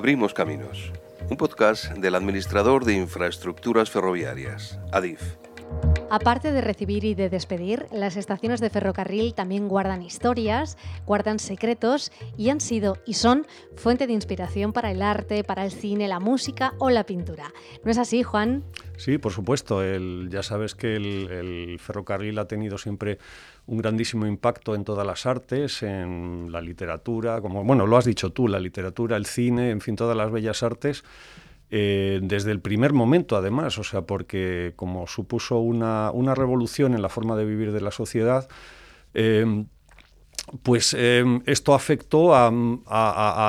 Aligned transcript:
Abrimos 0.00 0.32
Caminos, 0.32 0.92
un 1.28 1.36
podcast 1.36 1.92
del 1.92 2.14
administrador 2.14 2.86
de 2.86 2.94
infraestructuras 2.94 3.90
ferroviarias, 3.90 4.80
ADIF. 4.92 5.20
Aparte 6.10 6.50
de 6.50 6.60
recibir 6.60 7.04
y 7.04 7.14
de 7.14 7.30
despedir, 7.30 7.86
las 7.92 8.16
estaciones 8.16 8.60
de 8.60 8.68
ferrocarril 8.68 9.32
también 9.32 9.68
guardan 9.68 10.02
historias, 10.02 10.76
guardan 11.06 11.38
secretos 11.38 12.10
y 12.36 12.50
han 12.50 12.60
sido 12.60 12.96
y 13.06 13.14
son 13.14 13.46
fuente 13.76 14.08
de 14.08 14.12
inspiración 14.12 14.72
para 14.72 14.90
el 14.90 15.02
arte, 15.02 15.44
para 15.44 15.64
el 15.64 15.70
cine, 15.70 16.08
la 16.08 16.18
música 16.18 16.74
o 16.78 16.90
la 16.90 17.04
pintura. 17.04 17.52
¿No 17.84 17.92
es 17.92 17.98
así, 17.98 18.24
Juan? 18.24 18.64
Sí, 18.96 19.18
por 19.18 19.30
supuesto. 19.30 19.82
ya 20.28 20.42
sabes 20.42 20.74
que 20.74 20.96
el, 20.96 21.78
ferrocarril 21.78 22.40
ha 22.40 22.48
tenido 22.48 22.76
siempre 22.76 23.18
un 23.66 23.78
grandísimo 23.78 24.26
impacto 24.26 24.74
en 24.74 24.82
todas 24.82 25.06
las 25.06 25.26
artes, 25.26 25.84
en 25.84 26.50
la 26.50 26.60
literatura, 26.60 27.40
como 27.40 27.62
bueno, 27.62 27.86
lo 27.86 27.96
has 27.96 28.04
dicho 28.04 28.30
tú, 28.30 28.48
la 28.48 28.58
literatura, 28.58 29.16
el 29.16 29.26
cine, 29.26 29.70
en 29.70 29.80
fin, 29.80 29.94
todas 29.94 30.16
las 30.16 30.32
bellas 30.32 30.64
artes. 30.64 31.04
Eh, 31.70 32.18
desde 32.22 32.50
el 32.50 32.60
primer 32.60 32.92
momento, 32.92 33.36
además, 33.36 33.78
o 33.78 33.84
sea, 33.84 34.02
porque 34.02 34.72
como 34.76 35.06
supuso 35.06 35.58
una, 35.58 36.10
una 36.10 36.34
revolución 36.34 36.94
en 36.94 37.02
la 37.02 37.08
forma 37.08 37.36
de 37.36 37.44
vivir 37.44 37.72
de 37.72 37.80
la 37.80 37.92
sociedad, 37.92 38.48
eh, 39.14 39.64
pues 40.62 40.94
em, 40.94 41.42
esto 41.46 41.74
afectó 41.74 42.34
a, 42.34 42.50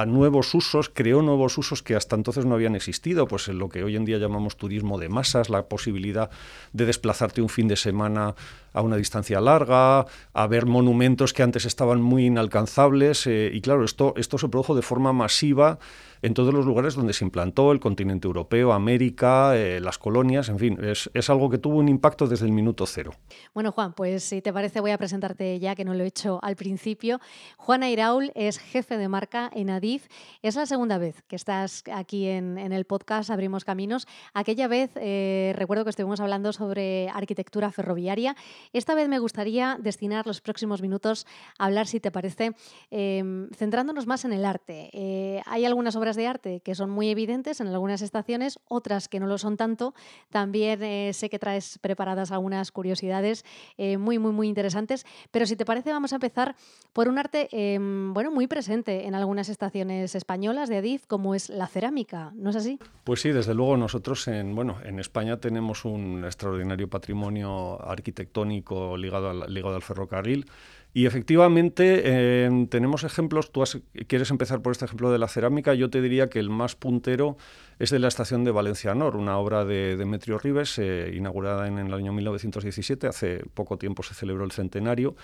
nuevos 0.08 0.54
usos, 0.54 0.90
creó 0.94 1.22
nuevos 1.22 1.58
usos 1.58 1.82
que 1.82 1.96
hasta 1.96 2.16
entonces 2.16 2.46
no 2.46 2.56
habían 2.56 2.76
existido, 2.76 3.28
pues 3.28 3.48
en 3.48 3.58
lo 3.58 3.70
que 3.70 3.84
hoy 3.84 3.96
en 3.96 4.06
día 4.06 4.18
llamamos 4.18 4.56
turismo 4.56 5.00
de 5.00 5.10
masas, 5.10 5.50
la 5.50 5.68
posibilidad 5.68 6.30
de 6.74 6.86
desplazarte 6.86 7.42
un 7.42 7.50
fin 7.50 7.68
de 7.68 7.76
semana 7.76 8.36
a 8.74 8.82
una 8.82 8.98
distancia 8.98 9.42
larga, 9.42 10.06
a 10.34 10.48
ver 10.48 10.66
monumentos 10.66 11.34
que 11.34 11.44
antes 11.44 11.66
estaban 11.66 12.02
muy 12.02 12.26
inalcanzables, 12.26 13.28
eh, 13.28 13.52
y 13.54 13.62
claro, 13.62 13.84
esto, 13.84 14.14
esto 14.18 14.38
se 14.38 14.50
produjo 14.50 14.76
de 14.76 14.82
forma 14.82 15.14
masiva 15.14 15.80
en 16.22 16.34
todos 16.34 16.54
los 16.54 16.66
lugares 16.66 16.94
donde 16.96 17.14
se 17.14 17.26
implantó, 17.26 17.72
el 17.72 17.80
continente 17.80 18.28
europeo, 18.28 18.74
América, 18.74 19.58
eh, 19.58 19.80
las 19.80 19.98
colonias, 19.98 20.50
en 20.50 20.60
fin, 20.60 20.78
es, 20.84 21.10
es, 21.14 21.30
algo 21.30 21.50
que 21.50 21.58
tuvo 21.58 21.78
un 21.78 21.90
impacto 21.90 22.28
desde 22.28 22.46
el 22.46 22.52
minuto 22.52 22.86
cero. 22.86 23.12
Bueno, 23.54 23.72
Juan, 23.72 23.94
pues 23.94 24.24
si 24.24 24.42
te 24.42 24.54
parece 24.54 24.82
voy 24.82 24.92
a 24.92 24.98
presentarte 24.98 25.60
ya, 25.60 25.76
que 25.76 25.84
no 25.84 25.94
lo 25.94 26.04
he 26.04 26.08
hecho 26.08 26.40
al 26.44 26.56
principio. 26.56 27.20
Juan 27.58 27.84
Airaul 27.84 28.32
es 28.36 28.60
jefe 28.60 28.98
de 28.98 29.08
marca 29.08 29.50
en 29.54 29.70
Adif. 29.70 30.08
Es 30.42 30.56
la 30.56 30.66
segunda 30.66 30.98
vez 30.98 31.24
que 31.28 31.36
estás 31.36 31.84
aquí 31.92 32.28
en, 32.28 32.58
el 32.58 32.86
podcast 32.86 33.30
Abrimos 33.30 33.66
Caminos. 33.66 34.08
Aquella 34.34 34.68
vez 34.68 34.92
eh, 34.96 35.54
recuerdo 35.58 35.84
que 35.84 35.90
estuvimos 35.90 36.20
hablando 36.20 36.54
sobre 36.54 37.10
arquitectura 37.10 37.72
ferroviaria. 37.72 38.36
Esta 38.74 38.96
vez 38.96 39.08
me 39.08 39.20
gustaría 39.20 39.78
destinar 39.80 40.28
los 40.28 40.42
próximos 40.42 40.82
minutos 40.82 41.26
a 41.58 41.66
hablar, 41.66 41.88
si 41.88 42.00
te 42.00 42.12
parece, 42.12 42.52
em, 42.90 43.50
centrándonos 43.52 44.08
más 44.08 44.26
en 44.26 44.34
el 44.34 44.46
arte. 44.46 44.90
Eh, 44.94 45.42
hay 45.46 45.66
algunas 45.66 45.96
obras 45.96 46.16
de 46.16 46.28
arte 46.28 46.62
que 46.62 46.76
son 46.76 46.90
muy 46.90 47.10
evidentes 47.10 47.62
en 47.62 47.68
algunas 47.68 48.02
estaciones, 48.02 48.60
otras 48.68 49.08
que 49.08 49.20
no 49.20 49.28
lo 49.28 49.38
son 49.38 49.58
tanto. 49.58 49.94
También 50.30 50.82
eh, 50.84 51.12
sé 51.14 51.30
que 51.30 51.40
traes 51.40 51.80
preparadas 51.80 52.32
algunas 52.32 52.72
curiosidades 52.72 53.46
eh, 53.78 53.98
muy, 53.98 54.20
muy, 54.20 54.32
muy 54.32 54.48
interesantes. 54.48 55.06
Pero 55.32 55.46
si 55.46 55.56
te 55.56 55.66
parece, 55.66 55.92
vamos 55.92 56.14
a 56.14 56.16
empezar 56.16 56.56
por 56.94 57.08
un 57.08 57.18
arte 57.18 57.48
em, 57.52 58.14
bueno, 58.14 58.32
muy 58.32 58.48
presente 58.48 59.08
en 59.08 59.16
algunas 59.16 59.50
estaciones 59.50 60.16
españolas 60.16 60.70
de 60.70 60.78
Adif, 60.78 61.08
como 61.08 61.36
es 61.36 61.50
la 61.50 61.68
cerámica. 61.68 62.32
¿No 62.36 62.50
es 62.50 62.56
así? 62.56 62.80
Pues 63.04 63.22
sí, 63.22 63.32
desde 63.32 63.54
luego 63.54 63.78
nosotros 63.78 64.28
en, 64.28 64.56
bueno, 64.56 64.78
en 64.84 65.00
España 65.00 65.38
tenemos 65.38 65.86
un 65.86 66.24
extraordinario 66.26 66.90
patrimonio 66.90 67.82
arquitectónico 67.82 68.51
ligado 68.52 69.30
al, 69.30 69.54
ligado 69.54 69.76
al 69.76 69.82
ferrocarril. 69.82 70.46
Y 70.94 71.06
efectivamente 71.06 72.44
em, 72.44 72.68
tenemos 72.68 73.06
ejemplos, 73.06 73.52
tú 73.52 73.64
quieres 74.08 74.30
empezar 74.30 74.62
por 74.62 74.74
este 74.74 74.84
ejemplo 74.84 75.10
de 75.10 75.20
la 75.20 75.30
cerámica, 75.30 75.74
yo 75.74 75.90
te 75.90 76.02
diría 76.02 76.30
que 76.30 76.40
el 76.40 76.50
más 76.50 76.76
puntero 76.76 77.38
es 77.80 77.92
de 77.92 78.00
la 78.00 78.10
estación 78.10 78.44
de 78.44 78.52
Valencia 78.52 78.94
Nor, 78.94 79.16
una 79.16 79.38
obra 79.38 79.64
de 79.64 79.96
Demetrio 79.96 80.38
Rives, 80.38 80.78
eh, 80.80 81.14
inaugurada 81.16 81.68
en, 81.68 81.78
el 81.78 81.94
año 81.94 82.12
1917, 82.12 83.08
hace 83.08 83.42
poco 83.54 83.78
tiempo 83.78 84.04
se 84.04 84.14
celebró 84.14 84.44
el 84.44 84.52
centenario, 84.52 85.16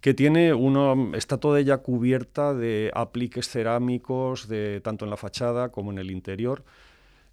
que 0.00 0.14
tiene 0.14 0.54
una, 0.54 1.14
está 1.14 1.36
toda 1.36 1.60
ella 1.60 1.78
cubierta 1.78 2.54
de 2.54 2.90
apliques 2.94 3.46
cerámicos, 3.46 4.48
de, 4.48 4.80
tanto 4.80 5.04
en 5.04 5.10
la 5.10 5.18
fachada 5.18 5.68
como 5.68 5.92
en 5.92 5.98
el 5.98 6.10
interior. 6.10 6.64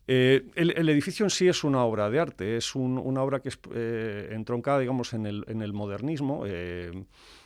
Eh, 0.07 0.45
el, 0.56 0.88
edificio 0.90 1.25
en 1.25 1.29
sí 1.29 1.47
es 1.50 1.66
una 1.66 1.84
obra 1.84 2.09
de 2.09 2.19
arte, 2.19 2.56
es 2.56 2.75
una 2.75 3.22
obra 3.22 3.41
que 3.41 3.50
es 3.50 3.59
eh, 3.73 4.29
entroncada, 4.31 4.79
digamos, 4.79 5.13
en 5.13 5.25
el, 5.25 5.44
en 5.47 5.62
el 5.62 5.73
modernismo. 5.73 6.45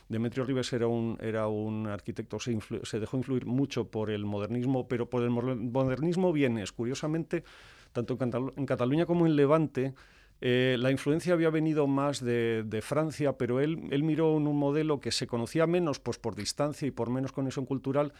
Demetrio 0.08 0.44
Rives 0.44 0.72
era 0.72 0.86
un, 0.86 1.18
era 1.20 1.48
un 1.48 1.86
arquitecto, 1.88 2.38
se, 2.38 2.56
se, 2.82 3.00
dejó 3.00 3.16
influir 3.16 3.46
mucho 3.46 3.88
por 3.88 4.10
el 4.10 4.24
modernismo, 4.24 4.86
pero 4.86 5.08
por 5.08 5.22
el 5.22 5.30
modernismo 5.30 6.32
viene, 6.32 6.64
curiosamente, 6.76 7.44
tanto 7.92 8.18
en, 8.20 8.66
Cataluña 8.66 9.06
como 9.06 9.26
en 9.26 9.36
Levante, 9.36 9.94
eh, 10.40 10.76
la 10.78 10.90
influencia 10.90 11.32
había 11.32 11.50
venido 11.50 11.86
más 11.86 12.22
de, 12.22 12.80
Francia, 12.82 13.38
pero 13.38 13.60
él, 13.60 13.88
él, 13.90 14.02
miró 14.02 14.36
en 14.36 14.46
un 14.46 14.58
modelo 14.58 15.00
que 15.00 15.12
se 15.12 15.26
conocía 15.26 15.66
menos 15.66 15.98
pues, 16.00 16.18
por 16.18 16.34
distancia 16.34 16.86
y 16.86 16.90
por 16.90 17.10
menos 17.10 17.32
conexión 17.32 17.64
cultural, 17.64 18.12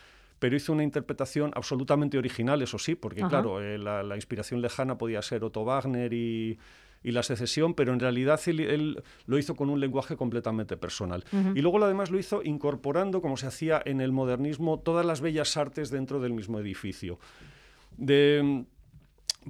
pero 0.43 0.57
hizo 0.57 0.73
una 0.73 0.83
interpretación 0.83 1.53
absolutamente 1.55 2.19
original, 2.19 2.61
eso 2.63 2.77
sí, 2.77 2.97
porque 2.97 3.23
claro, 3.23 3.63
eh, 3.63 3.79
la, 3.79 4.03
la, 4.03 4.17
inspiración 4.17 4.61
lejana 4.61 4.99
podía 4.99 5.23
ser 5.23 5.45
Otto 5.45 5.65
Wagner 5.65 6.13
y, 6.13 6.59
y 7.05 7.13
la 7.13 7.23
secesión, 7.23 7.75
pero 7.75 7.93
en 7.93 8.01
realidad 8.01 8.41
él, 8.47 9.05
lo 9.27 9.39
hizo 9.39 9.55
con 9.55 9.71
un 9.71 9.79
lenguaje 9.79 10.17
completamente 10.17 10.77
personal. 10.77 11.25
Y 11.55 11.61
luego 11.61 11.85
además 11.85 12.11
lo 12.11 12.19
hizo 12.19 12.43
incorporando, 12.43 13.23
como 13.23 13.37
se 13.37 13.47
hacía 13.47 13.81
en 13.85 14.01
el 14.01 14.11
modernismo, 14.11 14.81
todas 14.81 15.07
las 15.07 15.21
bellas 15.21 15.57
artes 15.57 15.91
dentro 15.91 16.19
del 16.19 16.33
mismo 16.33 16.59
edificio. 16.59 17.21
De, 17.97 18.65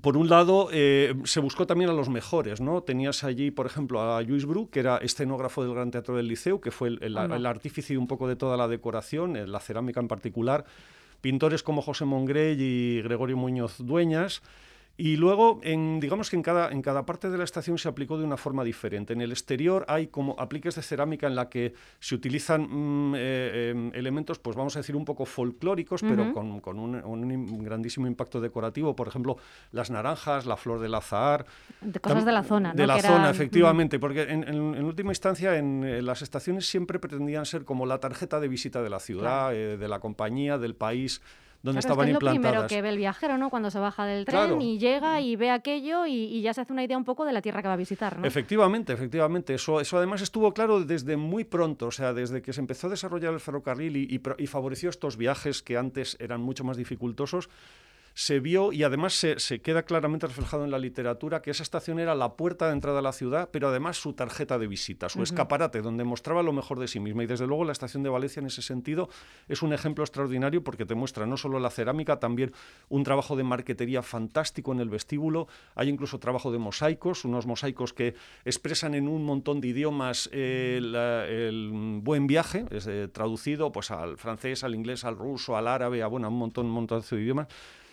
por 0.01 0.17
un 0.17 0.29
lado, 0.29 0.69
eh, 0.73 1.15
se 1.25 1.41
buscó 1.41 1.67
también 1.67 1.91
a 1.91 1.93
los 1.93 2.09
mejores, 2.09 2.61
¿no? 2.61 2.83
Tenías 2.83 3.25
allí, 3.25 3.51
por 3.51 3.67
ejemplo, 3.67 4.01
a 4.01 4.23
Lluís 4.23 4.47
Bru, 4.47 4.71
que 4.71 4.81
era 4.81 4.97
escenógrafo 4.99 5.63
del 5.63 5.75
Gran 5.75 5.91
Teatro 5.91 6.17
del 6.17 6.29
Liceo, 6.29 6.61
que 6.61 6.71
fue 6.71 6.89
el, 6.89 7.03
el, 7.03 7.47
artífice 7.47 7.99
un 7.99 8.07
poco 8.07 8.27
de 8.27 8.37
toda 8.37 8.57
la 8.57 8.69
decoración, 8.69 9.37
eh, 9.37 9.47
la 9.47 9.61
cerámica 9.61 10.01
en 10.01 10.09
particular. 10.09 10.65
Pintores 11.21 11.63
como 11.63 11.83
José 11.83 12.07
Mongrell 12.07 12.61
y 12.61 13.03
Gregorio 13.03 13.37
Muñoz 13.37 13.77
Dueñas. 13.79 14.43
Y 15.03 15.17
luego, 15.17 15.59
en, 15.65 15.99
digamos 15.99 16.31
que 16.31 16.37
en 16.37 16.45
cada, 16.45 16.71
en 16.71 16.81
cada 16.81 17.05
parte 17.05 17.29
de 17.29 17.37
la 17.37 17.43
estación 17.43 17.77
se 17.77 17.89
aplicó 17.89 18.19
de 18.19 18.25
una 18.25 18.37
forma 18.37 18.63
diferente. 18.63 19.13
En 19.13 19.21
el 19.21 19.33
exterior 19.33 19.85
hay 19.89 20.07
como 20.07 20.37
apliques 20.39 20.77
de 20.77 20.83
cerámica 20.83 21.27
en 21.27 21.35
la 21.35 21.49
que 21.49 21.75
se 21.99 22.15
utilizan 22.15 22.69
mm, 22.71 23.15
eh, 23.17 23.71
em, 23.71 23.91
elementos, 23.95 24.39
pues 24.39 24.57
vamos 24.57 24.77
a 24.77 24.79
decir, 24.79 24.95
un 24.95 25.05
poco 25.05 25.27
folclóricos, 25.27 26.03
pero 26.03 26.33
con, 26.33 26.61
con 26.61 26.79
un, 26.79 27.65
grandísimo 27.65 28.07
impacto 28.07 28.41
decorativo. 28.41 28.95
Por 28.95 29.09
ejemplo, 29.09 29.39
las 29.73 29.91
naranjas, 29.91 30.47
la 30.47 30.57
flor 30.57 30.79
del 30.79 30.95
azahar. 30.95 31.47
De 31.81 31.99
cosas 31.99 32.25
de 32.25 32.31
la 32.31 32.45
zona, 32.45 32.69
¿no? 32.69 32.77
De 32.77 32.87
la 32.87 33.01
zona, 33.01 33.31
efectivamente, 33.31 33.99
porque 33.99 34.23
en, 34.23 34.85
última 34.85 35.11
instancia 35.11 35.59
en, 35.59 36.07
las 36.07 36.23
estaciones 36.23 36.67
siempre 36.67 37.01
pretendían 37.01 37.45
ser 37.45 37.65
como 37.65 37.87
la 37.87 37.99
tarjeta 37.99 38.39
de 38.39 38.47
visita 38.47 38.81
de 38.81 38.91
la 38.91 39.01
ciudad, 39.01 39.53
eh, 39.53 39.77
de 39.77 39.89
la 39.89 39.99
compañía, 39.99 40.59
del 40.59 40.77
país 40.77 41.21
donde 41.63 41.81
estaban 41.81 42.09
es, 42.09 42.17
es 42.17 42.23
lo 42.23 42.31
primero 42.31 42.67
que 42.67 42.83
ve 42.83 42.89
el 42.89 42.97
viajero, 42.97 43.39
¿no? 43.39 43.51
Cuando 43.51 43.71
se 43.71 43.79
baja 43.79 44.05
del 44.05 44.25
tren 44.25 44.61
y 44.61 44.79
llega 44.79 45.21
y 45.21 45.37
ve 45.37 45.51
aquello 45.51 46.07
y, 46.07 46.43
ya 46.43 46.53
se 46.55 46.63
hace 46.63 46.73
una 46.73 46.85
idea 46.85 46.99
un 46.99 47.05
poco 47.05 47.25
de 47.25 47.33
la 47.33 47.41
tierra 47.41 47.63
que 47.63 47.69
va 47.69 47.75
a 47.75 47.79
visitar, 47.79 48.19
¿no? 48.19 48.27
Efectivamente, 48.27 48.93
efectivamente. 48.93 49.55
Eso, 49.55 49.81
eso 49.81 49.97
además 49.97 50.23
estuvo 50.23 50.53
claro 50.53 50.85
desde 50.85 51.17
muy 51.17 51.45
pronto, 51.45 51.87
o 51.87 51.93
sea, 51.93 52.13
desde 52.13 52.43
que 52.43 52.53
se 52.53 52.61
empezó 52.61 52.89
a 52.89 52.91
desarrollar 52.91 53.33
el 53.33 53.41
ferrocarril 53.41 53.97
y 53.97 54.47
favoreció 54.47 54.91
estos 54.91 55.17
viajes 55.17 55.63
que 55.63 55.77
antes 55.77 56.17
eran 56.21 56.41
mucho 56.41 56.65
más 56.65 56.77
dificultosos 56.77 57.49
se 58.15 58.41
vio 58.41 58.73
y 58.73 58.83
además 58.83 59.15
se, 59.15 59.61
queda 59.61 59.85
claramente 59.85 60.27
reflejado 60.27 60.65
en 60.65 60.71
la 60.71 60.79
literatura 60.79 61.41
que 61.41 61.51
esa 61.51 61.63
estación 61.63 61.99
era 61.99 62.15
la 62.15 62.35
puerta 62.37 62.67
de 62.67 62.73
entrada 62.73 62.99
a 62.99 63.03
la 63.03 63.13
ciudad, 63.13 63.49
pero 63.51 63.69
además 63.69 63.97
su 63.97 64.13
tarjeta 64.13 64.59
de 64.59 64.67
visita, 64.67 65.09
su 65.09 65.23
escaparate, 65.23 65.83
donde 65.83 66.05
mostraba 66.05 66.43
lo 66.43 66.53
mejor 66.53 66.79
de 66.79 66.89
sí 66.89 67.01
misma. 67.01 67.25
Y 67.25 67.27
desde 67.27 67.47
luego 67.47 67.65
la 67.65 67.73
estación 67.73 68.03
de 68.03 68.11
Valencia 68.11 68.41
en 68.41 68.47
ese 68.47 68.63
sentido 68.63 69.09
es 69.49 69.63
un 69.63 69.73
ejemplo 69.73 70.05
extraordinario 70.05 70.63
porque 70.63 70.85
te 70.85 70.95
muestra 70.95 71.27
no 71.27 71.37
solo 71.37 71.59
la 71.59 71.71
cerámica, 71.71 72.21
también 72.21 72.53
un 72.89 73.05
trabajo 73.05 73.37
de 73.37 73.45
marquetería 73.45 74.03
fantástico 74.03 74.73
en 74.73 74.81
el 74.81 74.91
vestíbulo. 74.91 75.49
Hay 75.75 75.89
incluso 75.89 76.19
trabajo 76.19 76.53
de 76.53 76.59
mosaicos, 76.59 77.25
unos 77.25 77.47
mosaicos 77.47 77.93
que 77.93 78.15
expresan 78.45 78.95
en 78.95 79.09
un 79.09 79.25
montón 79.25 79.61
de 79.61 79.69
idiomas 79.69 80.29
eh, 80.33 80.79
el 80.79 82.01
buen 82.03 82.27
viaje, 82.27 82.67
es 82.71 82.87
eh, 82.87 83.09
traducido 83.09 83.73
pues 83.73 83.91
al 83.91 84.19
francés, 84.19 84.65
al 84.65 84.75
inglés, 84.75 85.05
al 85.05 85.17
ruso, 85.17 85.57
al 85.57 85.67
árabe, 85.67 86.03
a 86.03 86.07
bueno, 86.07 86.29
un 86.29 86.39
montón, 86.39 86.67
un 86.67 86.73
montón 86.73 87.03
de 87.09 87.21
idiomas 87.21 87.49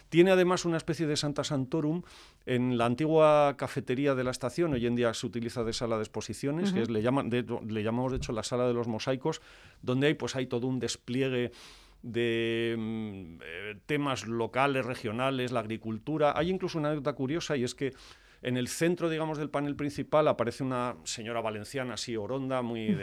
tiene 0.10 0.32
además 0.32 0.66
una 0.66 0.78
especie 0.78 1.08
de 1.08 1.16
Santa 1.16 1.44
Santorum 1.44 2.02
en 2.46 2.78
la 2.78 2.86
antigua 2.86 3.56
cafetería 3.58 4.16
de 4.16 4.24
la 4.24 4.32
estación, 4.32 4.74
hoy 4.74 4.86
en 4.86 4.96
día 4.96 5.14
se 5.14 5.26
utiliza 5.26 5.64
de 5.64 5.74
sala 5.74 5.98
de 5.98 6.04
exposiciones, 6.04 6.74
que 6.74 6.82
es, 6.82 6.90
le, 6.90 7.02
llaman, 7.02 7.30
le 7.30 7.84
llamamos 7.84 8.12
de 8.12 8.18
hecho 8.18 8.32
la 8.32 8.44
sala 8.44 8.68
de 8.68 8.74
los 8.74 8.88
mosaicos, 8.88 9.42
donde 9.82 10.08
hay, 10.08 10.14
pues, 10.16 10.36
hay 10.36 10.48
todo 10.48 10.68
un 10.68 10.80
despliegue 10.80 11.52
de 12.02 12.76
mm, 12.78 13.42
eh, 13.44 13.80
temas 13.86 14.26
locales, 14.26 14.86
regionales, 14.86 15.52
la 15.52 15.60
agricultura. 15.60 16.34
Hay 16.36 16.50
incluso 16.50 16.80
una 16.80 16.90
anécdota 16.90 17.14
curiosa 17.14 17.56
y 17.56 17.64
es 17.64 17.76
que 17.76 17.94
en 18.42 18.58
el 18.58 18.68
centro, 18.68 19.10
digamos, 19.10 19.38
del 19.38 19.50
panel 19.50 19.76
principal 19.76 20.28
aparece 20.28 20.64
una 20.64 20.96
señora 21.04 21.42
valenciana 21.42 21.96
así 21.96 22.16
oronda, 22.16 22.62
muy 22.62 22.98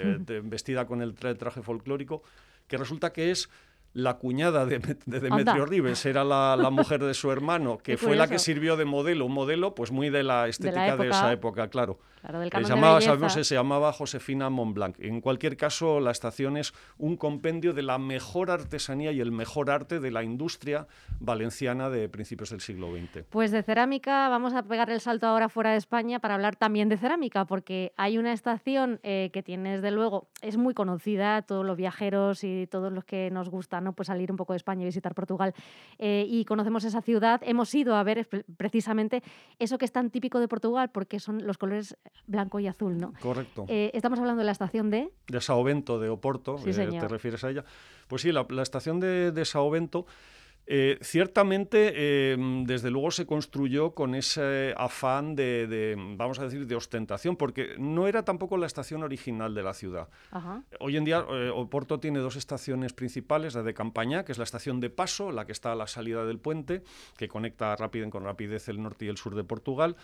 vestida 0.45 0.87
con 0.87 1.03
el 1.03 1.15
traje 1.15 1.63
folclórico, 1.63 2.23
que 2.67 2.79
resulta 2.79 3.13
que 3.13 3.31
es 3.31 3.51
la 3.97 4.19
cuñada 4.19 4.67
de, 4.67 4.79
Demetrio 5.07 5.65
Rives 5.65 6.05
era 6.05 6.23
la, 6.23 6.69
mujer 6.71 7.03
de 7.03 7.15
su 7.15 7.33
hermano, 7.33 7.79
que 7.83 7.97
fue 7.97 8.15
la 8.15 8.29
que 8.29 8.39
sirvió 8.39 8.77
de 8.77 8.85
modelo, 8.85 9.25
un 9.25 9.33
modelo 9.33 9.75
pues 9.75 9.91
muy 9.91 10.11
de 10.11 10.23
la 10.23 10.49
estética 10.49 10.99
de, 10.99 11.09
esa 11.09 11.33
época, 11.33 11.69
claro. 11.69 11.99
claro 12.21 12.43
se, 12.45 12.65
llamaba, 12.65 13.01
sabemos, 13.01 13.33
se 13.33 13.55
llamaba 13.55 13.93
Josefina 13.95 14.51
Montblanc. 14.51 14.97
En 15.01 15.23
cualquier 15.23 15.57
caso, 15.57 15.99
la 16.01 16.11
estación 16.11 16.59
es 16.59 16.75
un 16.99 17.17
compendio 17.17 17.73
de 17.73 17.83
la 17.83 17.97
mejor 17.97 18.51
artesanía 18.51 19.13
y 19.13 19.21
el 19.21 19.33
mejor 19.33 19.71
arte 19.71 19.99
de 19.99 20.11
la 20.11 20.23
industria 20.23 20.87
valenciana 21.19 21.89
de 21.89 22.11
principios 22.11 22.51
del 22.51 22.61
siglo 22.61 22.91
XX. 22.93 23.25
Pues 23.31 23.51
de 23.51 23.63
cerámica 23.63 24.29
vamos 24.29 24.53
a 24.53 24.63
pegar 24.65 24.91
el 24.91 25.01
salto 25.01 25.27
ahora 25.27 25.49
fuera 25.49 25.71
de 25.71 25.79
España 25.79 26.19
para 26.19 26.35
hablar 26.35 26.57
también 26.57 26.91
de 26.91 26.99
cerámica, 26.99 27.47
porque 27.47 27.95
hay 27.97 28.19
una 28.19 28.35
estación 28.35 29.01
eh, 29.03 29.31
que 29.33 29.43
tiene, 29.43 29.77
desde 29.77 29.91
luego, 29.91 30.29
es 30.43 30.59
muy 30.59 30.75
conocida, 30.75 31.41
todos 31.41 31.65
los 31.65 31.79
viajeros 31.79 32.45
y 32.45 32.67
todos 32.67 32.93
los 32.93 33.05
que 33.07 33.31
nos 33.31 33.49
gustan 33.49 33.86
pues 33.95 34.09
salir 34.09 34.31
un 34.31 34.37
poco 34.37 34.53
de 34.53 34.59
España 34.59 34.83
y 34.83 34.87
visitar 34.87 35.15
Portugal. 35.15 35.55
Eh, 35.99 36.27
y 36.29 36.45
conocemos 36.45 36.85
esa 36.85 37.03
ciudad. 37.03 37.41
Hemos 37.45 37.75
ido 37.75 37.97
a 37.97 38.03
ver 38.03 38.29
precisamente 38.57 39.23
eso 39.59 39.79
que 39.79 39.85
es 39.85 39.93
tan 39.93 40.11
típico 40.11 40.41
de 40.41 40.49
Portugal, 40.49 40.91
porque 40.91 41.21
son 41.21 41.47
los 41.47 41.59
colores 41.59 41.97
blanco 42.27 42.61
y 42.61 42.67
azul, 42.67 42.99
¿no? 42.99 43.13
Correcto. 43.21 43.65
Eh, 43.69 43.91
estamos 43.95 44.19
hablando 44.19 44.41
de 44.41 44.47
la 44.47 44.53
estación 44.53 44.91
de... 44.91 45.11
De 45.29 45.41
Sao 45.41 45.63
Bento, 45.63 45.99
de 45.99 46.09
Oporto, 46.09 46.59
sí, 46.59 46.71
eh, 46.71 46.89
¿te 46.89 47.09
refieres 47.09 47.45
a 47.45 47.51
ella? 47.51 47.65
Pues 48.09 48.23
sí, 48.23 48.33
la, 48.33 48.47
estación 48.63 49.01
de, 49.01 49.33
de 49.33 49.45
Sao 49.45 49.71
Bento 49.71 50.07
eh, 50.69 50.99
ciertamente, 51.01 52.33
em, 52.33 52.65
desde 52.65 52.91
luego 52.91 53.13
se 53.13 53.25
construyó 53.25 53.93
con 53.93 54.17
ese 54.17 54.75
afán 54.77 55.37
de, 55.37 55.95
vamos 56.17 56.41
a 56.41 56.45
decir, 56.45 56.67
de 56.67 56.75
ostentación, 56.75 57.37
porque 57.37 57.77
no 57.79 58.09
era 58.09 58.25
tampoco 58.25 58.57
la 58.57 58.67
estación 58.67 59.05
original 59.05 59.55
de 59.55 59.63
la 59.63 59.75
ciudad. 59.75 60.09
Hoy 60.81 60.97
en 60.97 61.05
día 61.05 61.25
eh, 61.31 61.51
Oporto 61.55 62.01
tiene 62.01 62.19
dos 62.19 62.35
estaciones 62.35 62.93
principales, 62.93 63.55
la 63.55 63.63
de 63.63 63.75
Campaña, 63.75 64.25
que 64.25 64.33
es 64.33 64.39
la 64.39 64.45
estación 64.45 64.81
de 64.81 64.91
paso, 64.91 65.31
la 65.31 65.47
que 65.47 65.53
está 65.53 65.71
a 65.71 65.77
la 65.77 65.87
salida 65.87 66.25
del 66.25 66.41
puente, 66.41 66.83
que 67.17 67.29
conecta 67.29 67.77
rápido, 67.77 68.11
con 68.11 68.25
rapidez 68.25 68.69
el 68.69 68.83
norte 68.83 69.05
y 69.05 69.09
el 69.09 69.19
sur 69.19 69.37
de 69.37 69.45
Portugal, 69.45 69.95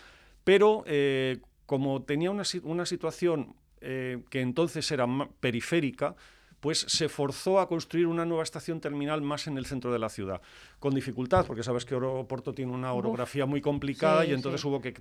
pero 0.45 0.85
eh, 0.87 1.41
como 1.67 2.03
tenía 2.03 2.31
una, 2.31 2.45
una 2.63 2.87
situación 2.87 3.57
que 3.81 4.41
entonces 4.41 4.89
era 4.93 5.09
periférica, 5.41 6.15
pues 6.63 6.87
se 6.87 7.09
forzó 7.09 7.59
a 7.59 7.67
construir 7.67 8.07
una 8.07 8.25
nueva 8.25 8.45
estación 8.45 8.81
terminal 8.81 9.21
más 9.21 9.49
en 9.49 9.59
el 9.59 9.67
centro 9.67 9.93
de 9.93 9.99
la 9.99 10.09
ciudad, 10.09 10.41
con 10.79 10.95
dificultad, 10.95 11.45
porque 11.45 11.65
sabes 11.65 11.85
que 11.85 11.97
Oporto 11.97 12.55
tiene 12.55 12.71
una 12.71 12.93
orografía 12.93 13.47
muy 13.47 13.61
complicada 13.61 14.25
y 14.25 14.33
entonces 14.33 14.65
hubo 14.65 14.81
que 14.81 14.93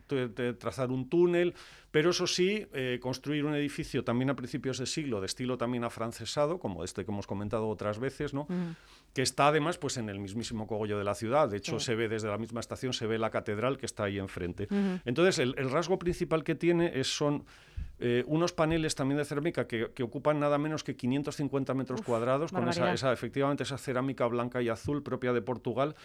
trazar 0.58 0.90
un 0.90 1.08
túnel, 1.08 1.54
pero 1.92 2.10
eso 2.10 2.26
sí, 2.26 2.66
eh, 2.74 2.98
construir 3.00 3.46
un 3.46 3.54
edificio 3.54 4.04
también 4.04 4.32
a 4.32 4.36
principios 4.36 4.80
de 4.80 4.88
siglo, 4.88 5.20
de 5.20 5.28
estilo 5.28 5.56
también 5.56 5.84
afrancesado, 5.84 6.58
como 6.58 6.84
este 6.84 7.06
que 7.06 7.12
hemos 7.12 7.28
comentado 7.28 7.68
otras 7.68 8.00
veces, 8.00 8.34
¿no? 8.34 8.48
que 9.14 9.22
está 9.22 9.50
además 9.50 9.78
pues, 9.78 9.98
en 9.98 10.10
el 10.10 10.20
mismísimo 10.20 10.66
cogollo 10.66 10.98
de 10.98 11.04
la 11.04 11.14
ciudad, 11.14 11.48
de 11.48 11.58
hecho 11.58 11.80
se 11.80 11.94
ve 11.94 12.10
desde 12.10 12.28
la 12.28 12.40
misma 12.40 12.60
estación, 12.60 12.92
se 12.92 13.06
ve 13.06 13.20
la 13.20 13.30
catedral 13.30 13.78
que 13.78 13.86
está 13.86 14.06
ahí 14.06 14.18
enfrente. 14.18 14.68
Entonces, 15.06 15.38
el, 15.38 15.70
rasgo 15.70 16.00
principal 16.00 16.44
que 16.44 16.56
tiene 16.56 17.00
es, 17.00 17.16
son 17.16 17.46
eh, 18.02 18.24
unos 18.26 18.52
paneles 18.52 18.96
también 18.96 19.20
de 19.20 19.26
cerámica 19.26 19.68
que, 19.68 20.04
ocupan 20.04 20.40
nada 20.40 20.58
menos 20.58 20.84
que 20.84 20.96
550 20.96 21.74
metros 21.76 22.02
cuadrados, 22.02 22.52
con 22.52 22.68
esa, 22.68 23.14
efectivamente 23.14 23.64
esa 23.64 23.78
cerámica 23.78 24.26
blanca 24.26 24.62
y 24.62 24.70
azul 24.70 25.04
propia 25.04 25.34
de 25.34 25.42
Portugal. 25.42 25.96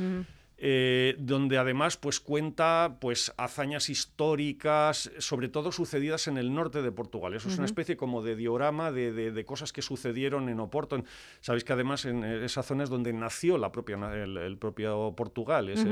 Eh, 0.59 1.17
donde 1.19 1.59
además 1.59 1.99
pues 1.99 2.19
cuenta 2.19 2.97
pues 2.99 3.31
hazañas 3.37 3.91
históricas, 3.91 5.11
sobre 5.19 5.51
todo 5.51 5.71
sucedidas 5.71 6.29
en 6.29 6.39
el 6.39 6.55
norte 6.55 6.81
de 6.81 6.91
Portugal. 6.91 7.35
Eso 7.35 7.51
es 7.51 7.59
una 7.59 7.67
especie 7.67 7.99
como 7.99 8.23
de 8.23 8.37
diorama 8.37 8.91
de, 8.91 9.45
cosas 9.45 9.75
que 9.75 9.83
sucedieron 9.83 10.49
en 10.49 10.59
Oporto. 10.61 11.03
Sabéis 11.41 11.63
que 11.63 11.75
además 11.75 12.07
en 12.07 12.25
esa 12.25 12.63
zona 12.63 12.85
es 12.85 12.89
donde 12.89 13.13
nació 13.13 13.59
la 13.59 13.71
propia, 13.71 13.97
el, 14.15 14.57
propio 14.57 15.13
Portugal. 15.15 15.69
Es 15.69 15.85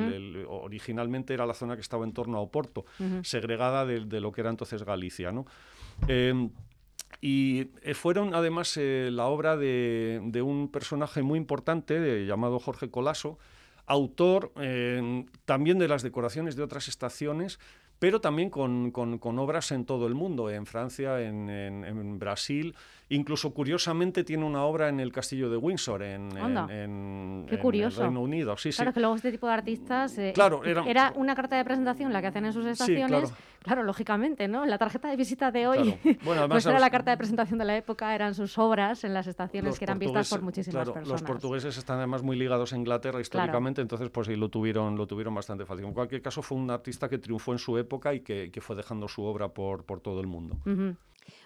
originalmente 0.49 1.35
era 1.35 1.45
la 1.45 1.55
zona 1.55 1.75
que 1.75 1.83
estaba 1.83 2.07
en 2.07 2.15
torno 2.15 2.39
a 2.39 2.41
Oporto, 2.41 2.87
segregada 3.23 3.85
de, 3.85 4.21
lo 4.21 4.33
que 4.33 4.41
era 4.41 4.49
entonces 4.49 4.83
Galicia. 4.83 5.31
¿no? 5.31 5.45
Em, 6.09 6.51
y 7.21 7.71
eh, 7.83 7.95
fueron 7.95 8.35
además 8.35 8.77
eh, 8.77 9.09
la 9.11 9.27
obra 9.27 9.57
de, 9.57 10.43
un 10.45 10.69
personaje 10.71 11.23
muy 11.23 11.39
importante 11.39 12.27
llamado 12.27 12.59
Jorge 12.59 12.91
Colaso, 12.91 13.39
autor 13.87 14.53
eh, 14.57 15.25
también 15.45 15.79
de 15.79 15.89
las 15.89 16.03
decoraciones 16.03 16.57
de 16.57 16.63
otras 16.63 16.89
estaciones, 16.89 17.59
pero 17.99 18.21
también 18.21 18.51
con, 18.51 18.93
obras 19.39 19.73
en 19.73 19.87
todo 19.87 20.07
el 20.07 20.15
mundo, 20.15 20.51
en 20.51 20.67
Francia, 20.67 21.23
en 21.23 22.19
Brasil 22.19 22.75
Incluso, 23.11 23.53
curiosamente, 23.53 24.25
tiene 24.25 24.45
una 24.45 24.65
obra 24.65 24.89
en 24.89 24.99
el 24.99 25.13
castillo 25.13 25.51
de 25.51 25.59
Windsor, 25.59 26.03
en, 26.03 27.47
Qué 27.49 27.59
curioso. 27.59 28.01
el 28.01 28.07
Reino 28.07 28.23
Unido. 28.23 28.57
Sí, 28.57 28.71
claro, 28.71 28.93
que 28.95 29.01
luego 29.01 29.17
este 29.17 29.31
tipo 29.31 29.47
de 29.47 29.53
artistas... 29.53 30.17
Eh, 30.17 30.33
claro, 30.35 30.65
era... 30.65 31.13
una 31.17 31.35
carta 31.35 31.57
de 31.57 31.65
presentación 31.65 32.13
la 32.13 32.23
que 32.23 32.29
hacen 32.29 32.47
en 32.47 32.53
sus 32.55 32.65
estaciones. 32.65 33.33
claro. 33.63 33.83
lógicamente, 33.83 34.49
¿no? 34.49 34.65
La 34.65 34.79
tarjeta 34.79 35.09
de 35.09 35.17
visita 35.17 35.51
de 35.51 35.67
hoy, 35.67 35.99
bueno, 36.25 36.49
pues 36.49 36.65
era 36.65 36.79
la 36.79 36.91
carta 36.91 37.11
de 37.11 37.19
presentación 37.19 37.59
de 37.59 37.67
la 37.67 37.77
época, 37.77 38.15
eran 38.15 38.35
sus 38.35 38.57
obras 38.57 39.05
en 39.05 39.13
las 39.13 39.27
estaciones 39.27 39.79
que 39.79 39.85
eran 39.85 39.99
vistas 39.99 40.31
por 40.31 40.41
muchísimas 40.41 40.89
personas. 40.89 41.09
Los 41.09 41.23
portugueses 41.23 41.77
están 41.77 41.99
además 41.99 42.23
muy 42.23 42.37
ligados 42.37 42.73
a 42.73 42.77
Inglaterra 42.77 43.21
históricamente, 43.21 43.83
entonces 43.83 44.09
pues 44.09 44.29
sí, 44.29 44.37
lo 44.37 44.49
tuvieron, 44.49 44.97
lo 44.97 45.07
tuvieron 45.07 45.35
bastante 45.35 45.67
fácil. 45.67 45.85
En 45.85 45.93
cualquier 45.93 46.23
caso, 46.23 46.41
fue 46.41 46.57
un 46.57 46.71
artista 46.71 47.09
que 47.09 47.19
triunfó 47.19 47.53
en 47.53 47.59
su 47.59 47.77
época 47.77 48.15
y 48.15 48.21
que, 48.21 48.51
fue 48.63 48.77
dejando 48.77 49.09
su 49.09 49.23
obra 49.25 49.49
por, 49.49 49.85
por 49.85 50.01
todo 50.01 50.21
el 50.23 50.27
mundo. 50.27 50.57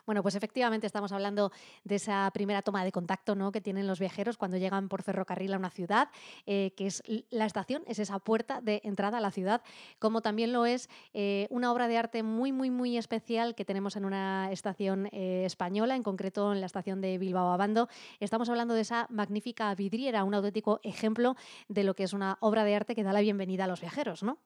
Bueno, 0.08 0.22
pues 0.22 0.36
efectivamente 0.36 0.86
estamos 0.86 1.12
hablando 1.12 1.52
de 1.84 1.96
esa 1.96 2.30
primera 2.32 2.62
toma 2.62 2.82
de 2.82 2.92
contacto 2.92 3.34
¿no? 3.34 3.52
que 3.52 3.60
tienen 3.60 3.86
los 3.86 4.00
viajeros 4.00 4.38
cuando 4.38 4.56
llegan 4.56 4.88
por 4.88 5.02
ferrocarril 5.02 5.52
a 5.52 5.58
una 5.58 5.68
ciudad, 5.68 6.08
eh, 6.46 6.72
que 6.78 6.86
es 6.86 7.02
la 7.28 7.44
estación, 7.44 7.82
es 7.86 7.98
esa 7.98 8.18
puerta 8.18 8.62
de 8.62 8.80
entrada 8.84 9.18
a 9.18 9.20
la 9.20 9.30
ciudad, 9.30 9.60
como 9.98 10.22
también 10.22 10.50
lo 10.54 10.64
es 10.64 10.88
eh, 11.12 11.46
una 11.50 11.70
obra 11.70 11.88
de 11.88 11.98
arte 11.98 12.22
muy, 12.22 12.52
muy, 12.52 12.70
muy 12.70 12.96
especial 12.96 13.54
que 13.54 13.66
tenemos 13.66 13.96
en 13.96 14.06
una 14.06 14.50
estación 14.50 15.10
eh, 15.12 15.42
española, 15.44 15.94
en 15.94 16.02
concreto 16.02 16.54
en 16.54 16.60
la 16.60 16.66
estación 16.66 17.02
de 17.02 17.18
Bilbao 17.18 17.52
Abando. 17.52 17.90
Estamos 18.18 18.48
hablando 18.48 18.72
de 18.72 18.80
esa 18.80 19.08
magnífica 19.10 19.74
vidriera, 19.74 20.24
un 20.24 20.32
auténtico 20.32 20.80
ejemplo 20.84 21.36
de 21.68 21.84
lo 21.84 21.92
que 21.92 22.04
es 22.04 22.14
una 22.14 22.38
obra 22.40 22.64
de 22.64 22.74
arte 22.74 22.94
que 22.94 23.02
da 23.02 23.12
la 23.12 23.20
bienvenida 23.20 23.64
a 23.64 23.68
los 23.68 23.82
viajeros, 23.82 24.22
¿no? 24.22 24.38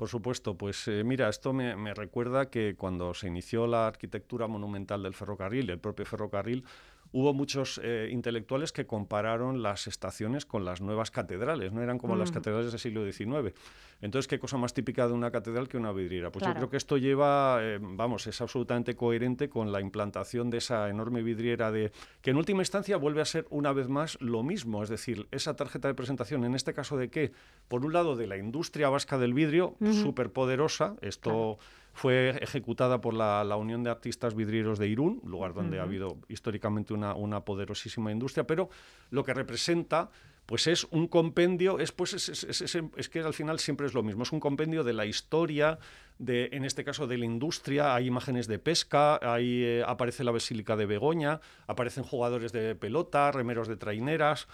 Por 0.00 0.08
supuesto, 0.08 0.56
pues 0.56 0.88
eh, 0.88 1.04
mira, 1.04 1.28
esto 1.28 1.52
me, 1.52 1.92
recuerda 1.92 2.48
que 2.48 2.74
cuando 2.74 3.12
se 3.12 3.26
inició 3.26 3.66
la 3.66 3.86
arquitectura 3.86 4.46
monumental 4.46 5.02
del 5.02 5.12
ferrocarril, 5.12 5.68
el 5.68 5.78
propio 5.78 6.06
ferrocarril, 6.06 6.64
hubo 7.12 7.34
muchos 7.34 7.80
eh, 7.82 8.08
intelectuales 8.10 8.72
que 8.72 8.86
compararon 8.86 9.62
las 9.62 9.86
estaciones 9.86 10.46
con 10.46 10.64
las 10.64 10.80
nuevas 10.80 11.10
catedrales, 11.10 11.72
no 11.72 11.82
eran 11.82 11.98
como 11.98 12.16
las 12.16 12.30
mm. 12.30 12.34
catedrales 12.34 12.70
del 12.72 12.80
siglo 12.80 13.10
XIX. 13.10 13.54
Entonces, 14.02 14.28
¿qué 14.28 14.38
cosa 14.38 14.56
más 14.56 14.72
típica 14.72 15.06
de 15.06 15.12
una 15.12 15.30
catedral 15.30 15.68
que 15.68 15.76
una 15.76 15.92
vidriera? 15.92 16.32
Pues 16.32 16.46
yo 16.46 16.54
creo 16.54 16.70
que 16.70 16.78
esto 16.78 16.96
lleva, 16.96 17.58
eh, 17.60 17.78
vamos, 17.80 18.26
es 18.26 18.40
absolutamente 18.40 18.96
coherente 18.96 19.50
con 19.50 19.72
la 19.72 19.80
implantación 19.80 20.48
de 20.48 20.58
esa 20.58 20.88
enorme 20.88 21.22
vidriera 21.22 21.70
de 21.70 21.92
que 22.22 22.30
en 22.30 22.38
última 22.38 22.62
instancia 22.62 22.96
vuelve 22.96 23.20
a 23.20 23.26
ser 23.26 23.46
una 23.50 23.72
vez 23.72 23.88
más 23.88 24.16
lo 24.20 24.42
mismo, 24.42 24.82
es 24.82 24.88
decir, 24.88 25.28
esa 25.32 25.54
tarjeta 25.54 25.88
de 25.88 25.94
presentación, 25.94 26.44
en 26.44 26.54
este 26.54 26.72
caso 26.72 26.96
de 26.96 27.10
qué? 27.10 27.32
Por 27.68 27.84
un 27.84 27.92
lado, 27.92 28.16
de 28.16 28.26
la 28.26 28.38
industria 28.38 28.88
vasca 28.88 29.18
del 29.18 29.34
vidrio, 29.34 29.76
súper 29.92 30.32
poderosa, 30.32 30.96
esto 31.02 31.58
fue 31.92 32.30
ejecutada 32.40 33.00
por 33.00 33.14
la, 33.14 33.56
Unión 33.56 33.82
de 33.82 33.90
Artistas 33.90 34.34
Vidrieros 34.34 34.78
de 34.78 34.88
Irún, 34.88 35.20
lugar 35.24 35.54
donde 35.54 35.80
ha 35.80 35.82
habido 35.82 36.18
históricamente 36.28 36.94
una, 36.94 37.14
una, 37.14 37.44
poderosísima 37.44 38.12
industria, 38.12 38.44
pero 38.46 38.70
lo 39.10 39.24
que 39.24 39.34
representa 39.34 40.10
pues 40.50 40.66
es 40.66 40.84
un 40.90 41.06
compendio, 41.06 41.78
es, 41.78 41.92
pues 41.92 42.12
es, 42.12 43.08
que 43.08 43.20
al 43.20 43.34
final 43.34 43.60
siempre 43.60 43.86
es 43.86 43.94
lo 43.94 44.02
mismo, 44.02 44.24
es 44.24 44.32
un 44.32 44.40
compendio 44.40 44.82
de 44.82 44.92
la 44.92 45.06
historia, 45.06 45.78
de, 46.18 46.48
en 46.50 46.64
este 46.64 46.82
caso 46.82 47.06
de 47.06 47.18
la 47.18 47.24
industria, 47.24 47.94
hay 47.94 48.08
imágenes 48.08 48.48
de 48.48 48.58
pesca, 48.58 49.20
ahí 49.22 49.62
eh, 49.62 49.84
aparece 49.86 50.24
la 50.24 50.32
Basílica 50.32 50.74
de 50.74 50.86
Begoña, 50.86 51.40
aparecen 51.68 52.02
jugadores 52.02 52.50
de 52.50 52.74
pelota, 52.74 53.30
remeros 53.30 53.68
de 53.68 53.76
traineras, 53.76 54.48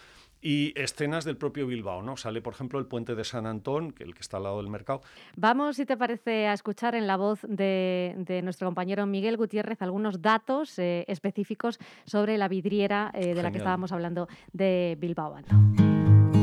y 0.46 0.72
escenas 0.76 1.24
del 1.24 1.36
propio 1.36 1.66
Bilbao, 1.66 2.02
¿no? 2.02 2.16
Sale, 2.16 2.40
por 2.40 2.54
ejemplo, 2.54 2.78
el 2.78 2.86
puente 2.86 3.16
de 3.16 3.24
San 3.24 3.46
Antón, 3.46 3.90
que 3.90 4.04
el 4.04 4.14
que 4.14 4.20
está 4.20 4.36
al 4.36 4.44
lado 4.44 4.58
del 4.58 4.70
mercado. 4.70 5.00
Vamos, 5.36 5.74
si 5.74 5.86
te 5.86 5.96
parece, 5.96 6.46
a 6.46 6.52
escuchar 6.52 6.94
en 6.94 7.08
la 7.08 7.16
voz 7.16 7.40
de, 7.48 8.14
nuestro 8.44 8.68
compañero 8.68 9.06
Miguel 9.06 9.36
Gutiérrez 9.36 9.82
algunos 9.82 10.22
datos 10.22 10.78
eh, 10.78 11.04
específicos 11.08 11.80
sobre 12.04 12.38
la 12.38 12.46
vidriera 12.46 13.10
eh, 13.12 13.34
de 13.34 13.42
la 13.42 13.50
que 13.50 13.58
estábamos 13.58 13.90
hablando 13.90 14.28
de 14.52 14.96
Bilbao. 15.00 15.34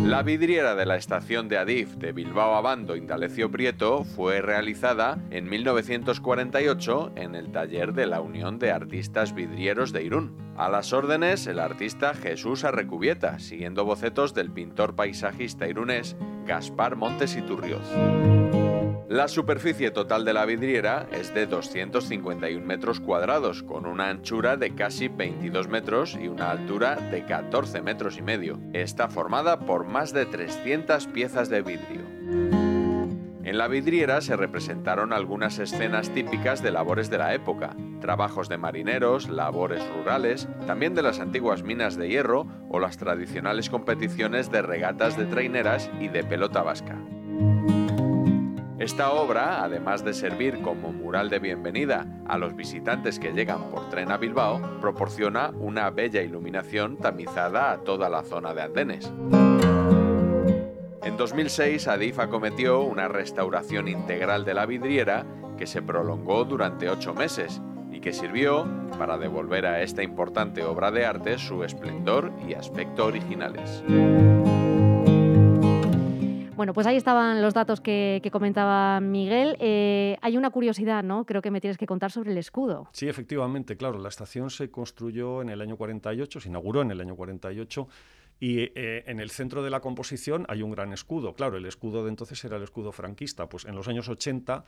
La 0.03 0.21
vidriera 0.21 0.75
de 0.75 0.85
la 0.85 0.97
estación 0.97 1.47
de 1.47 1.57
Adif 1.57 1.95
de 1.95 2.11
Bilbao 2.11 2.55
Abando 2.55 2.97
Indalecio 2.97 3.49
Prieto 3.49 4.03
fue 4.03 4.41
realizada 4.41 5.17
en 5.31 5.49
1948 5.49 7.13
en 7.15 7.35
el 7.35 7.53
taller 7.53 7.93
de 7.93 8.05
la 8.05 8.19
Unión 8.19 8.59
de 8.59 8.71
Artistas 8.71 9.33
Vidrieros 9.33 9.93
de 9.93 10.03
Irún. 10.03 10.35
A 10.57 10.67
las 10.67 10.91
órdenes 10.91 11.47
el 11.47 11.57
artista 11.57 12.13
Jesús 12.13 12.65
Arrecubieta, 12.65 13.39
siguiendo 13.39 13.85
bocetos 13.85 14.33
del 14.33 14.51
pintor 14.51 14.93
paisajista 14.93 15.69
irunés 15.69 16.17
Gaspar 16.45 16.97
Montes 16.97 17.37
Iturrioz. 17.37 17.89
La 19.13 19.27
superficie 19.27 19.91
total 19.91 20.25
de 20.25 20.33
la 20.33 20.43
vidriera 20.43 21.05
es 21.11 21.35
de 21.35 21.45
251 21.45 22.65
metros 22.65 22.99
cuadrados, 22.99 23.61
con 23.61 23.85
una 23.85 24.09
anchura 24.09 24.57
de 24.57 24.73
casi 24.73 25.07
22 25.07 25.67
metros 25.67 26.17
y 26.19 26.27
una 26.27 26.49
altura 26.49 26.95
de 26.95 27.23
14 27.23 27.83
metros 27.83 28.17
y 28.17 28.23
medio. 28.23 28.59
Está 28.73 29.09
formada 29.09 29.59
por 29.59 29.85
más 29.85 30.13
de 30.13 30.25
300 30.25 31.05
piezas 31.05 31.49
de 31.49 31.61
vidrio. 31.61 32.01
En 33.43 33.59
la 33.59 33.67
vidriera 33.67 34.19
se 34.21 34.35
representaron 34.35 35.13
algunas 35.13 35.59
escenas 35.59 36.09
típicas 36.09 36.63
de 36.63 36.71
labores 36.71 37.11
de 37.11 37.19
la 37.19 37.35
época, 37.35 37.75
trabajos 38.01 38.49
de 38.49 38.57
marineros, 38.57 39.29
labores 39.29 39.87
rurales, 39.95 40.47
también 40.65 40.95
de 40.95 41.03
las 41.03 41.19
antiguas 41.19 41.61
minas 41.61 41.97
de 41.97 42.09
hierro 42.09 42.47
o 42.67 42.79
las 42.79 42.97
tradicionales 42.97 43.69
competiciones 43.69 44.49
de 44.49 44.63
regatas 44.63 45.15
de 45.19 45.25
traineras 45.25 45.91
y 45.99 46.07
de 46.07 46.23
pelota 46.23 46.63
vasca. 46.63 46.97
Esta 48.79 49.11
obra, 49.11 49.63
además 49.63 50.03
de 50.03 50.13
servir 50.13 50.59
como 50.61 50.91
mural 50.91 51.29
de 51.29 51.37
bienvenida 51.37 52.07
a 52.27 52.39
los 52.39 52.55
visitantes 52.55 53.19
que 53.19 53.31
llegan 53.31 53.69
por 53.69 53.87
tren 53.89 54.11
a 54.11 54.17
Bilbao, 54.17 54.79
proporciona 54.81 55.51
una 55.59 55.91
bella 55.91 56.23
iluminación 56.23 56.97
tamizada 56.97 57.71
a 57.71 57.77
toda 57.77 58.09
la 58.09 58.23
zona 58.23 58.53
de 58.55 58.63
andenes. 58.63 59.13
En 61.03 61.17
2006, 61.17 61.87
Adif 61.87 62.17
acometió 62.17 62.81
una 62.81 63.07
restauración 63.07 63.87
integral 63.87 64.43
de 64.43 64.55
la 64.55 64.65
vidriera 64.65 65.23
que 65.55 65.67
se 65.67 65.83
prolongó 65.83 66.43
durante 66.43 66.89
ocho 66.89 67.13
meses 67.13 67.61
y 67.91 67.99
que 67.99 68.11
sirvió 68.11 68.67
para 68.97 69.19
devolver 69.19 69.67
a 69.67 69.83
esta 69.83 70.01
importante 70.01 70.63
obra 70.63 70.89
de 70.89 71.05
arte 71.05 71.37
su 71.37 71.63
esplendor 71.63 72.31
y 72.47 72.55
aspecto 72.55 73.05
originales. 73.05 73.83
Bueno, 76.55 76.73
pues 76.73 76.85
ahí 76.85 76.95
estaban 76.95 77.41
los 77.41 77.53
datos 77.53 77.81
que, 77.81 78.21
comentaba 78.31 78.99
Miguel. 78.99 79.57
Eh, 79.59 80.17
hay 80.21 80.37
una 80.37 80.51
curiosidad, 80.51 81.03
¿no? 81.03 81.25
Creo 81.25 81.41
que 81.41 81.49
me 81.49 81.59
tienes 81.59 81.77
que 81.77 81.87
contar 81.87 82.11
sobre 82.11 82.31
el 82.31 82.37
escudo. 82.37 82.87
Sí, 82.91 83.07
efectivamente, 83.07 83.75
claro. 83.75 83.97
La 83.97 84.09
estación 84.09 84.49
se 84.49 84.69
construyó 84.69 85.41
en 85.41 85.49
el 85.49 85.61
año 85.61 85.77
48, 85.77 86.39
se 86.39 86.49
inauguró 86.49 86.81
en 86.81 86.91
el 86.91 87.01
año 87.01 87.15
48. 87.15 87.87
Y 88.43 88.59
eh, 88.75 89.05
en 89.07 89.21
el 89.21 89.31
centro 89.31 89.63
de 89.63 89.69
la 89.69 89.79
composición 89.79 90.45
hay 90.49 90.63
un 90.63 90.71
gran 90.71 90.91
escudo. 90.91 91.33
Claro, 91.33 91.55
el 91.55 91.65
escudo 91.65 92.03
de 92.03 92.09
entonces 92.09 92.43
era 92.43 92.57
el 92.57 92.63
escudo 92.63 92.91
franquista. 92.91 93.47
Pues 93.47 93.63
en 93.63 93.73
los 93.73 93.87
años 93.87 94.09
80 94.09 94.65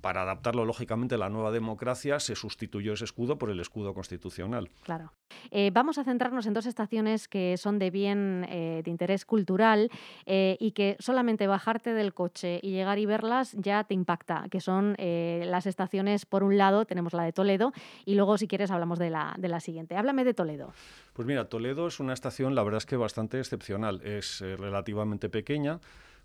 para 0.00 0.22
adaptarlo 0.22 0.64
lógicamente 0.64 1.16
a 1.16 1.18
la 1.18 1.28
nueva 1.28 1.50
democracia, 1.50 2.20
se 2.20 2.36
sustituyó 2.36 2.92
ese 2.92 3.04
escudo 3.04 3.38
por 3.38 3.50
el 3.50 3.58
escudo 3.58 3.94
constitucional. 3.94 4.70
Claro. 4.82 5.12
Eh, 5.50 5.70
vamos 5.72 5.98
a 5.98 6.04
centrarnos 6.04 6.46
en 6.46 6.54
dos 6.54 6.66
estaciones 6.66 7.26
que 7.26 7.56
son 7.56 7.78
de 7.78 7.90
bien 7.90 8.46
eh, 8.48 8.82
de 8.84 8.90
interés 8.90 9.24
cultural 9.24 9.90
eh, 10.26 10.56
y 10.60 10.72
que 10.72 10.96
solamente 11.00 11.46
bajarte 11.46 11.94
del 11.94 12.14
coche 12.14 12.60
y 12.62 12.70
llegar 12.70 12.98
y 12.98 13.06
verlas 13.06 13.52
ya 13.58 13.84
te 13.84 13.94
impacta, 13.94 14.46
que 14.50 14.60
son 14.60 14.96
las 14.98 15.66
estaciones, 15.66 16.26
por 16.26 16.42
un 16.42 16.58
lado, 16.58 16.84
tenemos 16.84 17.12
la 17.12 17.24
de 17.24 17.32
Toledo 17.32 17.72
y 18.04 18.14
luego, 18.14 18.38
si 18.38 18.46
quieres, 18.46 18.70
hablamos 18.70 18.98
de 18.98 19.10
la, 19.10 19.34
de 19.38 19.48
la 19.48 19.60
siguiente. 19.60 19.96
Háblame 19.96 20.24
de 20.24 20.34
Toledo. 20.34 20.72
Pues 21.12 21.26
mira, 21.26 21.48
Toledo 21.48 21.86
es 21.86 22.00
una 22.00 22.12
estación, 22.12 22.54
la 22.54 22.62
verdad 22.62 22.78
es 22.78 22.86
que 22.86 22.96
bastante 23.08 23.38
excepcional. 23.38 24.00
Es 24.04 24.40
relativamente 24.40 25.28
pequeña 25.28 25.80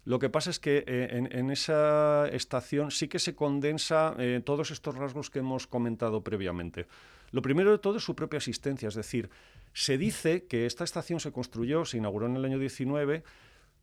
lo 0.05 0.19
que 0.19 0.29
pasa 0.29 0.49
es 0.49 0.59
que 0.59 0.83
eh, 0.85 1.27
en, 1.31 1.49
esa 1.49 2.27
estación 2.27 2.91
sí 2.91 3.07
que 3.07 3.19
se 3.19 3.35
condensa 3.35 4.15
eh, 4.19 4.41
todos 4.43 4.71
estos 4.71 4.95
rasgos 4.95 5.29
que 5.29 5.39
hemos 5.39 5.65
comentado 5.65 6.21
previamente. 6.21 6.87
Lo 7.31 7.41
primero 7.41 7.71
de 7.71 7.77
todo 7.77 7.97
es 7.97 8.03
su 8.03 8.15
propia 8.15 8.37
existencia, 8.37 8.89
es 8.89 8.95
decir, 8.95 9.29
se 9.71 9.97
dice 9.97 10.45
que 10.45 10.65
esta 10.65 10.83
estación 10.83 11.19
se 11.19 11.31
construyó, 11.31 11.85
se 11.85 11.97
inauguró 11.97 12.25
en 12.25 12.35
el 12.35 12.45
año 12.45 12.59
19, 12.59 13.23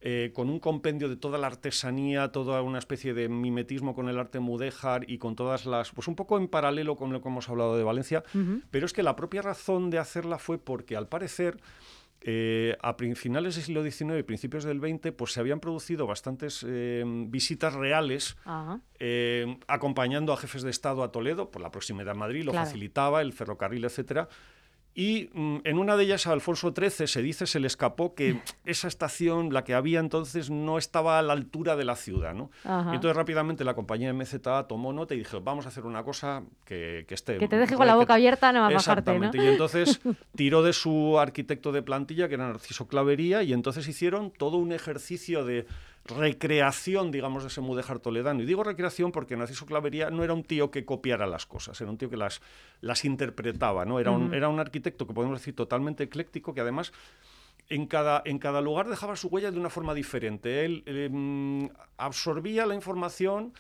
eh, 0.03 0.31
con 0.35 0.51
un 0.51 0.61
compendio 0.61 1.09
de 1.09 1.17
toda 1.17 1.39
la 1.39 1.47
artesanía, 1.47 2.33
toda 2.33 2.63
una 2.63 2.79
especie 2.79 3.13
de 3.13 3.29
mimetismo 3.29 3.95
con 3.95 4.09
el 4.09 4.19
arte 4.19 4.41
mudéjar 4.41 5.11
y 5.11 5.19
con 5.19 5.37
todas 5.37 5.67
las, 5.67 5.91
pues 5.91 6.07
un 6.07 6.17
poco 6.17 6.39
en 6.39 6.49
paralelo 6.49 6.97
con 6.97 7.13
lo 7.13 7.23
que 7.23 7.29
hemos 7.29 7.49
hablado 7.49 7.77
de 7.77 7.83
Valencia, 7.83 8.23
pero 8.71 8.87
es 8.87 8.93
que 8.93 9.03
la 9.03 9.17
propia 9.17 9.43
razón 9.43 9.91
de 9.91 9.99
hacerla 9.99 10.39
fue 10.39 10.59
porque 10.59 10.97
al 10.97 11.09
parecer 11.09 11.59
eh, 12.23 12.77
a 12.83 12.95
finales 13.15 13.55
del 13.55 13.65
siglo 13.65 13.83
XIX 13.83 14.19
y 14.19 14.23
principios 14.23 14.65
del 14.65 14.79
XX, 14.81 15.13
pues 15.13 15.33
se 15.33 15.41
habían 15.41 15.61
producido 15.61 16.07
bastantes 16.07 16.65
eh, 16.69 17.03
visitas 17.29 17.73
reales 17.73 18.37
eh, 18.99 19.59
acompañando 19.67 20.33
a 20.33 20.37
jefes 20.37 20.63
de 20.63 20.71
Estado 20.71 21.03
a 21.03 21.13
Toledo, 21.13 21.51
por 21.51 21.63
la 21.63 21.71
proximidad 21.71 22.11
a 22.11 22.15
Madrid, 22.15 22.45
lo 22.45 22.53
facilitaba, 22.53 23.23
el 23.23 23.33
ferrocarril, 23.33 23.85
etcétera. 23.85 24.29
Y 24.95 25.31
mm, 25.33 25.59
en 25.65 25.79
una 25.79 25.97
de 25.97 26.05
ellas, 26.05 26.27
a 26.27 26.33
Alfonso 26.33 26.75
XIII, 26.77 27.07
se 27.07 27.23
dice, 27.23 27.47
se 27.47 27.61
le 27.61 27.69
escapó 27.69 28.15
que 28.15 28.41
esa 28.65 28.89
estación, 28.89 29.53
la 29.53 29.65
que 29.65 29.75
había 29.75 30.01
entonces, 30.01 30.51
no 30.51 30.79
estaba 30.79 31.19
a 31.19 31.23
la 31.23 31.33
altura 31.33 31.77
de 31.77 31.85
la 31.85 31.97
ciudad. 31.97 32.35
¿no? 32.35 32.51
Y 32.65 32.95
entonces 32.95 33.17
rápidamente 33.17 33.65
la 33.65 33.75
compañía 33.75 34.13
MZA 34.13 34.67
tomó 34.67 34.93
nota 34.93 35.15
y 35.15 35.19
dijo, 35.19 35.41
vamos 35.41 35.67
a 35.67 35.69
hacer 35.69 35.87
una 35.87 36.03
cosa 36.03 36.43
que, 36.65 37.07
esté... 37.09 37.39
Que 37.39 37.49
te 37.49 37.57
deje 37.57 37.77
con 37.77 37.87
la 37.87 37.95
boca 37.95 38.15
abierta, 38.15 38.53
no 38.53 38.61
va 38.61 38.67
a 38.67 38.73
bajarte, 38.73 39.19
¿no? 39.19 39.31
Y 39.33 39.47
entonces 39.47 40.01
tiró 40.35 40.63
de 40.63 40.73
su 40.73 41.19
arquitecto 41.19 41.73
de 41.73 41.83
plantilla, 41.83 42.29
que 42.29 42.35
era 42.35 42.49
Narciso 42.49 42.89
Clavería, 42.89 43.43
y 43.43 43.53
entonces 43.53 43.87
hicieron 43.87 44.31
todo 44.31 44.57
un 44.57 44.73
ejercicio 44.73 45.45
de 45.45 45.67
recreación, 46.05 47.11
digamos, 47.11 47.43
de 47.43 47.49
ese 47.49 47.61
mudéjar 47.61 47.99
toledano. 47.99 48.43
Y 48.43 48.47
digo 48.47 48.65
recreación 48.65 49.13
porque 49.13 49.37
Narciso 49.37 49.67
Clavería 49.67 50.11
no 50.11 50.25
era 50.25 50.33
un 50.33 50.45
tío 50.45 50.71
que 50.71 50.85
copiara 50.85 51.27
las 51.27 51.47
cosas, 51.47 51.81
era 51.81 51.91
un 51.91 51.99
tío 51.99 52.11
que 52.11 52.17
las, 52.17 52.41
las 52.81 53.05
interpretaba, 53.05 53.85
¿no? 53.85 54.01
Era, 54.01 54.11
un, 54.11 54.35
era 54.35 54.49
un 54.49 54.61
arquitecto 54.61 55.07
que 55.07 55.15
podemos 55.15 55.39
decir 55.39 55.55
totalmente 55.55 56.05
ecléctico, 56.05 56.55
que 56.55 56.61
además 56.61 56.93
en 57.69 57.87
cada, 57.87 58.23
en 58.25 58.39
cada 58.39 58.61
lugar 58.61 58.89
dejaba 58.89 59.17
su 59.17 59.29
huella 59.29 59.51
de 59.51 59.59
una 59.59 59.71
forma 59.71 59.95
diferente. 59.95 60.65
Él 60.65 60.83
em, 60.87 61.69
absorbía 61.97 62.67
la 62.67 62.75
información 62.75 63.53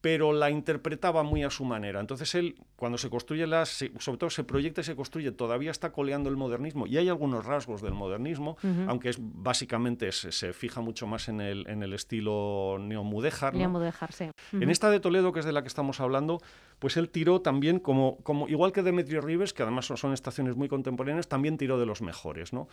pero 0.00 0.32
la 0.32 0.50
interpretaba 0.50 1.22
muy 1.22 1.42
a 1.44 1.50
su 1.50 1.64
manera. 1.64 2.00
Entonces 2.00 2.34
él, 2.34 2.56
cuando 2.76 2.96
se 2.96 3.10
construye 3.10 3.46
las, 3.46 3.84
sobre 3.98 4.18
todo 4.18 4.30
se 4.30 4.44
proyecta 4.44 4.80
y 4.80 4.84
se 4.84 4.96
construye, 4.96 5.30
todavía 5.32 5.70
está 5.70 5.92
coleando 5.92 6.30
el 6.30 6.36
modernismo 6.36 6.86
y 6.86 6.96
hay 6.96 7.08
algunos 7.08 7.44
rasgos 7.44 7.82
del 7.82 7.92
modernismo, 7.92 8.56
aunque 8.86 9.10
es 9.10 9.18
básicamente 9.20 10.10
se, 10.12 10.52
fija 10.52 10.80
mucho 10.80 11.06
más 11.06 11.28
en 11.28 11.40
el, 11.40 11.66
en 11.68 11.82
el 11.82 11.92
estilo 11.92 12.78
neomudéjar. 12.80 13.54
Neomudéjar, 13.54 14.12
sí. 14.12 14.30
En 14.52 14.70
esta 14.70 14.90
de 14.90 15.00
Toledo, 15.00 15.32
que 15.32 15.40
es 15.40 15.46
de 15.46 15.52
la 15.52 15.62
que 15.62 15.68
estamos 15.68 16.00
hablando, 16.00 16.40
pues 16.78 16.96
él 16.96 17.10
tiró 17.10 17.42
también, 17.42 17.78
como, 17.78 18.16
como 18.22 18.48
igual 18.48 18.72
que 18.72 18.82
Demetrio 18.82 19.20
Rives, 19.20 19.52
que 19.52 19.62
además 19.62 19.86
son, 19.86 19.98
son 19.98 20.12
estaciones 20.14 20.56
muy 20.56 20.68
contemporáneas, 20.68 21.28
también 21.28 21.58
tiró 21.58 21.78
de 21.78 21.86
los 21.86 22.00
mejores, 22.00 22.52
¿no? 22.52 22.68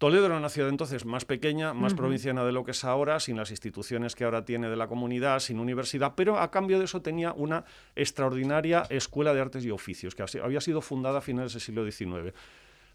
Toledo 0.00 0.24
era 0.24 0.38
una 0.38 0.48
ciudad 0.48 0.70
entonces 0.70 1.04
más 1.04 1.26
pequeña, 1.26 1.74
más 1.74 1.92
provinciana 1.92 2.42
de 2.42 2.52
lo 2.52 2.64
que 2.64 2.70
es 2.70 2.84
ahora, 2.84 3.20
sin 3.20 3.36
las 3.36 3.50
instituciones 3.50 4.14
que 4.14 4.24
ahora 4.24 4.46
tiene 4.46 4.70
de 4.70 4.76
la 4.76 4.88
comunidad, 4.88 5.40
sin 5.40 5.60
universidad, 5.60 6.14
pero 6.16 6.38
a 6.38 6.50
cambio 6.50 6.78
de 6.78 6.86
eso 6.86 7.02
tenía 7.02 7.34
una 7.34 7.66
extraordinaria 7.94 8.86
escuela 8.88 9.34
de 9.34 9.42
artes 9.42 9.62
y 9.62 9.70
oficios, 9.70 10.14
que 10.14 10.24
había 10.42 10.62
sido 10.62 10.80
fundada 10.80 11.18
a 11.18 11.20
finales 11.20 11.52
del 11.52 11.60
siglo 11.60 11.84
XIX, 11.84 12.32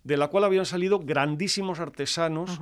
de 0.03 0.17
la 0.17 0.29
cual 0.29 0.45
habían 0.45 0.65
salido 0.65 0.97
grandísimos 0.97 1.79
artesanos. 1.79 2.59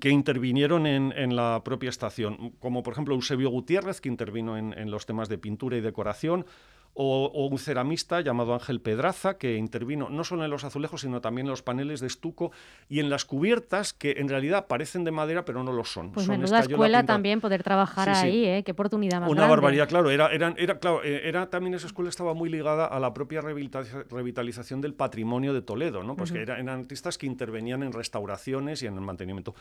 que 0.00 0.10
intervinieron 0.10 0.86
en, 0.86 1.34
la 1.34 1.62
propia 1.64 1.90
estación, 1.90 2.52
como 2.60 2.84
por 2.84 2.92
ejemplo 2.92 3.16
Eusebio 3.16 3.50
Gutiérrez, 3.50 4.00
que 4.00 4.08
intervino 4.08 4.56
en 4.56 4.90
los 4.92 5.04
temas 5.04 5.28
de 5.28 5.36
pintura 5.36 5.76
y 5.76 5.80
decoración, 5.80 6.46
o, 6.94 7.48
un 7.50 7.58
ceramista 7.58 8.20
llamado 8.20 8.54
Ángel 8.54 8.80
Pedraza, 8.80 9.38
que 9.38 9.56
intervino 9.56 10.08
no 10.10 10.24
solo 10.24 10.44
en 10.44 10.50
los 10.50 10.64
azulejos, 10.64 11.02
sino 11.02 11.20
también 11.20 11.46
en 11.46 11.50
los 11.50 11.62
paneles 11.62 12.00
de 12.00 12.06
estuco 12.06 12.52
y 12.88 13.00
en 13.00 13.10
las 13.10 13.24
cubiertas, 13.24 13.92
que 13.92 14.16
en 14.18 14.28
realidad 14.28 14.66
parecen 14.66 15.04
de 15.04 15.10
madera, 15.10 15.44
pero 15.44 15.62
no 15.62 15.72
lo 15.72 15.84
son. 15.84 16.12
Pues 16.12 16.26
son 16.26 16.38
menuda 16.38 16.60
escuela 16.60 17.04
también 17.04 17.40
poder 17.40 17.62
trabajar 17.62 18.08
ahí, 18.08 18.44
¿eh? 18.44 18.62
qué 18.64 18.72
oportunidad 18.72 19.20
más 19.20 19.30
Una 19.30 19.46
barbaridad, 19.46 19.88
claro. 19.88 20.10
Era, 20.10 20.28
era, 20.32 20.54
era, 20.56 20.78
claro, 20.78 21.02
eh, 21.04 21.28
era 21.28 21.48
también 21.48 21.74
esa 21.74 21.86
escuela 21.86 22.10
estaba 22.10 22.34
muy 22.34 22.48
ligada 22.48 22.86
a 22.86 22.98
la 22.98 23.14
propia 23.14 23.40
revitalización 23.40 24.80
del 24.80 24.94
patrimonio 24.94 25.54
de 25.54 25.62
Toledo, 25.62 26.02
¿no? 26.02 26.16
Pues 26.16 26.32
que 26.32 26.42
eran, 26.42 26.68
artistas 26.68 27.18
que 27.18 27.26
intervenían 27.26 27.82
en 27.82 27.92
restauraciones 27.92 28.82
y 28.82 28.86
en 28.86 28.94
el 28.94 29.00
mantenimiento. 29.00 29.54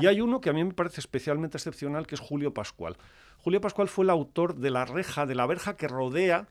Y 0.00 0.06
hay 0.06 0.20
uno 0.20 0.40
que 0.40 0.50
a 0.50 0.52
mí 0.52 0.62
me 0.62 0.72
parece 0.72 1.00
especialmente 1.00 1.56
excepcional, 1.56 2.06
que 2.06 2.14
es 2.14 2.20
Julio 2.20 2.52
Pascual. 2.52 2.96
Julio 3.44 3.60
Pascual 3.60 3.88
fue 3.88 4.06
el 4.06 4.10
autor 4.10 4.54
de 4.54 4.70
la 4.70 4.86
reja, 4.86 5.26
de 5.26 5.34
la 5.34 5.44
verja 5.44 5.76
que 5.76 5.86
rodea 5.86 6.48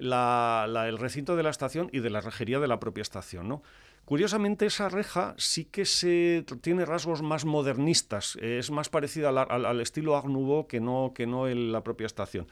el 0.00 0.98
recinto 0.98 1.36
de 1.36 1.44
la 1.44 1.50
estación 1.50 1.88
y 1.92 2.00
de 2.00 2.10
la 2.10 2.20
rejería 2.20 2.58
de 2.58 2.66
la 2.66 2.80
propia 2.80 3.02
estación. 3.02 3.46
¿no? 3.46 3.62
Curiosamente, 4.04 4.66
esa 4.66 4.88
reja 4.88 5.36
sí 5.38 5.66
que 5.66 5.84
se 5.84 6.44
tiene 6.60 6.84
rasgos 6.84 7.22
más 7.22 7.44
modernistas, 7.44 8.36
es 8.42 8.72
más 8.72 8.88
parecida 8.88 9.28
al, 9.28 9.80
estilo 9.80 10.16
Art 10.16 10.26
Nouveau 10.26 10.66
que 10.66 10.80
no, 10.80 11.12
que 11.14 11.28
no 11.28 11.46
en 11.46 11.70
la 11.70 11.84
propia 11.84 12.06
estación. 12.06 12.48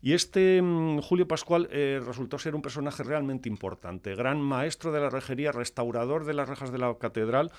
Y 0.00 0.14
este 0.14 0.62
mm, 0.62 1.00
Julio 1.00 1.28
Pascual 1.28 1.68
eh, 1.70 2.00
resultó 2.02 2.38
ser 2.38 2.54
un 2.54 2.62
personaje 2.62 3.02
realmente 3.02 3.50
importante, 3.50 4.14
gran 4.14 4.40
maestro 4.40 4.90
de 4.90 5.00
la 5.00 5.10
rejería, 5.10 5.52
restaurador 5.52 6.24
de 6.24 6.32
las 6.32 6.48
rejas 6.48 6.72
de 6.72 6.78
la 6.78 6.96
catedral, 6.98 7.52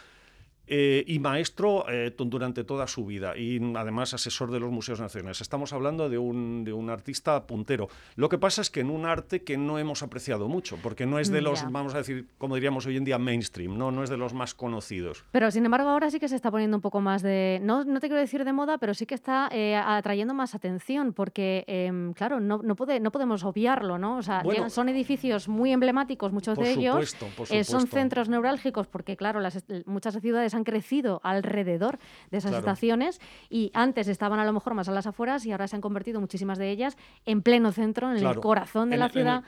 eh, 0.67 1.03
y 1.07 1.19
maestro 1.19 1.85
eh, 1.89 2.13
durante 2.17 2.63
toda 2.63 2.87
su 2.87 3.05
vida 3.05 3.37
y 3.37 3.59
además 3.75 4.13
asesor 4.13 4.51
de 4.51 4.59
los 4.59 4.71
museos 4.71 4.99
nacionales. 4.99 5.41
Estamos 5.41 5.73
hablando 5.73 6.09
de 6.09 6.17
un, 6.17 6.63
de 6.63 6.73
un 6.73 6.89
artista 6.89 7.45
puntero. 7.45 7.87
Lo 8.15 8.29
que 8.29 8.37
pasa 8.37 8.61
es 8.61 8.69
que 8.69 8.79
en 8.79 8.89
un 8.89 9.05
arte 9.05 9.43
que 9.43 9.57
no 9.57 9.77
hemos 9.77 10.01
apreciado 10.01 10.47
mucho, 10.47 10.77
porque 10.81 11.05
no 11.05 11.19
es 11.19 11.29
de 11.29 11.41
los, 11.41 11.69
vamos 11.71 11.93
a 11.93 11.99
decir, 11.99 12.27
como 12.37 12.55
diríamos 12.55 12.85
hoy 12.85 12.97
en 12.97 13.03
día, 13.03 13.17
mainstream, 13.17 13.77
¿no? 13.77 13.91
no 13.91 14.03
es 14.03 14.09
de 14.09 14.17
los 14.17 14.33
más 14.33 14.53
conocidos. 14.53 15.23
Pero 15.31 15.51
sin 15.51 15.65
embargo 15.65 15.89
ahora 15.89 16.09
sí 16.09 16.19
que 16.19 16.27
se 16.27 16.35
está 16.35 16.49
poniendo 16.49 16.77
un 16.77 16.81
poco 16.81 17.01
más 17.01 17.21
de, 17.21 17.59
no, 17.61 17.83
no 17.83 17.99
te 17.99 18.07
quiero 18.07 18.19
decir 18.19 18.43
de 18.43 18.53
moda, 18.53 18.77
pero 18.77 18.93
sí 18.93 19.05
que 19.05 19.15
está 19.15 19.49
eh, 19.51 19.75
atrayendo 19.75 20.33
más 20.33 20.55
atención, 20.55 21.13
porque 21.13 21.63
em, 21.67 22.13
claro, 22.13 22.39
no, 22.39 22.61
no, 22.63 22.75
puede, 22.75 22.99
no 22.99 23.11
podemos 23.11 23.43
obviarlo, 23.43 23.97
¿no? 23.97 24.17
O 24.17 24.23
sea, 24.23 24.43
son 24.69 24.89
edificios 24.89 25.47
muy 25.47 25.71
emblemáticos, 25.71 26.31
muchos 26.31 26.57
de 26.57 26.71
ellos. 26.71 27.15
son 27.63 27.87
centros 27.87 28.29
neurálgicos, 28.29 28.87
porque 28.87 29.15
claro, 29.15 29.39
las, 29.39 29.63
muchas 29.85 30.19
ciudades 30.19 30.54
han 30.55 30.63
crecido 30.63 31.21
alrededor 31.23 31.99
de 32.31 32.37
esas 32.37 32.53
estaciones 32.53 33.19
y 33.49 33.71
antes 33.73 34.07
estaban 34.07 34.39
a 34.39 34.45
lo 34.45 34.53
mejor 34.53 34.73
más 34.73 34.89
a 34.89 34.91
las 34.91 35.07
afueras 35.07 35.45
y 35.45 35.51
ahora 35.51 35.67
se 35.67 35.75
han 35.75 35.81
convertido 35.81 36.19
muchísimas 36.19 36.57
de 36.57 36.69
ellas 36.71 36.97
en 37.25 37.41
pleno 37.41 37.71
centro, 37.71 38.11
en 38.11 38.25
el 38.25 38.39
corazón 38.39 38.89
de 38.89 38.97
la 38.97 39.09
ciudad. 39.09 39.43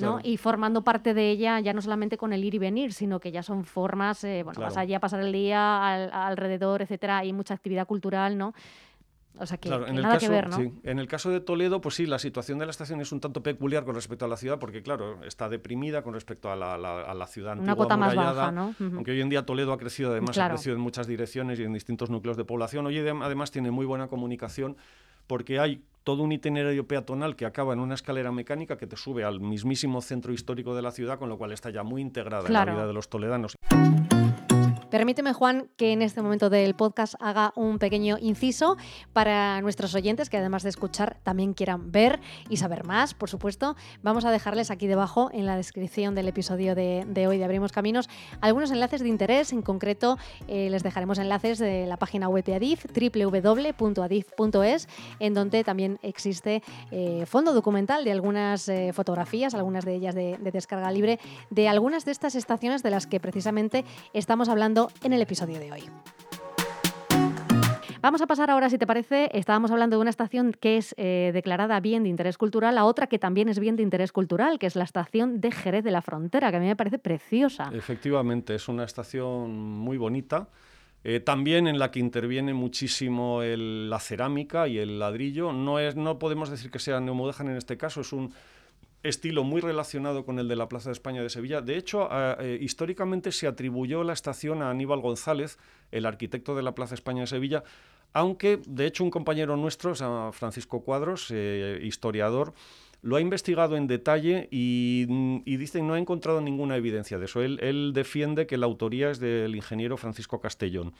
¿no? 0.00 0.20
Y 0.22 0.36
formando 0.36 0.82
parte 0.82 1.14
de 1.14 1.30
ella 1.30 1.60
ya 1.60 1.72
no 1.72 1.82
solamente 1.82 2.16
con 2.16 2.32
el 2.32 2.42
ir 2.44 2.54
y 2.54 2.58
venir, 2.58 2.92
sino 2.92 3.20
que 3.20 3.30
ya 3.30 3.42
son 3.42 3.64
formas, 3.64 4.24
eh, 4.24 4.42
bueno, 4.42 4.60
vas 4.60 4.76
allí 4.76 4.94
a 4.94 5.00
pasar 5.00 5.20
el 5.20 5.32
día 5.32 6.26
alrededor, 6.26 6.82
etcétera, 6.82 7.18
hay 7.18 7.32
mucha 7.32 7.54
actividad 7.54 7.86
cultural, 7.86 8.38
¿no? 8.38 8.54
O 9.38 9.46
sea 9.46 9.56
que, 9.58 9.68
en 9.68 9.96
el 9.96 10.02
nada 10.02 10.14
caso, 10.14 10.26
que 10.26 10.32
ver, 10.32 10.48
¿no? 10.48 10.72
En 10.82 10.98
el 10.98 11.08
caso 11.08 11.30
de 11.30 11.40
Toledo, 11.40 11.80
pues 11.80 11.94
sí, 11.94 12.06
la 12.06 12.18
situación 12.18 12.58
de 12.58 12.66
la 12.66 12.70
estación 12.70 13.00
es 13.00 13.12
un 13.12 13.20
tanto 13.20 13.42
peculiar 13.42 13.84
con 13.84 13.94
respecto 13.94 14.24
a 14.24 14.28
la 14.28 14.36
ciudad, 14.36 14.58
porque 14.58 14.82
claro, 14.82 15.22
está 15.24 15.48
deprimida 15.48 16.02
con 16.02 16.14
respecto 16.14 16.50
a 16.50 16.56
la, 16.56 16.74
a 16.74 17.14
la 17.14 17.26
ciudad 17.26 17.58
Una 17.58 17.74
cuota 17.74 17.96
más 17.96 18.14
baja, 18.14 18.52
¿no? 18.52 18.74
Aunque 18.78 19.12
hoy 19.12 19.20
en 19.20 19.28
día 19.28 19.44
Toledo 19.44 19.72
ha 19.72 19.78
crecido, 19.78 20.12
además 20.12 20.36
ha 20.38 20.48
crecido 20.50 20.76
en 20.76 20.82
muchas 20.82 21.06
direcciones 21.06 21.58
y 21.58 21.64
en 21.64 21.72
distintos 21.72 22.10
núcleos 22.10 22.36
de 22.36 22.44
población. 22.44 22.86
Hoy 22.86 22.98
además 22.98 23.50
tiene 23.50 23.70
muy 23.70 23.86
buena 23.86 24.08
comunicación 24.08 24.76
porque 25.26 25.58
hay 25.58 25.82
todo 26.04 26.22
un 26.22 26.32
itinerario 26.32 26.86
peatonal 26.86 27.36
que 27.36 27.46
acaba 27.46 27.72
en 27.72 27.80
una 27.80 27.94
escalera 27.94 28.32
mecánica 28.32 28.76
que 28.76 28.86
te 28.86 28.96
sube 28.96 29.24
al 29.24 29.40
mismísimo 29.40 30.00
centro 30.02 30.32
histórico 30.32 30.74
de 30.74 30.82
la 30.82 30.90
ciudad, 30.90 31.18
con 31.18 31.28
lo 31.28 31.38
cual 31.38 31.52
está 31.52 31.70
ya 31.70 31.82
muy 31.82 32.02
integrada 32.02 32.46
en 32.46 32.52
la 32.52 32.64
vida 32.64 32.86
de 32.86 32.92
los 32.92 33.08
toledanos. 33.08 33.56
Permíteme, 34.92 35.32
Juan, 35.32 35.70
que 35.78 35.94
en 35.94 36.02
este 36.02 36.20
momento 36.20 36.50
del 36.50 36.74
podcast 36.74 37.14
haga 37.18 37.54
un 37.56 37.78
pequeño 37.78 38.18
inciso 38.20 38.76
para 39.14 39.58
nuestros 39.62 39.94
oyentes 39.94 40.28
que 40.28 40.36
además 40.36 40.64
de 40.64 40.68
escuchar 40.68 41.16
también 41.22 41.54
quieran 41.54 41.90
ver 41.90 42.20
y 42.50 42.58
saber 42.58 42.84
más, 42.84 43.14
por 43.14 43.30
supuesto. 43.30 43.74
Vamos 44.02 44.26
a 44.26 44.30
dejarles 44.30 44.70
aquí 44.70 44.86
debajo 44.86 45.30
en 45.32 45.46
la 45.46 45.56
descripción 45.56 46.14
del 46.14 46.28
episodio 46.28 46.74
de, 46.74 47.06
hoy 47.26 47.38
de 47.38 47.44
Abrimos 47.44 47.72
Caminos 47.72 48.10
algunos 48.42 48.70
enlaces 48.70 49.00
de 49.00 49.08
interés. 49.08 49.54
En 49.54 49.62
concreto, 49.62 50.18
eh, 50.46 50.68
les 50.68 50.82
dejaremos 50.82 51.18
enlaces 51.18 51.58
de 51.58 51.86
la 51.86 51.96
página 51.96 52.28
web 52.28 52.44
de 52.44 52.56
Adif, 52.56 52.84
www.adif.es, 52.94 54.88
en 55.20 55.32
donde 55.32 55.64
también 55.64 56.00
existe 56.02 56.62
eh, 56.90 57.24
fondo 57.24 57.54
documental 57.54 58.04
de 58.04 58.12
algunas 58.12 58.68
eh, 58.68 58.92
fotografías, 58.92 59.54
algunas 59.54 59.86
de 59.86 59.94
ellas 59.94 60.14
de 60.14 60.36
descarga 60.52 60.92
libre, 60.92 61.18
de 61.48 61.70
algunas 61.70 62.04
de 62.04 62.12
estas 62.12 62.34
estaciones 62.34 62.82
de 62.82 62.90
las 62.90 63.06
que 63.06 63.20
precisamente 63.20 63.86
estamos 64.12 64.50
hablando 64.50 64.81
en 65.02 65.12
el 65.12 65.22
episodio 65.22 65.58
de 65.58 65.72
hoy. 65.72 65.82
Vamos 68.02 68.20
a 68.20 68.26
pasar 68.26 68.50
ahora, 68.50 68.68
si 68.68 68.78
te 68.78 68.86
parece, 68.86 69.30
estábamos 69.32 69.70
hablando 69.70 69.96
de 69.96 70.00
una 70.00 70.10
estación 70.10 70.52
que 70.58 70.76
es 70.76 70.92
eh, 70.98 71.30
declarada 71.32 71.78
bien 71.78 72.02
de 72.02 72.08
interés 72.08 72.36
cultural, 72.36 72.76
a 72.76 72.84
otra 72.84 73.06
que 73.06 73.20
también 73.20 73.48
es 73.48 73.60
bien 73.60 73.76
de 73.76 73.84
interés 73.84 74.10
cultural, 74.10 74.58
que 74.58 74.66
es 74.66 74.74
la 74.74 74.82
estación 74.82 75.40
de 75.40 75.52
Jerez 75.52 75.84
de 75.84 75.92
la 75.92 76.02
Frontera, 76.02 76.50
que 76.50 76.56
a 76.56 76.60
mí 76.60 76.66
me 76.66 76.74
parece 76.74 76.98
preciosa. 76.98 77.70
Efectivamente, 77.72 78.56
es 78.56 78.66
una 78.66 78.82
estación 78.82 79.52
muy 79.54 79.98
bonita. 79.98 80.48
Eh, 81.04 81.20
también 81.20 81.68
en 81.68 81.78
la 81.78 81.92
que 81.92 82.00
interviene 82.00 82.54
muchísimo 82.54 83.40
la 83.42 84.00
cerámica 84.00 84.66
y 84.66 84.78
el 84.78 84.98
ladrillo. 84.98 85.52
No, 85.52 85.78
es, 85.78 85.94
no 85.94 86.18
podemos 86.18 86.50
decir 86.50 86.72
que 86.72 86.80
sea 86.80 86.98
neomodejan 86.98 87.50
en 87.50 87.56
este 87.56 87.76
caso, 87.76 88.00
es 88.00 88.12
un 88.12 88.32
estilo 89.02 89.44
muy 89.44 89.60
relacionado 89.60 90.24
con 90.24 90.38
el 90.38 90.48
de 90.48 90.56
la 90.56 90.68
Plaza 90.68 90.90
de 90.90 90.94
España 90.94 91.22
de 91.22 91.30
Sevilla. 91.30 91.60
De 91.60 91.76
hecho, 91.76 92.08
eh, 92.12 92.58
históricamente 92.60 93.32
se 93.32 93.46
atribuyó 93.46 94.04
la 94.04 94.12
estación 94.12 94.62
a 94.62 94.70
Aníbal 94.70 95.00
González, 95.00 95.58
el 95.90 96.06
arquitecto 96.06 96.54
de 96.54 96.62
la 96.62 96.74
Plaza 96.74 96.94
España 96.94 97.22
de 97.22 97.26
Sevilla, 97.26 97.64
aunque 98.12 98.60
de 98.66 98.86
hecho 98.86 99.04
un 99.04 99.10
compañero 99.10 99.56
nuestro, 99.56 99.94
Francisco 100.32 100.82
Cuadros, 100.82 101.28
eh, 101.30 101.80
historiador, 101.82 102.52
lo 103.00 103.16
ha 103.16 103.20
investigado 103.20 103.76
en 103.76 103.88
detalle 103.88 104.48
y, 104.52 105.06
y, 105.44 105.56
dice 105.56 105.78
que 105.78 105.84
no 105.84 105.94
ha 105.94 105.98
encontrado 105.98 106.40
ninguna 106.40 106.76
evidencia 106.76 107.18
de 107.18 107.24
eso. 107.24 107.42
Él, 107.42 107.90
defiende 107.92 108.46
que 108.46 108.56
la 108.56 108.66
autoría 108.66 109.10
es 109.10 109.18
del 109.18 109.56
ingeniero 109.56 109.96
Francisco 109.96 110.40
Castellón. 110.40 110.94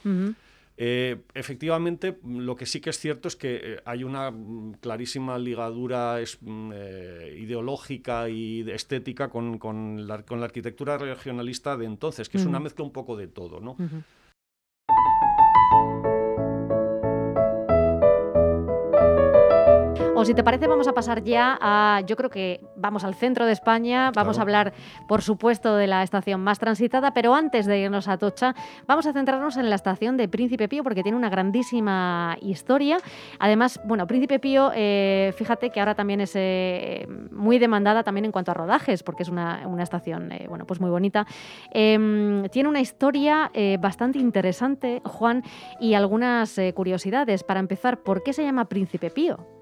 Eh, 0.77 1.21
efectivamente, 1.35 2.19
lo 2.25 2.57
que 2.57 2.65
sí 2.67 2.81
que 2.81 2.91
es 2.91 2.99
cierto 2.99 3.29
es 3.29 3.37
que 3.37 3.61
eh, 3.63 3.83
hay 3.85 4.05
una 4.05 4.31
mm, 4.31 4.75
clarísima 4.81 5.39
ligadura 5.39 6.19
mm, 6.41 6.71
eh, 6.75 7.39
ideológica 7.41 8.29
y 8.29 8.69
estética 8.71 9.29
con, 9.29 10.07
la, 10.07 10.25
arquitectura 10.45 10.97
regionalista 10.97 11.77
de 11.77 11.85
entonces, 11.85 12.29
que 12.29 12.39
es 12.39 12.47
una 12.47 12.59
mezcla 12.59 12.85
un 12.85 12.93
poco 12.93 13.17
de 13.17 13.29
todo, 13.29 13.61
¿no? 13.61 13.77
Si 20.25 20.35
te 20.35 20.45
parece, 20.45 20.67
vamos 20.67 20.89
a 20.89 20.93
pasar 20.93 21.25
ya 21.25 21.59
a, 21.61 22.01
yo 22.07 22.17
creo 22.17 22.31
que 22.31 22.61
vamos 22.77 23.05
al 23.05 23.15
centro 23.15 23.47
de 23.47 23.53
España, 23.53 24.11
vamos 24.15 24.39
a 24.39 24.43
hablar, 24.43 24.73
por 25.09 25.23
supuesto, 25.23 25.77
de 25.77 25.87
la 25.87 26.03
estación 26.03 26.41
más 26.41 26.59
transitada, 26.59 27.13
pero 27.13 27.35
antes 27.35 27.67
de 27.67 27.81
irnos 27.81 28.09
a 28.09 28.19
Tocha, 28.19 28.55
vamos 28.87 29.07
a 29.07 29.13
centrarnos 29.13 29.57
en 29.57 29.69
la 29.69 29.77
estación 29.77 30.17
de 30.17 30.29
Príncipe 30.29 30.69
Pío, 30.69 30.83
porque 30.85 31.03
tiene 31.03 31.17
una 31.17 31.31
grandísima 31.31 32.37
historia. 32.41 32.99
Además, 33.39 33.81
bueno, 33.85 34.07
Príncipe 34.07 34.39
Pío, 34.39 34.71
eh, 34.75 35.33
fíjate 35.37 35.71
que 35.71 35.81
ahora 35.81 35.95
también 35.95 36.21
es 36.21 36.33
eh, 36.35 37.07
muy 37.31 37.59
demandada 37.59 38.03
también 38.03 38.25
en 38.25 38.33
cuanto 38.33 38.51
a 38.51 38.55
rodajes, 38.55 39.03
porque 39.03 39.23
es 39.23 39.29
una, 39.29 39.63
estación, 39.83 40.31
eh, 40.33 40.47
bueno, 40.49 40.67
pues 40.67 40.81
muy 40.81 40.91
bonita. 40.91 41.27
Em, 41.71 42.49
tiene 42.51 42.69
una 42.69 42.81
historia 42.81 43.51
bastante 43.81 44.19
interesante, 44.19 45.01
Juan, 45.05 45.43
y 45.81 45.95
algunas 45.95 46.61
curiosidades. 46.75 47.45
Para 47.45 47.61
empezar, 47.61 48.03
¿por 48.03 48.23
qué 48.23 48.33
se 48.33 48.45
llama 48.45 48.69
Príncipe 48.69 49.11
Pío? 49.11 49.62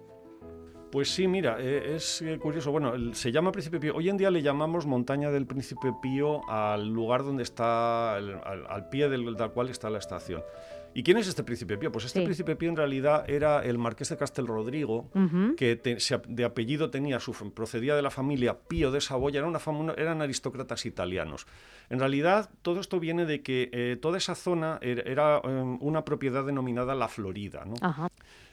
Pues 0.90 1.14
sí, 1.14 1.28
mira, 1.28 1.56
eh, 1.60 1.94
es 1.94 2.20
eh, 2.20 2.38
curioso. 2.38 2.72
Bueno, 2.72 2.92
se 3.14 3.30
llama 3.30 3.52
Príncipe 3.52 3.78
Pío. 3.78 3.94
Hoy 3.94 4.08
en 4.08 4.16
día 4.16 4.30
le 4.30 4.42
llamamos 4.42 4.86
Montaña 4.86 5.30
del 5.30 5.46
Príncipe 5.46 5.92
Pío 6.02 6.40
al 6.50 6.88
lugar 6.88 7.22
donde 7.22 7.44
está, 7.44 8.16
al, 8.16 8.88
pie 8.90 9.08
del, 9.08 9.36
cual 9.54 9.68
está 9.68 9.88
la 9.88 9.98
estación. 9.98 10.42
¿Y 10.92 11.04
quién 11.04 11.18
es 11.18 11.28
este 11.28 11.44
príncipe 11.44 11.78
Pío? 11.78 11.92
Pues 11.92 12.06
este 12.06 12.22
príncipe 12.22 12.56
Pío 12.56 12.68
en 12.68 12.76
realidad 12.76 13.24
era 13.30 13.64
el 13.64 13.78
marqués 13.78 14.08
de 14.08 14.16
Castel 14.16 14.48
Rodrigo, 14.48 15.08
que 15.56 15.76
de 15.76 16.44
apellido 16.44 16.90
tenía, 16.90 17.20
su, 17.20 17.32
procedía 17.52 17.94
de 17.94 18.02
la 18.02 18.10
familia 18.10 18.58
Pío 18.58 18.90
de 18.90 19.00
Saboya, 19.00 19.38
era 19.38 19.46
una 19.46 19.60
eran 19.96 20.20
aristócratas 20.22 20.86
italianos. 20.86 21.46
En 21.88 22.00
realidad, 22.00 22.50
todo 22.62 22.80
esto 22.80 22.98
viene 22.98 23.24
de 23.26 23.42
que 23.42 23.70
eh, 23.72 23.96
toda 24.02 24.18
esa 24.18 24.34
zona 24.34 24.80
era, 24.82 25.40
em, 25.44 25.78
una 25.80 26.04
propiedad 26.04 26.44
denominada 26.44 26.96
La 26.96 27.06
Florida. 27.06 27.64
¿no? 27.64 27.74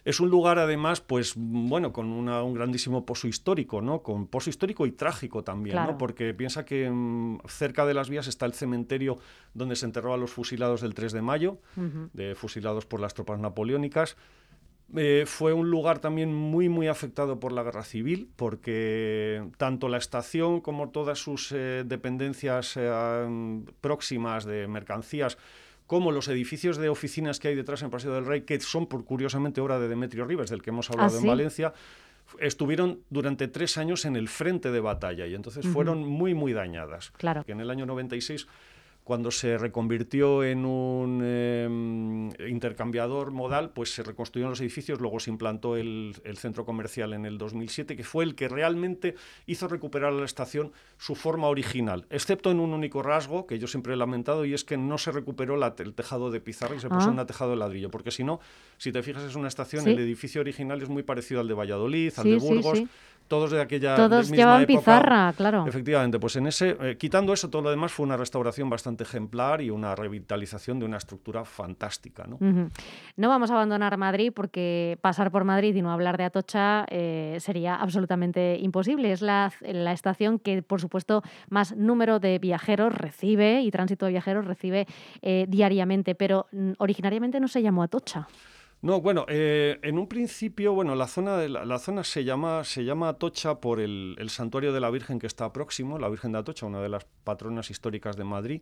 Es 0.06 0.20
un 0.20 0.30
lugar, 0.30 0.58
además, 0.58 1.02
pues 1.02 1.34
bueno, 1.36 1.92
con 1.92 2.08
un 2.08 2.54
grandísimo 2.54 3.06
pozo 3.06 3.28
histórico, 3.28 3.82
¿no? 3.82 4.02
Con 4.02 4.28
pozo 4.28 4.50
histórico 4.50 4.86
y 4.86 4.92
trágico 4.92 5.44
también, 5.44 5.76
¿no? 5.76 5.98
Porque 5.98 6.34
piensa 6.34 6.66
que 6.66 6.90
mm, 6.90 7.40
cerca 7.48 7.86
de 7.86 7.94
las 7.94 8.10
vías 8.10 8.28
está 8.28 8.46
el 8.46 8.54
cementerio 8.54 9.18
donde 9.54 9.76
se 9.76 9.86
enterró 9.86 10.14
a 10.14 10.18
los 10.18 10.32
fusilados 10.32 10.82
del 10.82 10.94
3 10.94 11.12
de 11.12 11.22
mayo, 11.22 11.58
de, 12.14 12.36
fusilados 12.36 12.86
por 12.86 13.00
las 13.00 13.14
tropas 13.14 13.40
napoleónicas. 13.40 14.16
Eh, 14.96 15.26
fue 15.28 15.52
un 15.52 15.70
lugar 15.70 16.00
también 16.00 16.34
muy, 16.34 16.70
muy 16.70 16.88
afectado 16.88 17.40
por 17.42 17.52
la 17.52 17.64
guerra 17.64 17.84
civil, 17.84 18.30
porque 18.38 19.44
tanto 19.58 19.90
la 19.90 19.98
estación 19.98 20.62
como 20.62 20.90
todas 20.90 21.20
sus 21.20 21.52
eh, 21.52 21.84
dependencias 21.86 22.76
eh, 22.78 23.70
próximas 23.82 24.46
de 24.46 24.68
mercancías 24.68 25.38
como 25.88 26.12
los 26.12 26.28
edificios 26.28 26.78
de 26.78 26.90
oficinas 26.90 27.40
que 27.40 27.48
hay 27.48 27.56
detrás 27.56 27.82
en 27.82 27.90
Paseo 27.90 28.14
del 28.14 28.26
Rey, 28.26 28.42
que 28.42 28.60
son 28.60 28.88
por 28.88 29.06
curiosamente 29.06 29.62
obra 29.62 29.80
de 29.80 29.88
Demetrio 29.88 30.26
Rivers, 30.26 30.52
del 30.52 30.62
que 30.62 30.70
hemos 30.70 30.90
hablado 30.90 31.16
¿Ah, 31.16 31.20
en 31.20 31.28
Valencia, 31.28 31.74
estuvieron 32.40 33.00
durante 33.10 33.48
tres 33.48 33.78
años 33.78 34.06
en 34.06 34.16
el 34.16 34.28
frente 34.28 34.70
de 34.70 34.80
batalla 34.82 35.26
y 35.26 35.34
entonces 35.34 35.66
fueron 35.66 36.06
muy, 36.06 36.34
muy 36.34 36.54
dañadas. 36.54 37.12
Claro. 37.12 37.44
Que 37.46 37.54
en 37.54 37.62
el 37.62 37.70
año 37.70 37.86
96 37.86 38.48
cuando 39.08 39.32
se 39.32 39.58
reconvirtió 39.58 40.44
en 40.44 40.66
un 40.66 41.22
em, 41.24 42.30
intercambiador 42.46 43.32
modal, 43.32 43.70
pues 43.70 43.94
se 43.94 44.04
reconstruyeron 44.04 44.50
los 44.50 44.60
edificios, 44.60 45.00
luego 45.00 45.22
se 45.22 45.30
implantó 45.30 45.78
el, 45.78 46.14
centro 46.36 46.66
comercial 46.66 47.14
en 47.14 47.26
el 47.26 47.38
2007, 47.38 47.96
que 47.96 48.04
fue 48.04 48.26
el 48.26 48.36
que 48.36 48.50
realmente 48.50 49.16
hizo 49.46 49.70
recuperar 49.70 50.12
a 50.12 50.16
la 50.18 50.26
estación 50.26 50.74
su 50.98 51.16
forma 51.16 51.48
original, 51.48 52.06
excepto 52.10 52.52
en 52.52 52.60
un 52.60 52.74
único 52.74 53.02
rasgo 53.02 53.48
que 53.48 53.60
yo 53.60 53.68
siempre 53.68 53.94
he 53.94 53.96
lamentado, 53.96 54.44
y 54.44 54.54
es 54.54 54.66
que 54.66 54.76
no 54.76 54.98
se 54.98 55.14
recuperó 55.14 55.56
el 55.56 55.94
tejado 55.94 56.30
de 56.30 56.42
pizarra 56.42 56.76
y 56.76 56.82
se 56.82 56.90
puso 56.90 57.08
ah. 57.08 57.12
un 57.12 57.26
tejado 57.26 57.52
de 57.52 57.58
ladrillo, 57.58 57.90
porque 57.90 58.12
si 58.12 58.26
no, 58.26 58.42
si 58.78 58.92
te 58.92 59.02
fijas 59.04 59.24
es 59.24 59.36
una 59.36 59.48
estación, 59.48 59.88
el 59.88 60.00
edificio 60.00 60.42
original 60.42 60.82
es 60.82 60.90
muy 60.90 61.04
parecido 61.04 61.40
al 61.40 61.48
de 61.48 61.54
Valladolid, 61.54 62.12
al 62.18 62.26
de 62.26 62.36
Burgos, 62.36 62.84
todos 63.28 63.52
de 63.52 63.62
aquella 63.62 63.96
Todos 63.96 64.30
llevaban 64.30 64.64
época. 64.64 64.80
pizarra, 64.80 65.34
claro. 65.36 65.66
Efectivamente, 65.68 66.20
pues 66.20 66.36
en 66.36 66.48
ese, 66.48 66.78
eh, 66.82 66.98
quitando 66.98 67.34
eso, 67.34 67.50
todo 67.50 67.62
lo 67.62 67.70
demás 67.70 67.92
fue 67.92 68.06
una 68.06 68.18
restauración 68.18 68.70
bastante 68.70 69.04
ejemplar 69.04 69.62
y 69.62 69.70
una 69.70 69.96
revitalización 69.96 70.80
de 70.80 70.86
una 70.86 70.98
estructura 70.98 71.46
fantástica. 71.46 72.26
¿no? 72.28 72.38
No 73.16 73.30
vamos 73.30 73.52
a 73.52 73.56
abandonar 73.56 73.98
Madrid 73.98 74.32
porque 74.34 74.98
pasar 75.02 75.32
por 75.32 75.44
Madrid 75.44 75.76
y 75.76 75.82
no 75.82 75.92
hablar 75.92 76.18
de 76.18 76.24
Atocha 76.26 76.86
eh, 76.90 77.38
sería 77.40 77.76
absolutamente 77.76 78.58
imposible. 78.60 79.12
Es 79.12 79.22
la, 79.22 79.52
la 79.62 79.92
estación 79.92 80.40
que, 80.40 80.62
por 80.62 80.82
supuesto, 80.82 81.24
más 81.50 81.76
número 81.76 82.20
de 82.20 82.40
viajeros 82.40 82.94
recibe 82.94 83.62
y 83.62 83.72
tránsito 83.72 84.06
de 84.06 84.12
viajeros 84.12 84.46
recibe 84.46 84.88
eh, 85.22 85.46
diariamente, 85.48 86.16
pero 86.16 86.48
mm, 86.52 86.72
originariamente 86.78 87.40
no 87.40 87.48
se 87.48 87.62
llamó 87.62 87.84
Atocha. 87.84 88.28
No, 88.82 89.02
bueno, 89.02 89.26
eh, 89.28 89.80
en 89.82 89.98
un 89.98 90.08
principio, 90.08 90.74
bueno, 90.74 90.94
la 90.96 91.08
zona, 91.08 91.38
de 91.38 91.50
la, 91.50 91.66
la 91.66 91.80
zona 91.80 92.04
se 92.04 92.24
llama, 92.24 92.64
se 92.64 92.86
llama 92.86 93.10
Atocha 93.10 93.56
por 93.56 93.80
el, 93.80 94.16
el 94.20 94.30
santuario 94.30 94.72
de 94.72 94.80
la 94.80 94.92
Virgen 94.92 95.18
que 95.20 95.28
está 95.28 95.52
próximo, 95.52 95.98
la 95.98 96.10
Virgen 96.10 96.32
de 96.32 96.40
Atocha, 96.40 96.68
una 96.68 96.80
de 96.80 96.90
las 96.90 97.06
patronas 97.24 97.72
históricas 97.72 98.16
de 98.18 98.24
Madrid. 98.24 98.62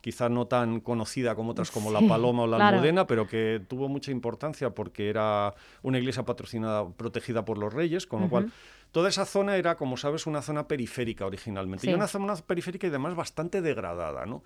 Quizá 0.00 0.28
no 0.28 0.46
tan 0.46 0.80
conocida 0.80 1.34
como 1.34 1.52
otras 1.52 1.70
como 1.70 1.88
Sí, 1.88 1.94
la 1.94 2.06
Paloma 2.06 2.42
o 2.42 2.46
la 2.46 2.56
claro. 2.58 2.76
Almudena, 2.76 3.06
pero 3.06 3.26
que 3.26 3.62
tuvo 3.66 3.88
mucha 3.88 4.10
importancia 4.10 4.70
porque 4.70 5.08
era 5.08 5.54
una 5.82 5.98
iglesia 5.98 6.24
patrocinada, 6.24 6.86
protegida 6.90 7.44
por 7.44 7.56
los 7.56 7.72
reyes, 7.72 8.06
con 8.06 8.22
lo 8.22 8.28
cual. 8.28 8.52
Toda 8.94 9.08
esa 9.08 9.24
zona 9.24 9.56
era, 9.56 9.74
como 9.74 9.96
sabes, 9.96 10.24
una 10.24 10.40
zona 10.40 10.68
periférica 10.68 11.26
originalmente. 11.26 11.84
Sí. 11.84 11.90
Y 11.90 11.94
una 11.94 12.06
zona 12.06 12.36
periférica 12.36 12.86
y 12.86 12.90
además 12.90 13.16
bastante 13.16 13.60
degradada, 13.60 14.24
¿no? 14.24 14.44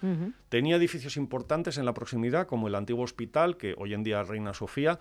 Tenía 0.48 0.76
edificios 0.76 1.18
importantes 1.18 1.76
en 1.76 1.84
la 1.84 1.92
proximidad, 1.92 2.46
como 2.46 2.66
el 2.66 2.74
antiguo 2.74 3.04
hospital, 3.04 3.58
que 3.58 3.74
hoy 3.76 3.92
en 3.92 4.02
día 4.04 4.22
es 4.22 4.28
Reina 4.28 4.54
Sofía, 4.54 4.98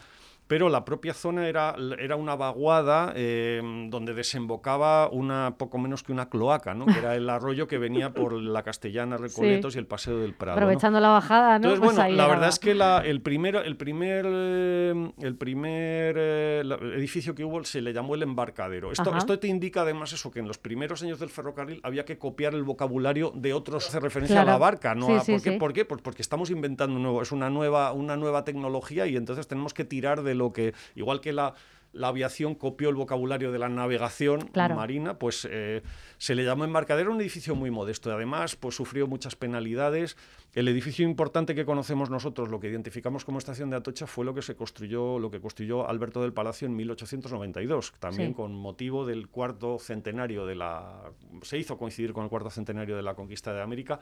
pero 0.48 0.70
la 0.70 0.86
propia 0.86 1.14
zona 1.14 1.48
era, 1.48 1.76
era 2.00 2.16
una 2.16 2.36
vaguada 2.36 3.12
eh, 3.16 3.62
donde 3.90 4.14
desembocaba 4.14 5.10
una 5.10 5.56
poco 5.58 5.78
menos 5.78 6.04
que 6.04 6.12
una 6.12 6.30
cloaca, 6.30 6.74
¿no? 6.74 6.86
que 6.86 6.98
era 7.00 7.16
el 7.16 7.30
arroyo 7.30 7.68
que 7.68 7.78
venía 7.78 8.14
por 8.14 8.34
la 8.34 8.64
Castellana, 8.64 9.18
Recoletos 9.18 9.76
y 9.76 9.80
el 9.80 9.88
Paseo 9.88 10.20
del 10.20 10.34
Prado. 10.34 10.58
¿no? 10.60 10.66
Aprovechando 10.66 11.00
la 11.00 11.10
bajada, 11.10 11.60
¿no? 11.60 11.74
Entonces, 11.74 11.80
Pues 11.80 11.96
bueno, 11.96 12.10
la 12.16 12.24
era- 12.24 12.34
verdad 12.34 12.50
es 12.50 12.60
que 12.60 12.74
la- 12.76 13.02
el 13.06 13.22
primer, 13.22 13.56
el 13.58 13.76
primer, 13.78 14.26
eh, 14.28 15.12
el 15.20 15.36
primer 15.36 16.16
eh, 16.18 16.62
la- 16.66 16.76
edificio 16.76 17.36
que 17.36 17.44
hubo 17.44 17.64
se 17.64 17.82
le 17.82 17.94
llamó 17.94 18.16
el 18.16 18.24
embarcadero. 18.24 18.92
Esto, 18.92 19.10
Ajá. 19.10 19.18
esto 19.20 19.40
te 19.40 19.48
indica 19.48 19.82
además 19.82 20.14
eso, 20.14 20.32
que 20.32 20.40
en 20.40 20.48
los 20.48 20.58
primeros 20.58 21.04
años 21.04 21.20
del 21.20 21.30
ferrocarril 21.30 21.80
había 21.84 22.06
que 22.06 22.18
copiar 22.18 22.54
el 22.54 22.64
vocabulario 22.64 23.32
de 23.36 23.54
otros, 23.54 23.88
hace 23.88 24.00
referencia 24.00 24.36
Claro. 24.38 24.50
a 24.50 24.54
la 24.54 24.58
barca, 24.60 24.96
¿no? 24.96 25.08
Sí, 25.08 25.14
a- 25.14 25.20
sí, 25.22 25.32
¿por, 25.34 25.42
qué, 25.42 25.52
por 25.54 25.74
qué? 25.74 25.86
Pues 25.86 26.02
porque 26.02 26.22
estamos 26.22 26.50
inventando 26.52 27.00
nuevo, 27.00 27.22
es 27.22 27.32
una 27.32 27.50
nueva, 27.50 27.92
una 27.94 28.16
nueva 28.16 28.44
tecnología 28.44 29.08
y 29.08 29.16
entonces 29.18 29.48
tenemos 29.48 29.74
que 29.74 29.84
tirar 29.84 30.22
de 30.24 30.36
lo 30.38 30.54
que, 30.54 30.74
igual 30.96 31.20
que 31.22 31.34
la 31.34 31.54
la 31.94 32.10
aviación 32.10 32.54
copió 32.54 32.90
el 32.90 32.96
vocabulario 32.96 33.52
de 33.52 33.58
la 33.58 33.70
navegación 33.70 34.42
Claro. 34.50 34.76
marina, 34.76 35.18
pues 35.18 35.48
eh, 35.50 35.82
se 36.20 36.36
le 36.36 36.44
llamó 36.44 36.64
embarcadero 36.64 37.12
un 37.12 37.20
edificio 37.20 37.56
muy 37.56 37.72
modesto. 37.72 38.12
Además, 38.12 38.56
pues 38.56 38.76
sufrió 38.76 39.08
muchas 39.08 39.36
penalidades. 39.36 40.16
El 40.54 40.68
edificio 40.68 41.08
importante 41.08 41.56
que 41.56 41.66
conocemos 41.66 42.12
nosotros, 42.12 42.50
lo 42.50 42.60
que 42.60 42.68
identificamos 42.68 43.26
como 43.26 43.40
estación 43.40 43.72
de 43.72 43.78
Atocha, 43.78 44.06
fue 44.06 44.26
lo 44.26 44.36
que 44.36 44.44
se 44.44 44.56
construyó, 44.56 45.18
lo 45.18 45.32
que 45.32 45.40
construyó 45.42 45.90
Alberto 45.90 46.22
del 46.22 46.34
Palacio 46.34 46.68
en 46.68 46.76
1892, 46.76 47.94
también 48.00 48.30
Sí. 48.30 48.36
con 48.36 48.54
motivo 48.54 49.06
del 49.06 49.30
cuarto 49.30 49.80
centenario 49.80 50.46
de 50.46 50.56
la. 50.56 51.10
se 51.42 51.58
hizo 51.58 51.78
coincidir 51.78 52.14
con 52.14 52.26
el 52.26 52.30
cuarto 52.30 52.52
centenario 52.52 52.96
de 52.96 53.02
la 53.02 53.16
conquista 53.16 53.54
de 53.54 53.62
América. 53.62 54.02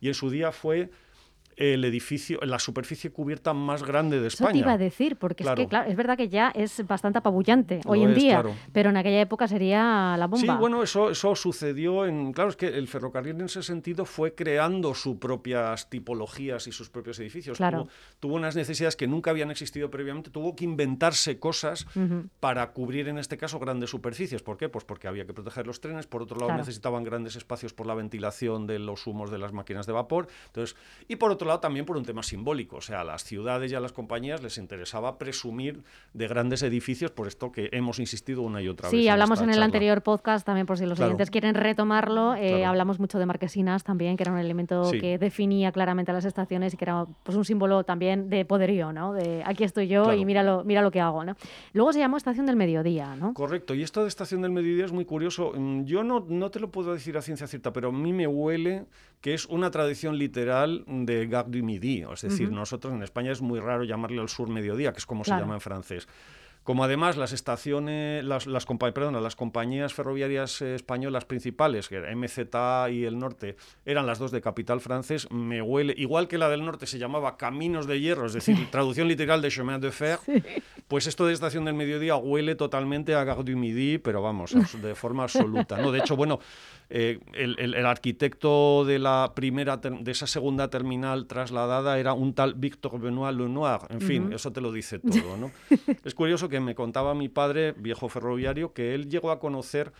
Y 0.00 0.08
en 0.08 0.14
su 0.14 0.28
día 0.30 0.50
fue 0.52 0.90
el 1.60 1.84
edificio, 1.84 2.40
la 2.42 2.58
superficie 2.58 3.10
cubierta 3.12 3.52
más 3.52 3.82
grande 3.82 4.18
de 4.18 4.28
Eso 4.28 4.38
España. 4.38 4.52
te 4.54 4.58
iba 4.60 4.72
a 4.72 4.78
decir, 4.78 5.16
porque 5.16 5.42
es 5.42 5.46
Claro. 5.46 5.62
que, 5.62 5.68
claro, 5.68 5.90
es 5.90 5.96
verdad 5.96 6.16
que 6.16 6.28
ya 6.30 6.48
es 6.54 6.84
bastante 6.86 7.18
apabullante 7.18 7.80
Lo 7.84 7.90
hoy 7.90 8.02
en 8.02 8.10
es, 8.10 8.16
día, 8.16 8.40
claro. 8.40 8.56
pero 8.72 8.88
en 8.88 8.96
aquella 8.96 9.20
época 9.20 9.46
sería 9.46 10.16
la 10.18 10.26
bomba. 10.26 10.54
Sí, 10.54 10.58
bueno, 10.58 10.82
eso, 10.82 11.10
eso 11.10 11.34
sucedió 11.36 12.06
en. 12.06 12.32
Claro, 12.32 12.48
es 12.48 12.56
que 12.56 12.66
el 12.66 12.88
ferrocarril 12.88 13.34
en 13.36 13.42
ese 13.42 13.62
sentido 13.62 14.06
fue 14.06 14.34
creando 14.34 14.94
sus 14.94 15.16
propias 15.18 15.90
tipologías 15.90 16.66
y 16.66 16.72
sus 16.72 16.88
propios 16.88 17.18
edificios. 17.20 17.58
Claro. 17.58 17.82
Tuvo, 17.84 17.90
tuvo 18.20 18.34
unas 18.36 18.56
necesidades 18.56 18.96
que 18.96 19.06
nunca 19.06 19.30
habían 19.30 19.50
existido 19.50 19.90
previamente, 19.90 20.30
tuvo 20.30 20.56
que 20.56 20.64
inventarse 20.64 21.38
cosas 21.38 21.86
Ujú. 21.94 22.24
para 22.40 22.72
cubrir 22.72 23.08
en 23.08 23.18
este 23.18 23.36
caso 23.36 23.58
grandes 23.58 23.90
superficies. 23.90 24.42
¿Por 24.42 24.56
qué? 24.56 24.70
Pues 24.70 24.86
porque 24.86 25.08
había 25.08 25.26
que 25.26 25.34
proteger 25.34 25.66
los 25.66 25.82
trenes, 25.82 26.06
por 26.06 26.22
otro 26.22 26.38
lado 26.40 26.56
necesitaban 26.56 27.04
grandes 27.04 27.36
espacios 27.36 27.74
por 27.74 27.86
la 27.86 27.94
ventilación 27.94 28.66
de 28.66 28.78
los 28.78 29.06
humos 29.06 29.30
de 29.30 29.36
las 29.36 29.52
máquinas 29.52 29.86
de 29.86 29.92
vapor. 29.92 30.26
Entonces, 30.46 30.74
y 31.06 31.16
por 31.16 31.30
otro 31.30 31.49
lado 31.50 31.60
también 31.60 31.84
por 31.86 31.96
un 31.96 32.04
tema 32.04 32.22
simbólico, 32.22 32.76
o 32.76 32.80
sea, 32.80 33.02
a 33.02 33.04
las 33.04 33.24
ciudades 33.24 33.70
y 33.70 33.74
a 33.74 33.80
las 33.80 33.92
compañías 33.92 34.42
les 34.42 34.58
interesaba 34.58 35.18
presumir 35.18 35.82
de 36.14 36.28
grandes 36.28 36.62
edificios, 36.62 37.10
por 37.10 37.26
esto 37.28 37.52
que 37.52 37.68
hemos 37.72 37.98
insistido 37.98 38.42
una 38.42 38.62
y 38.62 38.68
otra 38.68 38.88
vez. 38.90 38.98
Sí, 39.00 39.08
hablamos 39.08 39.40
en 39.40 39.50
el 39.50 39.62
anterior 39.62 40.02
podcast 40.02 40.46
también, 40.46 40.66
por 40.66 40.78
si 40.78 40.86
los 40.86 40.96
Claro. 40.96 41.10
oyentes 41.10 41.30
quieren 41.30 41.54
retomarlo. 41.54 42.34
eh, 42.34 42.48
Claro. 42.48 42.68
Hablamos 42.70 42.98
mucho 43.00 43.18
de 43.18 43.26
marquesinas 43.26 43.84
también, 43.84 44.16
que 44.16 44.22
era 44.22 44.32
un 44.32 44.38
elemento 44.38 44.84
Sí. 44.84 45.00
que 45.00 45.18
definía 45.18 45.72
claramente 45.72 46.10
a 46.10 46.14
las 46.14 46.24
estaciones 46.24 46.74
y 46.74 46.76
que 46.76 46.84
era 46.84 47.06
pues, 47.22 47.36
un 47.36 47.44
símbolo 47.44 47.84
también 47.84 48.28
de 48.30 48.44
poderío, 48.44 48.92
¿no? 48.92 49.12
De 49.12 49.42
aquí 49.44 49.64
estoy 49.64 49.88
yo 49.88 50.04
Claro. 50.04 50.18
y 50.18 50.24
mira 50.24 50.42
lo, 50.42 50.64
mira 50.64 50.80
lo 50.82 50.90
que 50.90 51.00
hago, 51.00 51.24
¿no? 51.24 51.36
Luego 51.72 51.92
se 51.92 51.98
llamó 51.98 52.16
Estación 52.16 52.46
del 52.46 52.56
Mediodía, 52.56 53.16
¿no? 53.16 53.34
Correcto, 53.34 53.74
y 53.74 53.82
esto 53.82 54.02
de 54.02 54.08
estación 54.08 54.42
del 54.42 54.52
mediodía 54.52 54.84
es 54.84 54.92
muy 54.92 55.04
curioso. 55.04 55.52
Mm, 55.56 55.84
Yo 55.84 56.04
no, 56.04 56.24
no 56.28 56.50
te 56.50 56.60
lo 56.60 56.70
puedo 56.70 56.92
decir 56.92 57.16
a 57.16 57.22
ciencia 57.22 57.46
cierta, 57.46 57.72
pero 57.72 57.88
a 57.88 57.92
mí 57.92 58.12
me 58.12 58.26
huele 58.26 58.84
que 59.20 59.34
es 59.34 59.46
una 59.46 59.70
tradición 59.70 60.16
literal 60.18 60.84
de 60.86 61.26
Du 61.46 61.62
Midi. 61.62 62.04
Es 62.12 62.22
decir, 62.22 62.50
nosotros 62.50 62.92
en 62.94 63.02
España 63.02 63.32
es 63.32 63.40
muy 63.40 63.60
raro 63.60 63.84
llamarle 63.84 64.20
al 64.20 64.28
sur 64.28 64.48
mediodía, 64.48 64.92
que 64.92 64.98
es 64.98 65.06
como 65.06 65.22
Claro. 65.22 65.38
se 65.40 65.42
llama 65.44 65.54
en 65.54 65.60
francés. 65.60 66.08
Como 66.62 66.84
además 66.84 67.16
las 67.16 67.32
estaciones, 67.32 68.22
las, 68.22 68.46
las, 68.46 68.68
compa- 68.68 68.92
perdona, 68.92 69.18
las 69.22 69.34
compañías 69.34 69.94
ferroviarias 69.94 70.60
eh, 70.60 70.74
españolas 70.74 71.24
principales, 71.24 71.88
que 71.88 71.96
era 71.96 72.14
MZA 72.14 72.90
y 72.90 73.04
el 73.06 73.18
Norte, 73.18 73.56
eran 73.86 74.06
las 74.06 74.18
dos 74.18 74.30
de 74.30 74.42
capital 74.42 74.80
francés, 74.82 75.26
me 75.30 75.62
huele, 75.62 75.94
igual 75.96 76.28
que 76.28 76.36
la 76.36 76.50
del 76.50 76.62
Norte 76.62 76.86
se 76.86 76.98
llamaba 76.98 77.38
Caminos 77.38 77.86
de 77.86 77.98
Hierro, 77.98 78.26
es 78.26 78.34
decir, 78.34 78.70
traducción 78.70 79.08
literal 79.08 79.40
de 79.40 79.48
Chemin 79.50 79.80
de 79.80 79.90
Fer, 79.90 80.18
pues 80.86 81.06
esto 81.06 81.26
de 81.26 81.32
estación 81.32 81.64
del 81.64 81.74
mediodía 81.74 82.16
huele 82.16 82.54
totalmente 82.56 83.14
a 83.14 83.24
Gare 83.24 83.42
du 83.42 83.56
Midi, 83.56 83.96
pero 83.96 84.20
vamos, 84.20 84.52
de 84.82 84.94
forma 84.94 85.22
absoluta. 85.22 85.78
¿no? 85.78 85.90
De 85.90 86.00
hecho, 86.00 86.14
bueno, 86.14 86.40
eh, 86.90 87.20
el, 87.34 87.56
el- 87.58 87.74
el 87.74 87.86
arquitecto 87.86 88.84
de 88.84 88.98
la 88.98 89.32
primera, 89.34 89.76
de 89.76 90.10
esa 90.10 90.26
segunda 90.26 90.68
terminal 90.68 91.26
trasladada 91.26 91.98
era 91.98 92.12
un 92.14 92.34
tal 92.34 92.54
Victor 92.54 93.00
Benoit 93.00 93.36
Lenoir. 93.36 93.80
En 93.90 94.00
fin, 94.00 94.24
Ujú. 94.26 94.34
eso 94.34 94.52
te 94.52 94.60
lo 94.60 94.72
dice 94.72 94.98
todo, 94.98 95.36
¿no? 95.36 95.50
es 96.04 96.14
curioso 96.14 96.48
que 96.48 96.58
me 96.60 96.74
contaba 96.74 97.14
mi 97.14 97.28
padre, 97.28 97.72
viejo 97.72 98.08
ferroviario, 98.08 98.72
que 98.72 98.94
él 98.94 99.08
llegó 99.08 99.30
a 99.30 99.38
conocer 99.38 99.92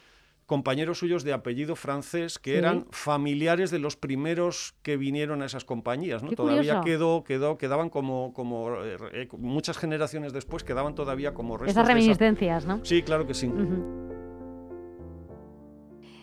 compañeros 0.46 0.98
suyos 0.98 1.22
de 1.22 1.32
apellido 1.32 1.76
francés 1.76 2.40
que 2.40 2.50
Sí. 2.54 2.56
eran 2.58 2.86
familiares 2.90 3.70
de 3.70 3.78
los 3.78 3.94
primeros 3.96 4.74
que 4.82 4.96
vinieron 4.96 5.42
a 5.42 5.46
esas 5.46 5.64
compañías, 5.64 6.24
¿no? 6.24 6.30
Qué 6.30 6.34
Todavía 6.36 6.80
quedó, 6.80 7.22
quedó, 7.22 7.56
quedaban 7.56 7.88
como, 7.88 8.32
como 8.34 8.74
eh, 8.82 8.96
eh, 9.12 9.28
muchas 9.38 9.78
generaciones 9.78 10.32
después 10.32 10.64
quedaban 10.64 10.96
todavía 10.96 11.34
como 11.34 11.56
restos 11.56 11.70
Esas 11.76 11.86
de 11.86 11.92
esa- 11.92 11.94
reminiscencias, 12.00 12.66
¿no? 12.66 12.84
Sí, 12.84 13.02
claro 13.02 13.28
que 13.28 13.34
sí. 13.34 13.46
Ujú. 13.46 14.09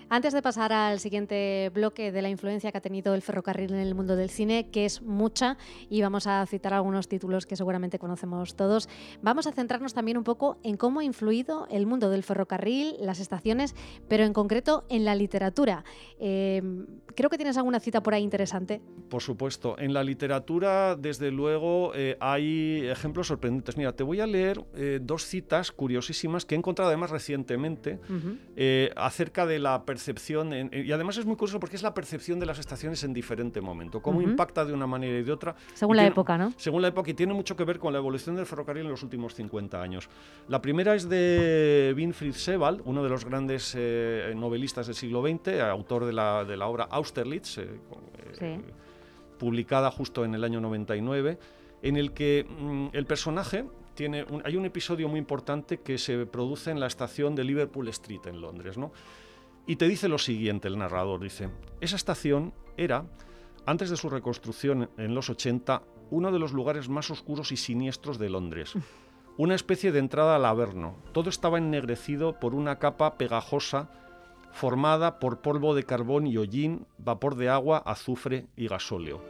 Antes 0.10 0.32
de 0.32 0.42
pasar 0.42 0.72
al 0.72 1.02
siguiente 1.02 1.70
bloque 1.74 2.14
de 2.14 2.22
la 2.22 2.30
influencia 2.30 2.72
que 2.72 2.78
ha 2.78 2.82
tenido 2.82 3.14
el 3.14 3.22
ferrocarril 3.22 3.74
en 3.74 3.80
el 3.80 3.94
mundo 3.94 4.16
del 4.16 4.30
cine, 4.30 4.70
que 4.70 4.86
es 4.86 5.02
mucha, 5.02 5.58
y 5.90 6.02
vamos 6.02 6.28
a 6.28 6.46
citar 6.46 6.74
algunos 6.74 7.10
títulos 7.10 7.46
que 7.46 7.58
seguramente 7.58 8.00
conocemos 8.00 8.56
todos, 8.56 8.88
vamos 9.22 9.48
a 9.48 9.52
centrarnos 9.52 9.94
también 9.94 10.18
un 10.18 10.24
poco 10.24 10.60
en 10.64 10.78
cómo 10.78 11.02
ha 11.02 11.04
influido 11.04 11.68
el 11.70 11.86
mundo 11.86 12.10
del 12.10 12.24
ferrocarril, 12.24 12.96
las 13.02 13.20
estaciones, 13.20 13.76
pero 14.08 14.24
en 14.24 14.32
concreto 14.32 14.86
en 14.88 15.04
la 15.04 15.14
literatura. 15.14 15.84
Eh, 16.20 16.62
creo 17.14 17.30
que 17.30 17.38
tienes 17.38 17.58
alguna 17.58 17.82
cita 17.82 18.02
por 18.02 18.14
ahí 18.14 18.24
interesante. 18.24 18.80
Por 19.10 19.22
supuesto. 19.22 19.78
En 19.78 19.94
la 19.94 20.04
literatura, 20.04 20.96
desde 20.96 21.32
luego, 21.32 21.92
eh, 21.96 22.16
hay 22.22 22.88
ejemplos 22.88 23.28
sorprendentes. 23.28 23.76
Mira, 23.76 23.94
te 23.94 24.04
voy 24.04 24.22
a 24.22 24.28
leer 24.28 24.64
eh, 24.76 25.00
dos 25.02 25.26
citas 25.26 25.72
curiosísimas 25.72 26.46
que 26.46 26.56
he 26.56 26.58
encontrado 26.58 26.90
además 26.90 27.10
recientemente 27.10 28.00
eh, 28.56 28.92
acerca 28.96 29.46
de 29.46 29.60
la 29.60 29.84
percepción, 29.98 30.54
en- 30.54 30.70
y 30.72 30.92
además 30.92 31.18
es 31.18 31.26
muy 31.26 31.36
curioso 31.36 31.60
porque 31.60 31.76
es 31.76 31.82
la 31.82 31.92
percepción 31.94 32.40
de 32.40 32.46
las 32.46 32.60
estaciones 32.60 33.04
en 33.04 33.14
diferente 33.14 33.62
momento, 33.62 34.00
cómo 34.00 34.20
Ujú. 34.20 34.30
impacta 34.30 34.64
de 34.64 34.72
una 34.72 34.86
manera 34.86 35.18
y 35.18 35.24
de 35.24 35.32
otra. 35.32 35.56
Según 35.74 35.96
la 35.96 36.04
tiene- 36.04 36.14
época, 36.14 36.38
¿no? 36.38 36.54
Según 36.56 36.84
la 36.84 36.90
época, 36.90 37.10
y 37.10 37.16
tiene 37.16 37.34
mucho 37.34 37.56
que 37.56 37.64
ver 37.64 37.80
con 37.80 37.92
la 37.94 37.98
evolución 38.00 38.36
del 38.36 38.46
ferrocarril 38.46 38.86
en 38.86 38.92
los 38.92 39.02
últimos 39.02 39.34
50 39.34 39.82
años. 39.82 40.08
La 40.50 40.62
primera 40.62 40.94
es 40.94 41.10
de 41.10 41.94
Winfried 41.98 42.34
Sebald, 42.34 42.82
uno 42.86 43.02
de 43.04 43.10
los 43.10 43.26
grandes 43.26 43.74
eh, 43.76 44.34
novelistas 44.36 44.86
del 44.86 44.96
siglo 44.96 45.24
XX, 45.24 45.60
autor 45.62 46.06
de 46.06 46.14
la, 46.14 46.46
de 46.46 46.56
la 46.58 46.68
obra 46.68 46.84
Austerlitz, 46.92 47.58
eh, 47.58 47.64
eh, 47.64 48.60
Sí. 48.60 48.72
publicada 49.40 49.90
justo 49.90 50.24
en 50.26 50.36
el 50.36 50.44
año 50.44 50.62
99, 50.62 51.40
en 51.82 51.98
el 51.98 52.12
que 52.12 52.46
mm, 52.48 52.90
el 52.94 53.06
personaje 53.08 53.66
tiene 53.96 54.24
un- 54.30 54.44
hay 54.46 54.56
un 54.56 54.66
episodio 54.66 55.08
muy 55.10 55.18
importante 55.18 55.78
que 55.80 55.98
se 55.98 56.28
produce 56.28 56.70
en 56.70 56.80
la 56.80 56.86
estación 56.86 57.34
de 57.34 57.44
Liverpool 57.44 57.88
Street 57.90 58.22
en 58.28 58.40
Londres, 58.42 58.78
¿no? 58.78 58.92
Y 59.68 59.76
te 59.76 59.88
dice 59.90 60.08
lo 60.08 60.18
siguiente 60.18 60.70
el 60.70 60.78
narrador, 60.78 61.20
dice, 61.20 61.50
esa 61.82 61.98
estación 61.98 62.54
era, 62.78 63.06
antes 63.66 63.90
de 63.90 63.98
su 63.98 64.10
reconstrucción 64.10 64.90
en 64.98 65.14
los 65.14 65.30
80, 65.30 65.84
uno 66.10 66.32
de 66.32 66.40
los 66.40 66.54
lugares 66.54 66.88
más 66.88 67.12
oscuros 67.12 67.52
y 67.52 67.58
siniestros 67.58 68.18
de 68.18 68.30
Londres. 68.30 68.74
una 69.38 69.56
especie 69.56 69.92
de 69.92 70.00
entrada 70.00 70.38
al 70.38 70.46
Averno. 70.46 70.96
Todo 71.12 71.30
estaba 71.30 71.58
ennegrecido 71.58 72.40
por 72.40 72.56
una 72.56 72.80
capa 72.80 73.18
pegajosa 73.18 73.92
formada 74.52 75.20
por 75.20 75.42
polvo 75.42 75.76
de 75.76 75.84
carbón 75.84 76.26
y 76.26 76.38
hollín, 76.38 76.88
vapor 76.98 77.36
de 77.36 77.50
agua, 77.50 77.78
azufre 77.78 78.48
y 78.56 78.68
gasóleo. 78.68 79.22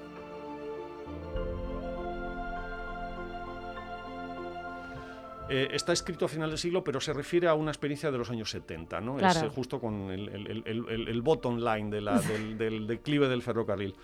Eh, 5.50 5.70
está 5.72 5.94
escrito 5.94 6.26
a 6.26 6.28
final 6.28 6.50
del 6.50 6.60
siglo, 6.60 6.84
pero 6.84 7.00
se 7.00 7.14
refiere 7.14 7.48
a 7.48 7.54
una 7.54 7.72
experiencia 7.72 8.12
de 8.12 8.18
los 8.18 8.30
años 8.30 8.52
70, 8.52 9.00
¿no? 9.00 9.20
Es 9.20 9.42
eh, 9.42 9.50
justo 9.50 9.80
con 9.80 10.12
el, 10.12 11.22
bottom 11.22 11.58
line 11.58 11.90
del, 11.90 12.88
declive 12.88 13.30
del 13.30 13.42
ferrocarril. 13.42 13.96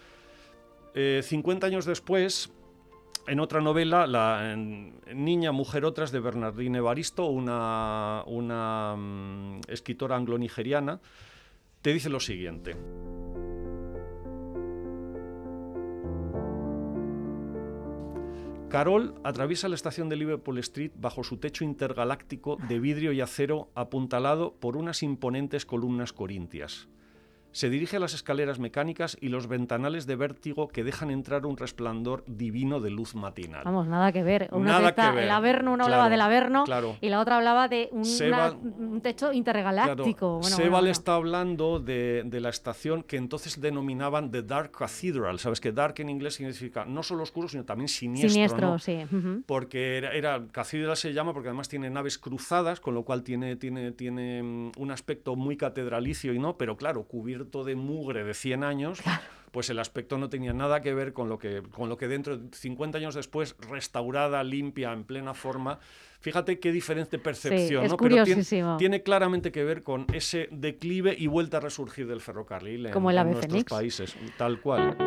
50 0.94 1.66
eh, 1.66 1.70
años 1.70 1.86
después, 1.86 2.52
en 3.28 3.40
otra 3.40 3.60
novela, 3.60 4.08
La 4.08 4.56
Niña, 4.56 5.52
Mujer, 5.52 5.86
Otras, 5.86 6.12
de 6.12 6.20
Bernardine 6.20 6.78
Evaristo, 6.78 7.26
una, 7.26 8.24
una 8.26 8.96
mm, 8.96 9.62
escritora 9.68 10.16
anglo-nigeriana, 10.16 11.02
te 11.82 11.92
dice 11.92 12.10
lo 12.10 12.22
siguiente. 12.22 12.76
Carol 18.74 19.14
atraviesa 19.24 19.70
la 19.70 19.76
estación 19.76 20.10
de 20.10 20.16
Liverpool 20.16 20.58
Street 20.58 20.94
bajo 20.96 21.24
su 21.24 21.38
techo 21.38 21.64
intergaláctico 21.64 22.58
de 22.68 22.80
vidrio 22.80 23.12
y 23.12 23.22
acero 23.22 23.70
apuntalado 23.76 24.56
por 24.56 24.78
unas 24.78 25.04
imponentes 25.04 25.64
columnas 25.64 26.12
corintias. 26.12 26.88
Se 27.54 27.70
dirige 27.70 27.98
a 27.98 28.00
las 28.00 28.16
escaleras 28.16 28.58
mecánicas 28.58 29.16
y 29.22 29.30
los 29.30 29.48
ventanales 29.48 30.08
de 30.08 30.16
vértigo 30.16 30.68
que 30.68 30.84
dejan 30.84 31.12
entrar 31.12 31.46
un 31.46 31.56
resplandor 31.56 32.24
divino 32.26 32.80
de 32.80 32.90
luz 32.90 33.14
matinal. 33.14 33.62
Vamos, 33.64 33.88
nada 33.88 34.12
que 34.12 34.24
ver. 34.24 34.50
Una 34.52 34.80
nada 34.80 34.96
que 34.96 35.16
ver. 35.16 35.26
El 35.26 35.30
Averno, 35.30 35.74
una 35.74 35.84
hablaba 35.86 36.10
del 36.10 36.22
Averno 36.22 36.66
y 37.00 37.10
la 37.10 37.20
otra 37.20 37.38
hablaba 37.38 37.68
de 37.68 37.90
un 37.92 39.02
techo 39.02 39.32
intergaláctico. 39.32 40.42
Sebal 40.42 40.88
está 40.88 41.14
hablando 41.14 41.80
de, 41.80 42.28
la 42.42 42.50
estación 42.50 43.04
que 43.04 43.18
entonces 43.18 43.62
denominaban 43.62 44.32
The 44.32 44.42
Dark 44.42 44.72
Cathedral. 44.72 45.38
Sabes 45.38 45.62
que 45.62 45.72
dark 45.72 45.94
en 46.00 46.10
inglés 46.10 46.34
significa 46.34 46.86
no 46.86 47.04
solo 47.04 47.22
oscuro, 47.22 47.48
sino 47.48 47.64
también 47.64 47.88
siniestro. 47.88 48.30
Siniestro, 48.30 48.80
sí. 48.80 49.00
Porque 49.46 49.98
era, 49.98 50.14
era, 50.14 50.44
Cathedral 50.52 50.98
se 50.98 51.14
llama 51.14 51.34
porque 51.34 51.50
además 51.50 51.70
tiene 51.70 51.92
naves 51.92 52.18
cruzadas, 52.18 52.80
con 52.80 52.96
lo 52.96 53.04
cual 53.04 53.22
tiene, 53.22 53.56
tiene, 53.58 53.92
tiene 53.92 54.42
mm, 54.42 54.72
un 54.78 54.92
aspecto 54.92 55.36
muy 55.36 55.56
catedralicio 55.56 56.34
y 56.34 56.40
no, 56.40 56.58
pero 56.58 56.76
claro, 56.78 57.04
cubierto 57.04 57.43
de 57.44 57.76
mugre 57.76 58.24
de 58.24 58.34
100 58.34 58.64
años, 58.64 59.02
pues 59.52 59.70
el 59.70 59.80
aspecto 59.80 60.18
no 60.18 60.30
tenía 60.30 60.54
nada 60.54 60.82
que 60.82 60.94
ver 60.94 61.14
con 61.14 61.30
lo 61.30 61.38
que, 61.38 61.62
con 61.62 61.90
lo 61.90 61.98
que 61.98 62.08
dentro, 62.08 62.40
50 62.52 62.98
años 62.98 63.16
después, 63.16 63.56
restaurada, 63.70 64.44
limpia, 64.44 64.92
en 64.92 65.04
plena 65.04 65.34
forma. 65.34 65.80
Fíjate 66.22 66.60
qué 66.60 66.72
diferente 66.72 67.20
percepción, 67.20 67.88
¿no? 67.88 67.98
Pero 67.98 68.24
tiene, 68.24 68.44
tiene, 68.78 69.04
claramente 69.04 69.52
que 69.52 69.64
ver 69.64 69.84
con 69.84 70.08
ese 70.14 70.48
declive 70.52 71.16
y 71.18 71.28
vuelta 71.28 71.58
a 71.58 71.60
resurgir 71.60 72.08
del 72.08 72.22
ferrocarril 72.22 72.88
en, 72.88 72.96
en 72.96 73.32
nuestros 73.32 73.64
países, 73.66 74.16
tal 74.38 74.60
cual. 74.60 74.98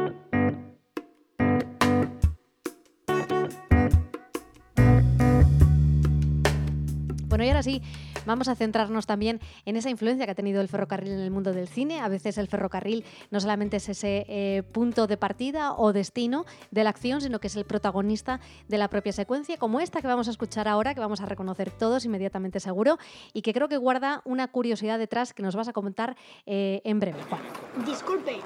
Bueno, 7.37 7.45
y 7.45 7.49
ahora 7.49 7.63
sí, 7.63 7.83
vamos 8.27 8.49
a 8.49 8.55
centrarnos 8.55 9.07
también 9.07 9.41
en 9.65 9.77
esa 9.77 9.91
influencia 9.91 10.27
que 10.27 10.33
ha 10.33 10.35
tenido 10.35 10.61
el 10.61 10.69
ferrocarril 10.69 11.13
en 11.13 11.21
el 11.21 11.31
mundo 11.31 11.53
del 11.53 11.69
cine. 11.69 12.01
A 12.01 12.09
veces 12.09 12.39
el 12.39 12.49
ferrocarril 12.49 13.05
no 13.31 13.41
solamente 13.41 13.79
es 13.79 13.89
ese 13.89 14.27
eh, 14.29 14.63
punto 14.73 15.07
de 15.07 15.17
partida 15.17 15.75
o 15.75 15.93
destino 15.93 16.45
de 16.71 16.85
la 16.85 16.91
acción, 16.91 17.21
sino 17.21 17.41
que 17.41 17.47
es 17.47 17.57
el 17.57 17.65
protagonista 17.65 18.41
de 18.69 18.79
la 18.79 18.89
propia 18.89 19.13
secuencia, 19.13 19.57
como 19.57 19.81
esta 19.81 20.01
que 20.01 20.07
vamos 20.07 20.29
a 20.29 20.31
escuchar 20.31 20.69
ahora, 20.69 20.95
que 20.95 21.01
vamos 21.01 21.21
a 21.21 21.27
reconocer 21.27 21.71
todos 21.71 22.05
inmediatamente 22.05 22.61
seguro, 22.61 22.99
y 23.33 23.43
que 23.43 23.53
creo 23.53 23.69
que 23.69 23.77
guarda 23.77 24.23
una 24.25 24.49
curiosidad 24.49 24.99
detrás 24.99 25.33
que 25.33 25.43
nos 25.43 25.57
vas 25.57 25.69
a 25.69 25.73
comentar 25.73 26.17
eh, 26.47 26.81
en 26.85 27.01
breve. 27.01 27.23
Juan. 27.29 27.43
Disculpe, 27.85 28.41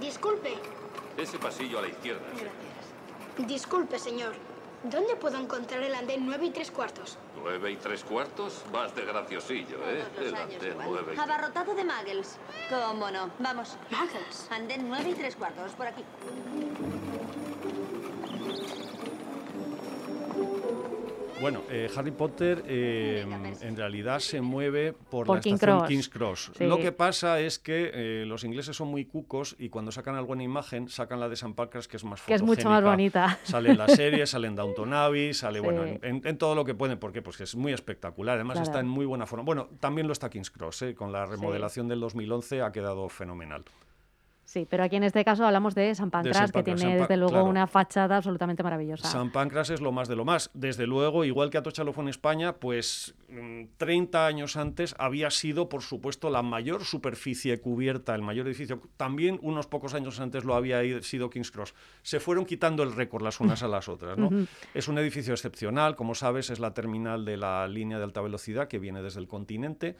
disculpe. 0.00 0.54
Ese 1.16 1.38
pasillo 1.38 1.78
a 1.78 1.82
la 1.82 1.88
izquierda. 1.88 2.22
Disculpe, 3.46 3.98
señor. 3.98 4.34
¿Dónde 4.84 5.16
puedo 5.16 5.38
encontrar 5.38 5.82
el 5.82 5.94
andén 5.94 6.24
9 6.24 6.46
y 6.46 6.50
3 6.50 6.70
cuartos? 6.70 7.18
¿9 7.42 7.72
y 7.72 7.76
3 7.76 8.04
cuartos? 8.04 8.62
Vas 8.72 8.94
de 8.94 9.04
graciosillo, 9.04 9.78
¿eh? 9.88 10.04
El 10.20 10.34
andén 10.34 10.76
9 10.76 11.14
y... 11.16 11.18
Abarrotado 11.18 11.74
de 11.74 11.84
muggles. 11.84 12.36
¿Cómo 12.70 13.10
no? 13.10 13.30
Vamos. 13.40 13.76
¿Muggles? 13.90 14.48
Andén 14.50 14.88
9 14.88 15.10
y 15.10 15.14
3 15.14 15.34
cuartos, 15.34 15.72
por 15.72 15.88
aquí. 15.88 16.04
Bueno, 21.40 21.62
eh, 21.70 21.88
Harry 21.94 22.10
Potter 22.10 22.64
eh, 22.66 23.24
en 23.60 23.76
realidad 23.76 24.18
se 24.18 24.40
mueve 24.40 24.92
por, 24.92 25.28
la 25.28 25.38
estación 25.38 25.86
King's 25.86 26.08
Cross. 26.08 26.52
Lo 26.58 26.78
que 26.78 26.90
pasa 26.90 27.38
es 27.40 27.60
que 27.60 27.90
eh, 27.94 28.24
los 28.26 28.42
ingleses 28.42 28.76
son 28.76 28.88
muy 28.88 29.04
cucos 29.04 29.54
y 29.58 29.68
cuando 29.68 29.92
sacan 29.92 30.16
alguna 30.16 30.42
imagen 30.42 30.88
sacan 30.88 31.20
la 31.20 31.28
de 31.28 31.36
San 31.36 31.54
Pancras 31.54 31.86
que 31.86 31.96
es 31.96 32.04
más 32.04 32.22
Que 32.22 32.34
es 32.34 32.42
mucho 32.42 32.68
más 32.68 32.82
bonita. 32.82 33.38
Sale 33.44 33.70
en 33.70 33.78
la 33.78 33.88
serie, 33.88 34.26
sale 34.26 34.48
en 34.48 34.56
Downton 34.56 34.92
Abbey, 34.92 35.32
sale 35.32 35.60
bueno, 35.60 35.84
en, 36.02 36.38
todo 36.38 36.54
lo 36.56 36.64
que 36.64 36.74
pueden. 36.74 36.98
¿Por 36.98 37.12
qué? 37.12 37.22
Pues 37.22 37.36
que 37.36 37.44
es 37.44 37.54
muy 37.54 37.72
espectacular. 37.72 38.34
Además 38.34 38.60
está 38.60 38.80
en 38.80 38.88
muy 38.88 39.06
buena 39.06 39.26
forma. 39.26 39.44
Bueno, 39.44 39.68
también 39.78 40.06
lo 40.08 40.12
está 40.12 40.28
King's 40.30 40.50
Cross. 40.50 40.86
Con 40.96 41.12
la 41.12 41.24
remodelación 41.24 41.86
del 41.88 42.00
2011 42.00 42.62
ha 42.62 42.72
quedado 42.72 43.08
fenomenal. 43.08 43.64
Sí, 44.48 44.66
pero 44.66 44.82
aquí 44.82 44.96
en 44.96 45.04
este 45.04 45.26
caso 45.26 45.44
hablamos 45.44 45.74
de 45.74 45.94
San 45.94 46.10
Pancras, 46.10 46.50
que 46.50 46.62
tiene 46.62 46.96
desde 46.96 47.18
luego 47.18 47.44
una 47.44 47.66
fachada 47.66 48.16
absolutamente 48.16 48.62
maravillosa. 48.62 49.06
San 49.06 49.30
Pancras 49.30 49.68
es 49.68 49.82
lo 49.82 49.92
más 49.92 50.08
de 50.08 50.16
lo 50.16 50.24
más. 50.24 50.48
Desde 50.54 50.86
luego, 50.86 51.26
igual 51.26 51.50
que 51.50 51.58
Atocha 51.58 51.84
lo 51.84 51.92
fue 51.92 52.04
en 52.04 52.08
España, 52.08 52.54
pues 52.54 53.14
30 53.76 54.18
mm, 54.18 54.22
años 54.24 54.56
antes 54.56 54.94
había 54.98 55.30
sido, 55.30 55.68
por 55.68 55.82
supuesto, 55.82 56.30
la 56.30 56.40
mayor 56.40 56.86
superficie 56.86 57.60
cubierta, 57.60 58.14
el 58.14 58.22
mayor 58.22 58.46
edificio. 58.46 58.80
También 58.96 59.38
unos 59.42 59.66
pocos 59.66 59.92
años 59.92 60.18
antes 60.18 60.44
lo 60.44 60.54
había 60.54 60.80
sido 61.02 61.28
King's 61.28 61.50
Cross. 61.50 61.74
Se 62.00 62.18
fueron 62.18 62.46
quitando 62.46 62.82
el 62.82 62.94
récord 62.94 63.22
las 63.22 63.40
unas 63.40 63.62
a 63.62 63.68
las 63.68 63.86
otras. 63.90 64.16
¿no? 64.16 64.30
Es 64.72 64.88
un 64.88 64.96
edificio 64.96 65.34
excepcional, 65.34 65.94
como 65.94 66.14
sabes, 66.14 66.48
es 66.48 66.58
la 66.58 66.72
terminal 66.72 67.26
de 67.26 67.36
la 67.36 67.68
línea 67.68 67.98
de 67.98 68.04
alta 68.04 68.22
velocidad 68.22 68.66
que 68.66 68.78
viene 68.78 69.02
desde 69.02 69.20
el 69.20 69.28
continente. 69.28 69.96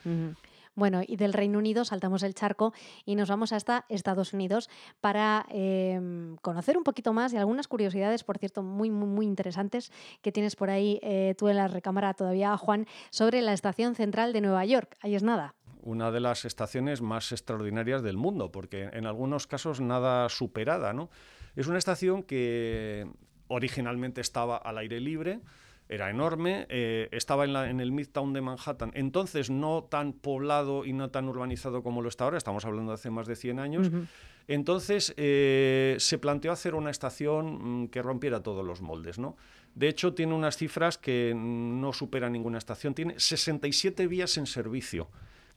Bueno, 0.79 1.01
y 1.05 1.17
del 1.17 1.33
Reino 1.33 1.59
Unido 1.59 1.85
saltamos 1.85 2.23
el 2.23 2.35
charco 2.35 2.73
y 3.05 3.17
nos 3.17 3.29
vamos 3.29 3.53
hasta 3.53 3.85
Estados 3.89 4.33
Unidos 4.33 4.71
para 5.01 5.45
em, 5.49 6.37
conocer 6.37 6.79
un 6.79 6.85
poquito 6.85 7.13
más 7.13 7.33
y 7.33 7.37
algunas 7.37 7.67
curiosidades, 7.67 8.23
por 8.23 8.39
cierto, 8.39 8.63
muy, 8.63 8.89
muy, 8.89 9.27
interesantes 9.27 9.91
que 10.23 10.31
tienes 10.31 10.55
por 10.55 10.71
ahí 10.71 11.01
eh, 11.03 11.35
tú 11.37 11.49
en 11.49 11.57
la 11.57 11.67
recámara 11.67 12.15
todavía, 12.15 12.57
Juan, 12.57 12.87
sobre 13.11 13.43
la 13.43 13.55
Estación 13.55 13.97
Central 13.97 14.33
de 14.33 14.41
Nueva 14.41 14.65
York. 14.67 14.97
Ahí 15.01 15.17
es 15.17 15.25
nada 15.25 15.57
una 15.83 16.13
de 16.13 16.21
las 16.21 16.45
estaciones 16.45 17.03
más 17.03 17.33
extraordinarias 17.33 18.03
del 18.03 18.17
mundo, 18.17 18.53
porque 18.53 18.91
en 18.93 19.07
algunos 19.07 19.47
casos 19.49 19.81
nada 19.81 20.29
superada. 20.29 20.93
¿no? 20.93 21.09
Es 21.57 21.67
una 21.67 21.79
estación 21.79 22.23
que 22.23 23.09
originalmente 23.49 24.21
estaba 24.21 24.59
al 24.59 24.79
aire 24.79 25.01
libre, 25.01 25.41
era 25.89 26.11
enorme, 26.11 26.67
eh, 26.69 27.09
estaba 27.13 27.45
en, 27.45 27.53
la, 27.53 27.71
en, 27.71 27.81
el 27.81 27.93
Midtown 27.93 28.33
de 28.33 28.41
Manhattan, 28.41 28.91
entonces 28.95 29.51
no 29.51 29.85
tan 29.85 30.13
poblado 30.13 30.85
y 30.85 30.93
no 30.93 31.11
tan 31.11 31.29
urbanizado 31.29 31.83
como 31.83 32.03
lo 32.03 32.09
está 32.09 32.25
ahora, 32.25 32.39
estamos 32.39 32.65
hablando 32.65 32.93
de 32.93 32.95
hace 32.95 33.11
más 33.11 33.27
de 33.27 33.37
100 33.37 33.59
años. 33.59 33.91
Entonces 34.47 35.15
eh, 35.17 35.97
se 35.99 36.19
planteó 36.19 36.53
hacer 36.53 36.75
una 36.75 36.91
estación 36.91 37.83
mm, 37.83 37.89
que 37.89 38.03
rompiera 38.03 38.43
todos 38.43 38.65
los 38.65 38.81
moldes. 38.81 39.19
¿no? 39.19 39.37
De 39.75 39.89
hecho, 39.89 40.15
tiene 40.15 40.35
unas 40.35 40.57
cifras 40.57 40.97
que 40.97 41.35
no 41.37 41.93
supera 41.93 42.31
ninguna 42.31 42.59
estación, 42.59 42.95
tiene 42.95 43.15
67 43.19 44.07
vías 44.07 44.37
en 44.39 44.47
servicio 44.47 45.09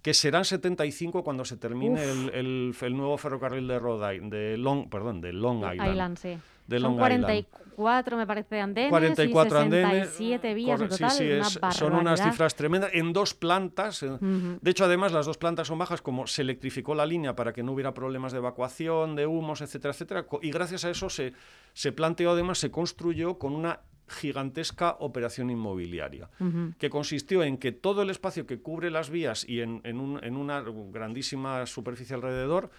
que 0.02 0.14
serán 0.14 0.46
75 0.46 1.24
cuando 1.24 1.46
se 1.46 1.58
termine 1.58 2.04
el, 2.04 2.74
el, 2.82 2.98
nuevo 2.98 3.18
ferrocarril 3.18 3.68
de 3.68 3.78
Rhode 3.78 4.16
Island, 4.16 4.34
de 4.34 4.58
Long, 4.58 4.90
perdón, 4.90 5.22
de 5.22 5.32
Long 5.32 5.60
Island. 5.60 5.92
Island 5.92 6.18
sí. 6.18 6.38
Son 6.80 6.98
44, 6.98 8.18
me 8.18 8.28
parece, 8.28 8.60
andenes 8.60 8.90
44 8.90 9.66
y 9.66 9.70
67 9.70 10.34
andenes, 10.36 10.56
vías 10.56 10.82
en 10.82 10.90
total. 10.90 11.12
Sí, 11.12 11.30
sí, 11.44 11.60
son 11.72 11.94
unas 11.94 12.22
cifras 12.22 12.56
tremendas 12.56 12.92
en 12.94 13.14
dos 13.14 13.34
plantas. 13.34 14.06
De 14.22 14.72
hecho, 14.72 14.86
además, 14.86 15.12
las 15.12 15.26
dos 15.26 15.38
plantas 15.38 15.68
son 15.68 15.78
bajas, 15.78 16.02
como 16.02 16.28
se 16.28 16.42
electrificó 16.42 16.96
la 16.96 17.06
línea 17.06 17.36
para 17.36 17.54
que 17.54 17.64
no 17.64 17.72
hubiera 17.74 17.94
problemas 17.94 18.32
de 18.32 18.40
evacuación, 18.40 19.16
de 19.16 19.26
humos, 19.26 19.62
etcétera, 19.62 19.94
etcétera. 19.94 20.26
Y 20.42 20.52
gracias 20.52 20.86
a 20.86 20.90
eso 20.90 21.10
se, 21.10 21.34
se 21.74 21.92
planteó, 21.92 22.32
además, 22.32 22.58
se 22.60 22.72
construyó 22.72 23.38
con 23.38 23.54
una 23.54 23.82
gigantesca 24.12 24.98
operación 25.00 25.50
inmobiliaria, 25.50 26.30
que 26.78 26.90
consistió 26.90 27.44
en 27.44 27.58
que 27.58 27.72
todo 27.72 28.02
el 28.02 28.10
espacio 28.10 28.46
que 28.46 28.62
cubre 28.62 28.92
las 28.92 29.10
vías 29.10 29.48
y 29.48 29.62
en, 29.62 29.82
en, 29.84 30.00
un, 30.00 30.24
en 30.24 30.36
una 30.36 30.62
grandísima 30.92 31.66
superficie 31.66 32.16
alrededor 32.16 32.70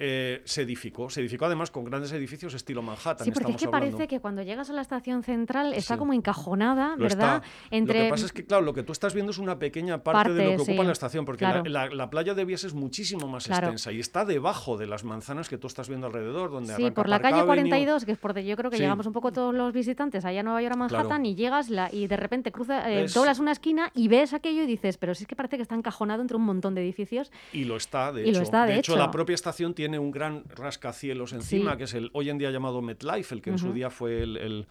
eh, 0.00 0.42
se 0.44 0.62
edificó. 0.62 1.10
Se 1.10 1.20
edificó 1.20 1.46
además 1.46 1.70
con 1.70 1.84
grandes 1.84 2.12
edificios 2.12 2.54
estilo 2.54 2.82
Manhattan. 2.82 3.24
Sí, 3.24 3.32
porque 3.32 3.52
es 3.52 3.56
que 3.56 3.68
parece 3.68 4.06
que 4.06 4.20
cuando 4.20 4.42
llegas 4.42 4.70
a 4.70 4.72
la 4.72 4.82
estación 4.82 5.24
central 5.24 5.74
está 5.74 5.96
como 5.96 6.12
encajonada, 6.12 6.94
¿verdad? 6.96 7.42
Entre... 7.70 7.98
Lo 7.98 8.04
que 8.04 8.10
pasa 8.10 8.26
es 8.26 8.32
que, 8.32 8.44
claro, 8.44 8.62
lo 8.62 8.72
que 8.72 8.84
tú 8.84 8.92
estás 8.92 9.12
viendo 9.12 9.32
es 9.32 9.38
una 9.38 9.58
pequeña 9.58 10.02
parte, 10.02 10.32
de 10.32 10.44
lo 10.44 10.56
que 10.56 10.70
ocupa 10.70 10.84
la 10.84 10.92
estación, 10.92 11.24
porque 11.24 11.44
la, 11.44 12.10
playa 12.10 12.32
de 12.32 12.44
Vías 12.44 12.64
es 12.64 12.74
muchísimo 12.74 13.28
más 13.28 13.48
extensa 13.48 13.92
y 13.92 14.00
está 14.00 14.24
debajo 14.24 14.78
de 14.78 14.86
las 14.86 15.04
manzanas 15.04 15.48
que 15.48 15.58
tú 15.58 15.66
estás 15.66 15.88
viendo 15.88 16.06
alrededor, 16.06 16.50
donde 16.50 16.74
Sí, 16.76 16.90
por 16.90 17.08
la 17.08 17.20
calle 17.20 17.44
42, 17.44 18.04
que 18.04 18.12
es 18.12 18.18
por 18.18 18.32
donde 18.34 18.48
yo 18.48 18.56
creo 18.56 18.70
que 18.70 18.78
llegamos 18.78 19.06
un 19.06 19.12
poco 19.12 19.32
todos 19.32 19.54
los 19.54 19.72
visitantes 19.72 20.24
allá 20.24 20.40
a 20.40 20.42
Nueva 20.42 20.62
York 20.62 20.74
a 20.74 20.78
Manhattan 20.78 21.26
y 21.26 21.34
llegas 21.34 21.70
la, 21.70 21.92
y 21.92 22.06
de 22.06 22.16
repente 22.16 22.52
cruza, 22.52 22.90
eh, 22.90 23.06
doblas 23.12 23.40
una 23.40 23.52
esquina 23.52 23.90
y 23.94 24.08
ves 24.08 24.32
aquello 24.32 24.62
y 24.62 24.66
dices, 24.66 24.96
pero 24.96 25.14
sí 25.14 25.24
es 25.24 25.28
que 25.28 25.36
parece 25.36 25.56
que 25.56 25.62
está 25.62 25.74
encajonado 25.74 26.22
entre 26.22 26.36
un 26.36 26.44
montón 26.44 26.74
de 26.74 26.82
edificios. 26.82 27.32
Y 27.52 27.64
lo 27.64 27.76
está, 27.76 28.12
de 28.12 28.28
hecho. 28.28 28.40
de, 28.40 28.78
hecho, 28.78 28.96
la 28.96 29.10
propia 29.10 29.34
estación 29.34 29.74
tiene 29.74 29.87
un 29.96 30.10
gran 30.10 30.42
rascacielos 30.48 31.32
encima, 31.32 31.76
que 31.76 31.84
es 31.84 31.94
el 31.94 32.10
hoy 32.12 32.30
en 32.30 32.38
día 32.38 32.50
llamado 32.50 32.82
MetLife, 32.82 33.32
el 33.32 33.40
que 33.40 33.50
en 33.50 33.58
su 33.58 33.72
día 33.72 33.90
fue 33.90 34.22
el, 34.22 34.66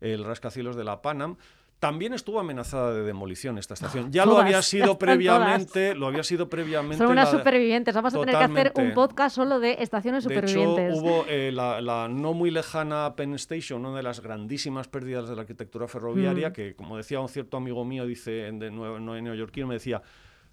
el, 0.00 0.24
rascacielos 0.24 0.74
de 0.74 0.82
la 0.82 1.00
Panam. 1.00 1.36
También 1.78 2.12
estuvo 2.12 2.40
amenazada 2.40 2.92
de 2.92 3.02
demolición 3.02 3.56
esta 3.56 3.74
estación. 3.74 4.10
Ya 4.10 4.26
lo 4.26 4.36
había 4.36 4.62
sido 4.62 4.98
previamente, 4.98 5.94
lo 5.94 6.08
había 6.08 6.24
sido 6.24 6.48
previamente. 6.48 6.98
Son 6.98 7.12
unas 7.12 7.30
supervivientes. 7.30 7.94
Vamos 7.94 8.12
a 8.12 8.18
tener 8.18 8.36
que 8.36 8.44
hacer 8.44 8.72
un 8.74 8.94
podcast 8.94 9.36
solo 9.36 9.60
de 9.60 9.76
estaciones 9.78 10.24
supervivientes. 10.24 10.76
De 10.76 10.88
hecho, 10.88 11.00
hubo 11.00 11.24
eh, 11.28 11.52
la, 11.52 12.08
no 12.10 12.34
muy 12.34 12.50
lejana 12.50 13.14
Penn 13.14 13.34
Station, 13.34 13.86
una 13.86 13.96
de 13.96 14.02
las 14.02 14.20
grandísimas 14.20 14.88
pérdidas 14.88 15.28
de 15.28 15.36
la 15.36 15.42
arquitectura 15.42 15.86
ferroviaria, 15.86 16.50
mm. 16.50 16.52
que 16.52 16.74
como 16.74 16.96
decía 16.96 17.20
un 17.20 17.28
cierto 17.28 17.56
amigo 17.56 17.84
mío, 17.84 18.06
dice 18.06 18.50
de 18.50 18.70
nuevo, 18.72 18.98
no, 18.98 19.14
neoyorquino, 19.14 19.68
me 19.68 19.74
decía 19.74 20.02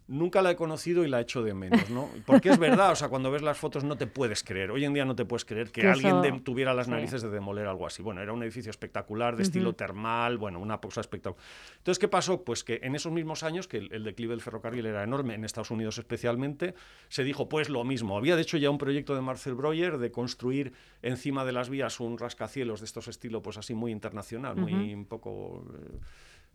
nunca 0.08 0.42
la 0.42 0.52
he 0.52 0.56
conocido 0.56 1.04
y 1.04 1.08
la 1.08 1.20
echo 1.20 1.42
de 1.42 1.54
menos, 1.54 1.90
¿no? 1.90 2.10
Porque 2.26 2.50
es 2.50 2.60
verdad, 2.60 2.92
o 2.92 2.96
sea, 2.96 3.10
cuando 3.10 3.32
ves 3.32 3.42
las 3.42 3.58
fotos 3.58 3.84
no 3.84 3.98
te 3.98 4.08
puedes 4.08 4.44
creer. 4.44 4.72
Hoy 4.72 4.86
en 4.86 4.94
día 4.94 5.06
no 5.06 5.16
te 5.16 5.26
puedes 5.26 5.46
creer 5.46 5.72
que, 5.72 5.88
alguien 5.88 6.44
tuviera 6.44 6.74
las 6.74 6.88
narices 6.88 7.22
de 7.22 7.30
demoler 7.30 7.68
algo 7.68 7.88
así. 7.88 8.04
Bueno, 8.04 8.22
era 8.22 8.34
un 8.34 8.44
edificio 8.44 8.70
espectacular, 8.70 9.36
de 9.36 9.44
estilo 9.44 9.74
termal, 9.74 10.38
bueno, 10.38 10.60
una 10.60 10.80
cosa 10.80 11.02
espectacular. 11.02 11.44
Entonces, 11.78 12.00
¿qué 12.00 12.08
pasó? 12.08 12.44
Pues 12.44 12.64
que 12.64 12.80
en 12.84 12.96
esos 12.96 13.12
mismos 13.12 13.44
años, 13.44 13.68
que 13.68 13.78
el, 13.78 14.04
declive 14.04 14.32
del 14.32 14.42
ferrocarril 14.42 14.86
era 14.86 15.04
enorme, 15.04 15.34
en 15.34 15.44
Estados 15.44 15.72
Unidos 15.72 15.98
especialmente, 15.98 16.76
se 17.10 17.24
dijo, 17.24 17.50
pues 17.50 17.70
lo 17.70 17.84
mismo. 17.84 18.18
Había, 18.18 18.36
de 18.36 18.44
hecho, 18.44 18.58
ya 18.58 18.70
un 18.70 18.78
proyecto 18.78 19.16
de 19.16 19.22
Marcel 19.22 19.56
Breuer 19.56 19.98
de 19.98 20.12
construir 20.12 20.74
encima 21.02 21.46
de 21.46 21.52
las 21.52 21.70
vías 21.70 22.00
un 22.00 22.18
rascacielos 22.18 22.80
de 22.82 22.86
estos 22.86 23.08
estilos, 23.08 23.42
pues 23.44 23.58
así 23.58 23.74
muy 23.74 23.92
internacional, 23.92 24.56
muy 24.56 24.94
un 24.94 25.06
poco... 25.06 25.66
Eh, 25.74 26.00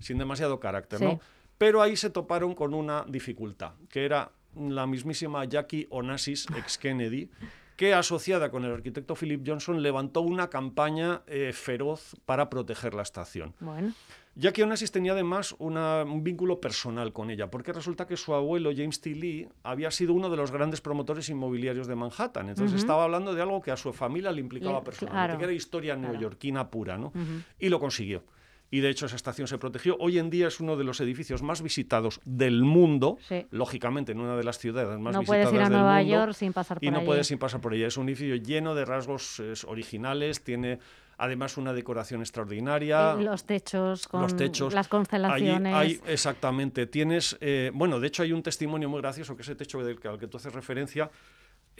sin 0.00 0.16
demasiado 0.16 0.60
carácter, 0.60 1.00
¿no? 1.02 1.20
Pero 1.60 1.82
ahí 1.82 1.94
se 1.94 2.08
toparon 2.08 2.54
con 2.54 2.72
una 2.72 3.04
dificultad, 3.06 3.74
que 3.90 4.06
era 4.06 4.32
la 4.56 4.86
mismísima 4.86 5.44
Jackie 5.44 5.86
Onassis, 5.90 6.46
ex 6.56 6.78
Kennedy, 6.78 7.28
que 7.76 7.92
asociada 7.92 8.50
con 8.50 8.64
el 8.64 8.72
arquitecto 8.72 9.14
Philip 9.14 9.42
Johnson 9.46 9.82
levantó 9.82 10.22
una 10.22 10.48
campaña 10.48 11.20
eh, 11.26 11.52
feroz 11.52 12.16
para 12.24 12.48
proteger 12.48 12.94
la 12.94 13.02
estación. 13.02 13.54
Bueno. 13.60 13.92
Jackie 14.36 14.62
Onassis 14.62 14.90
tenía 14.90 15.12
además 15.12 15.54
un 15.58 16.24
vínculo 16.24 16.62
personal 16.62 17.12
con 17.12 17.30
ella, 17.30 17.50
porque 17.50 17.74
resulta 17.74 18.06
que 18.06 18.16
su 18.16 18.32
abuelo, 18.32 18.70
James 18.74 19.02
T. 19.02 19.10
Lee, 19.10 19.46
había 19.62 19.90
sido 19.90 20.14
uno 20.14 20.30
de 20.30 20.38
los 20.38 20.52
grandes 20.52 20.80
promotores 20.80 21.28
inmobiliarios 21.28 21.86
de 21.86 21.94
Manhattan. 21.94 22.48
Entonces 22.48 22.80
estaba 22.80 23.04
hablando 23.04 23.34
de 23.34 23.42
algo 23.42 23.60
que 23.60 23.70
a 23.70 23.76
su 23.76 23.92
familia 23.92 24.32
le 24.32 24.40
implicaba 24.40 24.82
personalmente, 24.82 25.36
que 25.36 25.44
era 25.44 25.52
historia 25.52 25.94
neoyorquina 25.94 26.70
pura, 26.70 26.96
¿no? 26.96 27.12
Y 27.58 27.68
lo 27.68 27.78
consiguió 27.78 28.24
y 28.70 28.80
de 28.80 28.90
hecho 28.90 29.06
esa 29.06 29.16
estación 29.16 29.48
se 29.48 29.58
protegió. 29.58 29.96
Hoy 29.98 30.18
en 30.18 30.30
día 30.30 30.48
es 30.48 30.60
uno 30.60 30.76
de 30.76 30.84
los 30.84 31.00
edificios 31.00 31.42
más 31.42 31.62
visitados 31.62 32.20
del 32.24 32.62
mundo, 32.62 33.18
lógicamente 33.50 34.12
en 34.12 34.20
una 34.20 34.36
de 34.36 34.44
las 34.44 34.58
ciudades 34.58 34.98
más 34.98 35.14
no 35.14 35.20
visitadas 35.20 35.50
puedes 35.50 35.54
ir 35.54 35.60
a 35.60 35.68
Nueva 35.68 36.02
York 36.02 36.32
sin 36.34 36.52
pasar 36.52 36.78
por 36.78 36.84
Y 36.84 36.90
no 36.90 37.04
puedes 37.04 37.26
sin 37.26 37.38
pasar 37.38 37.60
por 37.60 37.74
ella. 37.74 37.88
Es 37.88 37.96
un 37.96 38.08
edificio 38.08 38.36
lleno 38.36 38.74
de 38.74 38.84
rasgos 38.84 39.42
originales, 39.66 40.42
tiene 40.44 40.78
además 41.20 41.56
una 41.58 41.72
decoración 41.72 42.20
extraordinaria. 42.20 43.14
Los 43.14 43.44
techos 43.44 44.08
con 44.08 44.22
los 44.22 44.36
techos. 44.36 44.72
las 44.72 44.88
constelaciones. 44.88 45.74
Hay, 45.74 46.00
exactamente. 46.06 46.86
Tienes, 46.86 47.36
eh, 47.40 47.70
bueno, 47.74 48.00
de 48.00 48.06
hecho 48.06 48.22
hay 48.22 48.32
un 48.32 48.42
testimonio 48.42 48.88
muy 48.88 49.00
gracioso 49.00 49.36
que 49.36 49.42
ese 49.42 49.54
techo 49.54 49.82
del 49.84 49.98
al 50.02 50.18
que 50.18 50.28
tú 50.28 50.38
haces 50.38 50.52
referencia 50.52 51.10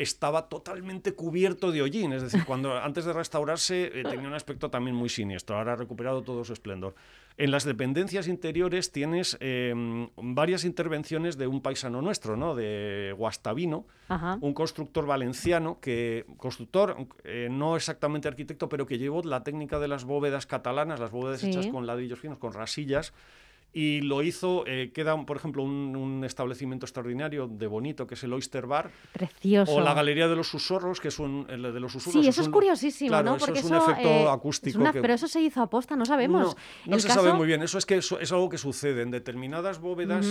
estaba 0.03 0.49
totalmente 0.49 1.13
cubierto 1.13 1.73
de 1.73 1.83
hollín, 1.83 2.13
es 2.13 2.23
decir, 2.23 2.45
cuando 2.45 2.79
antes 2.83 3.05
de 3.05 3.13
restaurarse 3.13 4.01
eh, 4.01 4.03
tenía 4.05 4.27
un 4.27 4.35
aspecto 4.35 4.71
también 4.71 4.97
muy 4.97 5.09
siniestro, 5.09 5.57
ahora 5.57 5.75
ha 5.75 5.77
recuperado 5.77 6.23
todo 6.23 6.45
su 6.45 6.53
esplendor. 6.53 6.95
En 7.37 7.51
las 7.51 7.65
dependencias 7.65 8.29
interiores 8.29 8.93
tienes 8.93 9.37
em, 9.41 10.09
varias 10.17 10.65
intervenciones 10.65 11.39
de 11.39 11.47
un 11.47 11.63
paisano 11.63 12.03
nuestro, 12.03 12.37
¿no? 12.37 12.55
de 12.55 13.15
Guastavino, 13.17 13.87
un 14.41 14.53
constructor 14.53 15.07
valenciano, 15.07 15.79
que 15.81 16.27
constructor, 16.37 16.97
eh, 17.25 17.49
no 17.51 17.77
exactamente 17.77 18.29
arquitecto, 18.29 18.69
pero 18.69 18.85
que 18.85 18.99
llevó 18.99 19.23
la 19.23 19.43
técnica 19.43 19.79
de 19.79 19.89
las 19.89 20.05
bóvedas 20.05 20.47
catalanas, 20.47 21.01
las 21.01 21.13
bóvedas 21.13 21.43
hechas 21.45 21.67
con 21.69 21.87
ladrillos 21.87 22.19
finos, 22.19 22.39
con 22.39 22.53
rasillas, 22.53 23.15
y 23.72 24.00
lo 24.00 24.22
hizo, 24.22 24.64
eh, 24.66 24.90
queda, 24.92 25.24
por 25.24 25.37
ejemplo, 25.37 25.62
un, 25.62 26.24
establecimiento 26.24 26.87
extraordinario 26.87 27.46
de 27.46 27.66
bonito, 27.66 28.06
que 28.06 28.14
es 28.14 28.24
el 28.24 28.33
Oyster 28.33 28.66
Bar. 28.66 28.90
Precioso. 29.12 29.72
O 29.72 29.80
la 29.80 29.94
Galería 29.94 30.28
de 30.28 30.37
los 30.37 30.48
Susurros, 30.48 31.00
que 31.00 31.09
es 31.09 31.18
un, 31.18 31.46
el 31.48 31.62
de 31.62 31.80
los 31.80 31.92
susurros. 31.92 32.22
Sí, 32.22 32.28
eso 32.28 32.42
es, 32.42 32.48
curiosísimo, 32.48 33.22
¿no? 33.22 33.38
Porque 33.38 33.61
eso 33.61 33.74
es 33.74 33.83
un 33.83 33.90
efecto 33.90 34.09
eh, 34.09 34.28
acústico. 34.28 34.83
Pero 34.92 35.14
eso 35.14 35.28
se 35.28 35.40
hizo 35.40 35.62
aposta, 35.62 35.96
no 35.96 36.04
sabemos. 36.04 36.56
No, 36.87 36.98
se 36.98 37.09
sabe 37.09 37.33
muy 37.33 37.46
bien. 37.46 37.62
Eso 37.62 37.78
es 37.78 37.87
que 37.87 37.96
es 37.96 38.33
algo 38.33 38.48
que 38.48 38.59
sucede 38.59 39.02
en 39.02 39.11
determinadas 39.11 39.80
bóvedas 39.80 40.26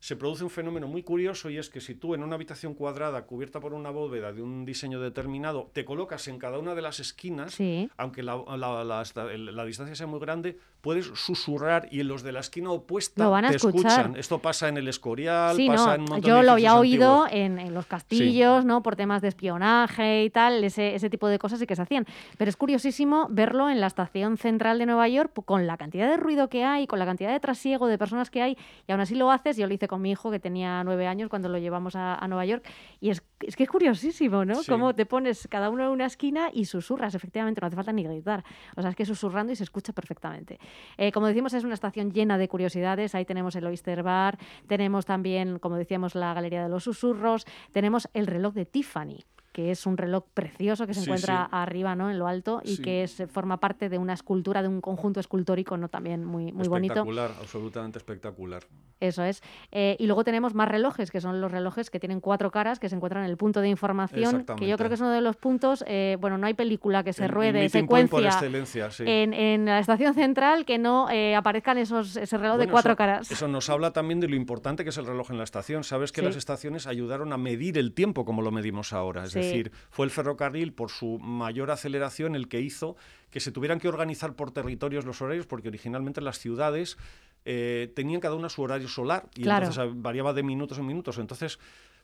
se 0.00 0.16
produce 0.16 0.44
un 0.44 0.50
fenómeno 0.50 0.86
muy 0.86 1.02
curioso 1.02 1.50
y 1.50 1.58
es 1.58 1.70
que 1.70 1.80
si 1.80 1.94
tú 1.94 2.14
en 2.14 2.22
una 2.22 2.36
habitación 2.36 2.74
cuadrada 2.74 3.24
cubierta 3.26 3.60
por 3.60 3.74
una 3.74 3.90
bóveda 3.90 4.32
de 4.32 4.42
un 4.42 4.64
diseño 4.64 5.00
determinado 5.00 5.70
te 5.72 5.84
colocas 5.84 6.28
en 6.28 6.38
cada 6.38 6.58
una 6.58 6.74
de 6.74 6.82
las 6.82 7.00
esquinas, 7.00 7.58
aunque 7.96 8.22
la, 8.22 8.36
la, 8.56 9.64
distancia 9.64 9.96
sea 9.96 10.06
muy 10.06 10.20
grande, 10.20 10.58
puedes 10.80 11.06
susurrar 11.06 11.88
y 11.90 12.00
en 12.00 12.08
los 12.08 12.22
de 12.22 12.32
la 12.32 12.40
esquina 12.40 12.70
opuesta 12.70 13.40
te 13.48 13.56
escuchan. 13.56 14.16
Esto 14.16 14.38
pasa 14.38 14.68
en 14.68 14.76
el 14.76 14.88
Escorial, 14.88 15.56
pasa 15.66 15.94
en 15.94 16.02
un 16.02 16.08
montón 16.08 16.28
Yo 16.28 16.42
lo 16.42 16.52
había 16.52 16.76
oído 16.76 17.26
en, 17.30 17.74
los 17.74 17.86
castillos, 17.86 18.64
¿no? 18.64 18.82
Por 18.82 18.96
temas 18.96 19.20
de 19.22 19.28
espionaje 19.28 20.24
y 20.24 20.30
tal, 20.30 20.62
ese, 20.64 20.94
ese 20.94 21.10
tipo 21.10 21.28
de 21.28 21.38
cosas 21.38 21.58
sí 21.58 21.66
que 21.66 21.76
se 21.76 21.82
hacían. 21.82 22.06
Pero 22.36 22.48
es 22.48 22.56
curiosísimo 22.56 23.26
verlo 23.30 23.68
en 23.70 23.80
la 23.80 23.86
estación 23.86 24.36
central 24.36 24.78
de 24.78 24.86
Nueva 24.86 25.08
York 25.08 25.32
con 25.44 25.66
la 25.66 25.76
cantidad 25.76 26.08
de 26.08 26.16
ruido 26.16 26.48
que 26.48 26.64
hay, 26.64 26.86
con 26.86 26.98
la 26.98 27.06
cantidad 27.06 27.32
de 27.32 27.40
trasiego 27.40 27.86
de 27.86 27.98
personas 27.98 28.30
que 28.30 28.42
hay, 28.42 28.56
y 28.86 28.92
aún 28.92 29.00
así 29.00 29.14
lo 29.14 29.30
haces. 29.30 29.56
Yo 29.56 29.66
lo 29.66 29.74
hice 29.74 29.88
con 29.88 30.00
mi 30.00 30.10
hijo 30.10 30.30
que 30.30 30.38
tenía 30.38 30.82
nueve 30.84 31.06
años 31.06 31.28
cuando 31.28 31.48
lo 31.48 31.58
llevamos 31.58 31.96
a, 31.96 32.26
Nueva 32.28 32.44
York. 32.44 32.68
Y 33.00 33.10
es, 33.10 33.22
es, 33.40 33.56
que 33.56 33.62
es 33.62 33.68
curiosísimo, 33.70 34.44
¿no? 34.44 34.60
Cómo 34.68 34.94
te 34.94 35.06
pones 35.06 35.48
cada 35.48 35.70
uno 35.70 35.84
en 35.84 35.90
una 35.90 36.06
esquina 36.06 36.50
y 36.52 36.66
susurras, 36.66 37.14
efectivamente, 37.14 37.60
no 37.60 37.66
hace 37.66 37.76
falta 37.76 37.92
ni 37.92 38.02
gritar. 38.02 38.44
O 38.76 38.82
sea, 38.82 38.90
es 38.90 38.96
que 38.96 39.06
susurrando 39.06 39.52
y 39.52 39.56
se 39.56 39.64
escucha 39.64 39.92
perfectamente. 39.92 40.58
Eh, 40.96 41.12
como 41.12 41.26
decimos, 41.26 41.52
es 41.54 41.64
una 41.64 41.74
estación 41.74 42.12
llena 42.12 42.38
de 42.38 42.48
curiosidades. 42.48 43.14
Ahí 43.14 43.24
tenemos 43.24 43.56
el 43.56 43.66
Oyster 43.66 44.02
Bar, 44.02 44.38
tenemos 44.66 45.06
también, 45.06 45.58
como 45.58 45.76
decíamos, 45.76 46.14
la 46.14 46.34
Galería 46.34 46.62
de 46.62 46.68
los 46.68 46.84
Susurros, 46.84 47.46
tenemos 47.72 48.08
el 48.14 48.26
reloj 48.26 48.54
de 48.54 48.66
Tiffany 48.66 49.24
que 49.58 49.72
es 49.72 49.86
un 49.86 49.96
reloj 49.96 50.22
precioso 50.34 50.86
que 50.86 50.94
se 50.94 51.00
encuentra 51.00 51.42
arriba, 51.42 51.96
¿no? 51.96 52.12
En 52.12 52.18
lo 52.20 52.28
alto 52.28 52.62
y 52.64 52.80
que 52.80 53.02
es, 53.02 53.24
forma 53.28 53.58
parte 53.58 53.88
de 53.88 53.98
una 53.98 54.12
escultura, 54.12 54.62
de 54.62 54.68
un 54.68 54.80
conjunto 54.80 55.18
escultórico, 55.18 55.76
¿no? 55.76 55.88
También 55.88 56.24
muy, 56.24 56.52
muy 56.52 56.68
bonito. 56.68 56.92
Espectacular, 56.92 57.32
absolutamente 57.40 57.98
espectacular. 57.98 58.62
Eso 59.00 59.24
es. 59.24 59.42
Eh, 59.70 59.96
y 59.98 60.06
luego 60.06 60.24
tenemos 60.24 60.54
más 60.54 60.68
relojes, 60.68 61.10
que 61.10 61.20
son 61.20 61.40
los 61.40 61.50
relojes 61.50 61.90
que 61.90 62.00
tienen 62.00 62.20
cuatro 62.20 62.50
caras, 62.50 62.78
que 62.78 62.88
se 62.88 62.94
encuentran 62.96 63.24
en 63.24 63.30
el 63.30 63.36
punto 63.36 63.60
de 63.60 63.68
información, 63.68 64.44
que 64.56 64.66
yo 64.66 64.76
creo 64.76 64.88
que 64.88 64.94
es 64.94 65.00
uno 65.00 65.10
de 65.10 65.20
los 65.20 65.36
puntos, 65.36 65.84
eh, 65.86 66.16
bueno, 66.20 66.38
no 66.38 66.46
hay 66.46 66.54
película 66.54 67.02
que 67.02 67.12
se 67.12 67.26
ruede 67.28 67.64
en 67.64 67.70
secuencia 67.70 68.40
en, 69.00 69.34
en, 69.34 69.64
la 69.66 69.78
estación 69.78 70.14
central 70.14 70.64
que 70.64 70.78
no 70.78 71.10
eh, 71.10 71.36
aparezcan 71.36 71.78
esos, 71.78 72.16
ese 72.16 72.38
reloj 72.38 72.58
de 72.58 72.68
cuatro 72.68 72.96
caras. 72.96 73.30
Eso 73.30 73.46
nos 73.46 73.70
habla 73.70 73.92
también 73.92 74.20
de 74.20 74.28
lo 74.28 74.36
importante 74.36 74.84
que 74.84 74.90
es 74.90 74.98
el 74.98 75.06
reloj 75.06 75.30
en 75.30 75.38
la 75.38 75.44
estación. 75.44 75.84
Sabes 75.84 76.12
que 76.12 76.22
las 76.22 76.36
estaciones 76.36 76.86
ayudaron 76.86 77.32
a 77.32 77.38
medir 77.38 77.78
el 77.78 77.92
tiempo 77.92 78.24
como 78.24 78.42
lo 78.42 78.50
medimos 78.50 78.92
ahora. 78.92 79.24
Es 79.24 79.47
es 79.47 79.47
decir, 79.48 79.72
fue 79.90 80.06
el 80.06 80.10
ferrocarril, 80.10 80.72
por 80.72 80.90
su 80.90 81.18
mayor 81.18 81.70
aceleración, 81.70 82.34
el 82.36 82.48
que 82.48 82.60
hizo 82.60 82.96
que 83.30 83.40
se 83.40 83.52
tuvieran 83.52 83.78
que 83.78 83.88
organizar 83.88 84.34
por 84.34 84.50
territorios 84.50 85.04
los 85.04 85.20
horarios, 85.20 85.46
porque 85.46 85.68
originalmente 85.68 86.20
las 86.20 86.38
ciudades 86.38 86.96
eh, 87.44 87.92
tenían 87.94 88.20
cada 88.20 88.34
una 88.34 88.48
su 88.48 88.62
horario 88.62 88.88
solar 88.88 89.28
y 89.34 89.48
entonces 89.48 89.78
variaba 89.94 90.32
de 90.32 90.42
minutos 90.42 90.78
en 90.78 90.86
minutos. 90.86 91.18
Entonces, 91.18 91.58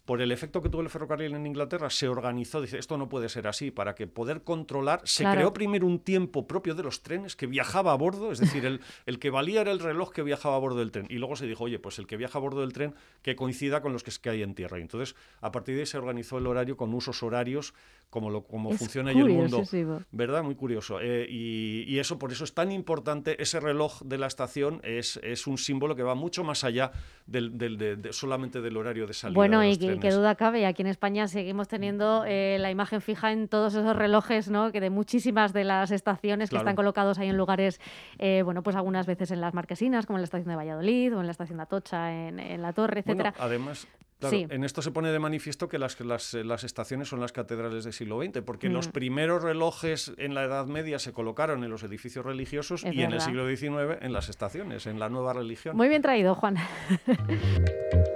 por 0.05 0.21
el 0.21 0.33
efecto 0.33 0.61
que 0.61 0.69
tuvo 0.69 0.83
el 0.83 0.91
ferrocarril 0.91 1.35
en 1.35 1.47
Inglaterra, 1.47 1.89
se 1.89 2.09
organizó, 2.09 2.61
dice, 2.61 2.79
esto 2.79 2.99
no 2.99 3.09
puede 3.09 3.29
ser 3.29 3.47
así, 3.47 3.71
para 3.71 3.95
que 3.95 4.07
poder 4.07 4.43
controlar, 4.43 5.01
se 5.05 5.25
creó 5.25 5.53
primero 5.53 5.87
un 5.87 5.99
tiempo 5.99 6.47
propio 6.47 6.75
de 6.75 6.83
los 6.83 7.03
trenes 7.03 7.37
que 7.37 7.47
viajaba 7.47 7.93
a 7.93 7.97
bordo, 7.97 8.31
es 8.31 8.39
decir, 8.39 8.67
el, 8.67 8.81
el, 9.07 9.19
que 9.19 9.31
valía 9.31 9.63
era 9.63 9.73
el 9.73 9.81
reloj 9.81 10.13
que 10.13 10.23
viajaba 10.23 10.57
a 10.57 10.59
bordo 10.59 10.79
del 10.79 10.91
tren, 10.91 11.07
y 11.09 11.17
luego 11.19 11.37
se 11.37 11.47
dijo, 11.47 11.65
oye, 11.65 11.79
pues 11.79 11.99
el 11.99 12.07
que 12.07 12.17
viaja 12.17 12.39
a 12.39 12.43
bordo 12.43 12.61
del 12.61 12.73
tren 12.73 12.95
que 13.23 13.35
coincida 13.35 13.81
con 13.81 13.93
los 13.93 14.03
que, 14.03 14.13
que 14.21 14.31
hay 14.31 14.43
en 14.43 14.55
tierra. 14.55 14.79
Y 14.79 14.83
entonces, 14.83 15.17
a 15.41 15.51
partir 15.51 15.75
de 15.75 15.83
ahí 15.83 15.87
se 15.87 15.97
organizó 15.97 16.39
el 16.39 16.47
horario 16.47 16.77
con 16.77 16.93
usos 16.93 17.23
horarios 17.23 17.75
como, 18.15 18.31
lo, 18.31 18.45
como 18.45 18.71
funciona 18.75 19.11
ahí 19.11 19.19
el 19.19 19.29
mundo. 19.29 19.65
¿Verdad? 20.13 20.45
Muy 20.45 20.55
curioso. 20.55 21.01
Eh, 21.01 21.27
y, 21.29 21.99
eso, 21.99 22.17
por 22.17 22.31
eso 22.31 22.45
es 22.45 22.55
tan 22.55 22.71
importante, 22.71 23.43
ese 23.43 23.59
reloj 23.59 24.03
de 24.03 24.19
la 24.19 24.29
estación 24.29 24.81
es, 24.85 25.19
es 25.25 25.49
un 25.49 25.59
símbolo 25.59 25.97
que 25.97 26.05
va 26.05 26.15
mucho 26.15 26.45
más 26.45 26.63
allá 26.63 26.93
del, 27.27 27.59
del, 27.59 27.77
de, 27.77 28.13
solamente 28.13 28.61
del 28.61 28.77
horario 28.77 29.09
de 29.09 29.15
salida. 29.15 29.35
Bueno, 29.35 29.65
y, 29.65 29.77
trenes. 29.99 30.15
qué 30.15 30.19
duda 30.19 30.35
cabe. 30.35 30.61
Y 30.61 30.65
aquí 30.65 30.83
en 30.83 30.89
España 30.89 31.27
seguimos 31.29 31.69
teniendo 31.69 32.25
eh, 32.27 32.57
la 32.61 32.71
imagen 32.71 33.01
fija 33.01 33.33
en 33.33 33.49
todos 33.49 33.75
esos 33.75 33.97
relojes, 33.97 34.51
¿no? 34.51 34.73
Que 34.73 34.81
de 34.81 34.91
muchísimas 34.91 35.53
de 35.53 35.65
las 35.65 35.91
estaciones 35.91 36.51
que 36.51 36.57
están 36.57 36.77
colocados 36.77 37.19
ahí 37.19 37.29
en 37.29 37.37
lugares, 37.37 37.81
eh, 38.19 38.43
bueno, 38.45 38.63
pues 38.63 38.77
algunas 38.77 39.07
veces 39.07 39.31
en 39.31 39.41
las 39.41 39.55
marquesinas, 39.55 40.07
como 40.07 40.19
en 40.19 40.23
la 40.23 40.25
estación 40.27 40.49
de 40.49 40.57
Valladolid 40.57 41.17
o 41.17 41.21
en 41.21 41.27
la 41.27 41.33
estación 41.33 41.59
de 41.59 41.63
Atocha, 41.65 42.13
en, 42.13 42.39
en 42.41 42.63
la 42.63 42.73
Torre, 42.73 43.03
Bueno, 43.05 43.23
etcétera. 43.23 43.45
además, 43.45 43.87
claro, 44.19 44.37
Sí. 44.37 44.47
en 44.49 44.65
esto 44.65 44.81
se 44.81 44.91
pone 44.91 45.11
de 45.11 45.19
manifiesto 45.19 45.69
que 45.69 45.79
las, 45.79 46.01
las, 46.01 46.33
las 46.35 46.65
estaciones 46.65 47.09
son 47.09 47.21
las 47.21 47.33
catedrales 47.33 47.85
del 47.85 47.93
siglo 47.93 48.21
XX, 48.23 48.41
porque 48.43 48.69
los 48.69 48.89
Mm. 48.89 48.93
primeros 48.93 49.43
relojes 49.43 50.13
en 50.19 50.35
la 50.35 50.45
Edad 50.45 50.67
Media 50.67 50.99
se 50.99 51.13
colocaron 51.13 51.63
en 51.65 51.71
los 51.71 51.83
edificios 51.83 52.25
religiosos 52.25 52.85
Es 52.85 52.95
y 52.95 53.03
en 53.03 53.13
el 53.13 53.21
siglo 53.21 53.47
XIX 53.49 53.99
en 54.01 54.13
las 54.13 54.29
estaciones, 54.29 54.87
en 54.87 54.99
la 54.99 55.09
nueva 55.09 55.33
religión. 55.35 55.77
Muy 55.77 55.89
bien 55.89 56.01
traído, 56.03 56.35
Juan. 56.35 56.57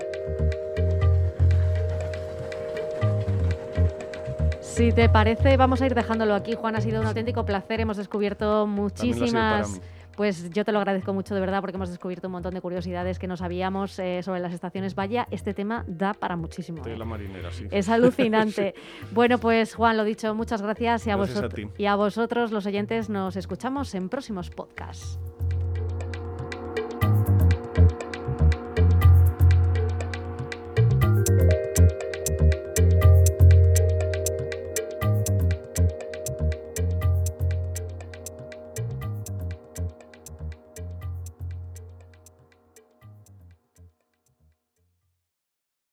Si 4.78 4.92
te 4.92 5.08
parece, 5.08 5.56
vamos 5.56 5.82
a 5.82 5.86
ir 5.86 5.94
dejándolo 5.96 6.36
aquí. 6.36 6.54
Juan, 6.54 6.76
ha 6.76 6.80
sido 6.80 7.00
un 7.00 7.06
auténtico 7.08 7.44
placer. 7.44 7.80
Hemos 7.80 7.96
descubierto 7.96 8.64
muchísimas... 8.64 9.80
Pues 10.16 10.50
yo 10.50 10.64
te 10.64 10.70
lo 10.70 10.78
agradezco 10.78 11.12
mucho 11.12 11.34
de 11.34 11.40
verdad 11.40 11.60
porque 11.60 11.74
hemos 11.74 11.88
descubierto 11.90 12.28
un 12.28 12.32
montón 12.32 12.54
de 12.54 12.60
curiosidades 12.60 13.18
que 13.18 13.26
no 13.26 13.36
sabíamos 13.36 13.98
eh, 13.98 14.22
sobre 14.22 14.38
las 14.38 14.52
estaciones. 14.52 14.94
Vaya, 14.94 15.26
este 15.32 15.52
tema 15.52 15.84
da 15.88 16.14
para 16.14 16.36
muchísimo. 16.36 16.84
De 16.84 16.92
¿eh? 16.94 16.96
la 16.96 17.04
marinera, 17.04 17.50
sí. 17.50 17.66
Es 17.72 17.88
alucinante. 17.88 18.74
Bueno, 19.12 19.38
pues 19.38 19.74
Juan, 19.74 19.96
lo 19.96 20.04
dicho, 20.04 20.32
muchas 20.36 20.62
gracias 20.62 21.08
y 21.08 21.10
a, 21.10 21.16
Gracias 21.16 21.38
a 21.38 21.42
vosot- 21.48 21.54
ti. 21.54 21.68
y 21.76 21.86
a 21.86 21.96
vosotros, 21.96 22.52
los 22.52 22.64
oyentes, 22.64 23.10
nos 23.10 23.34
escuchamos 23.34 23.92
en 23.96 24.08
próximos 24.08 24.48
podcasts. 24.50 25.18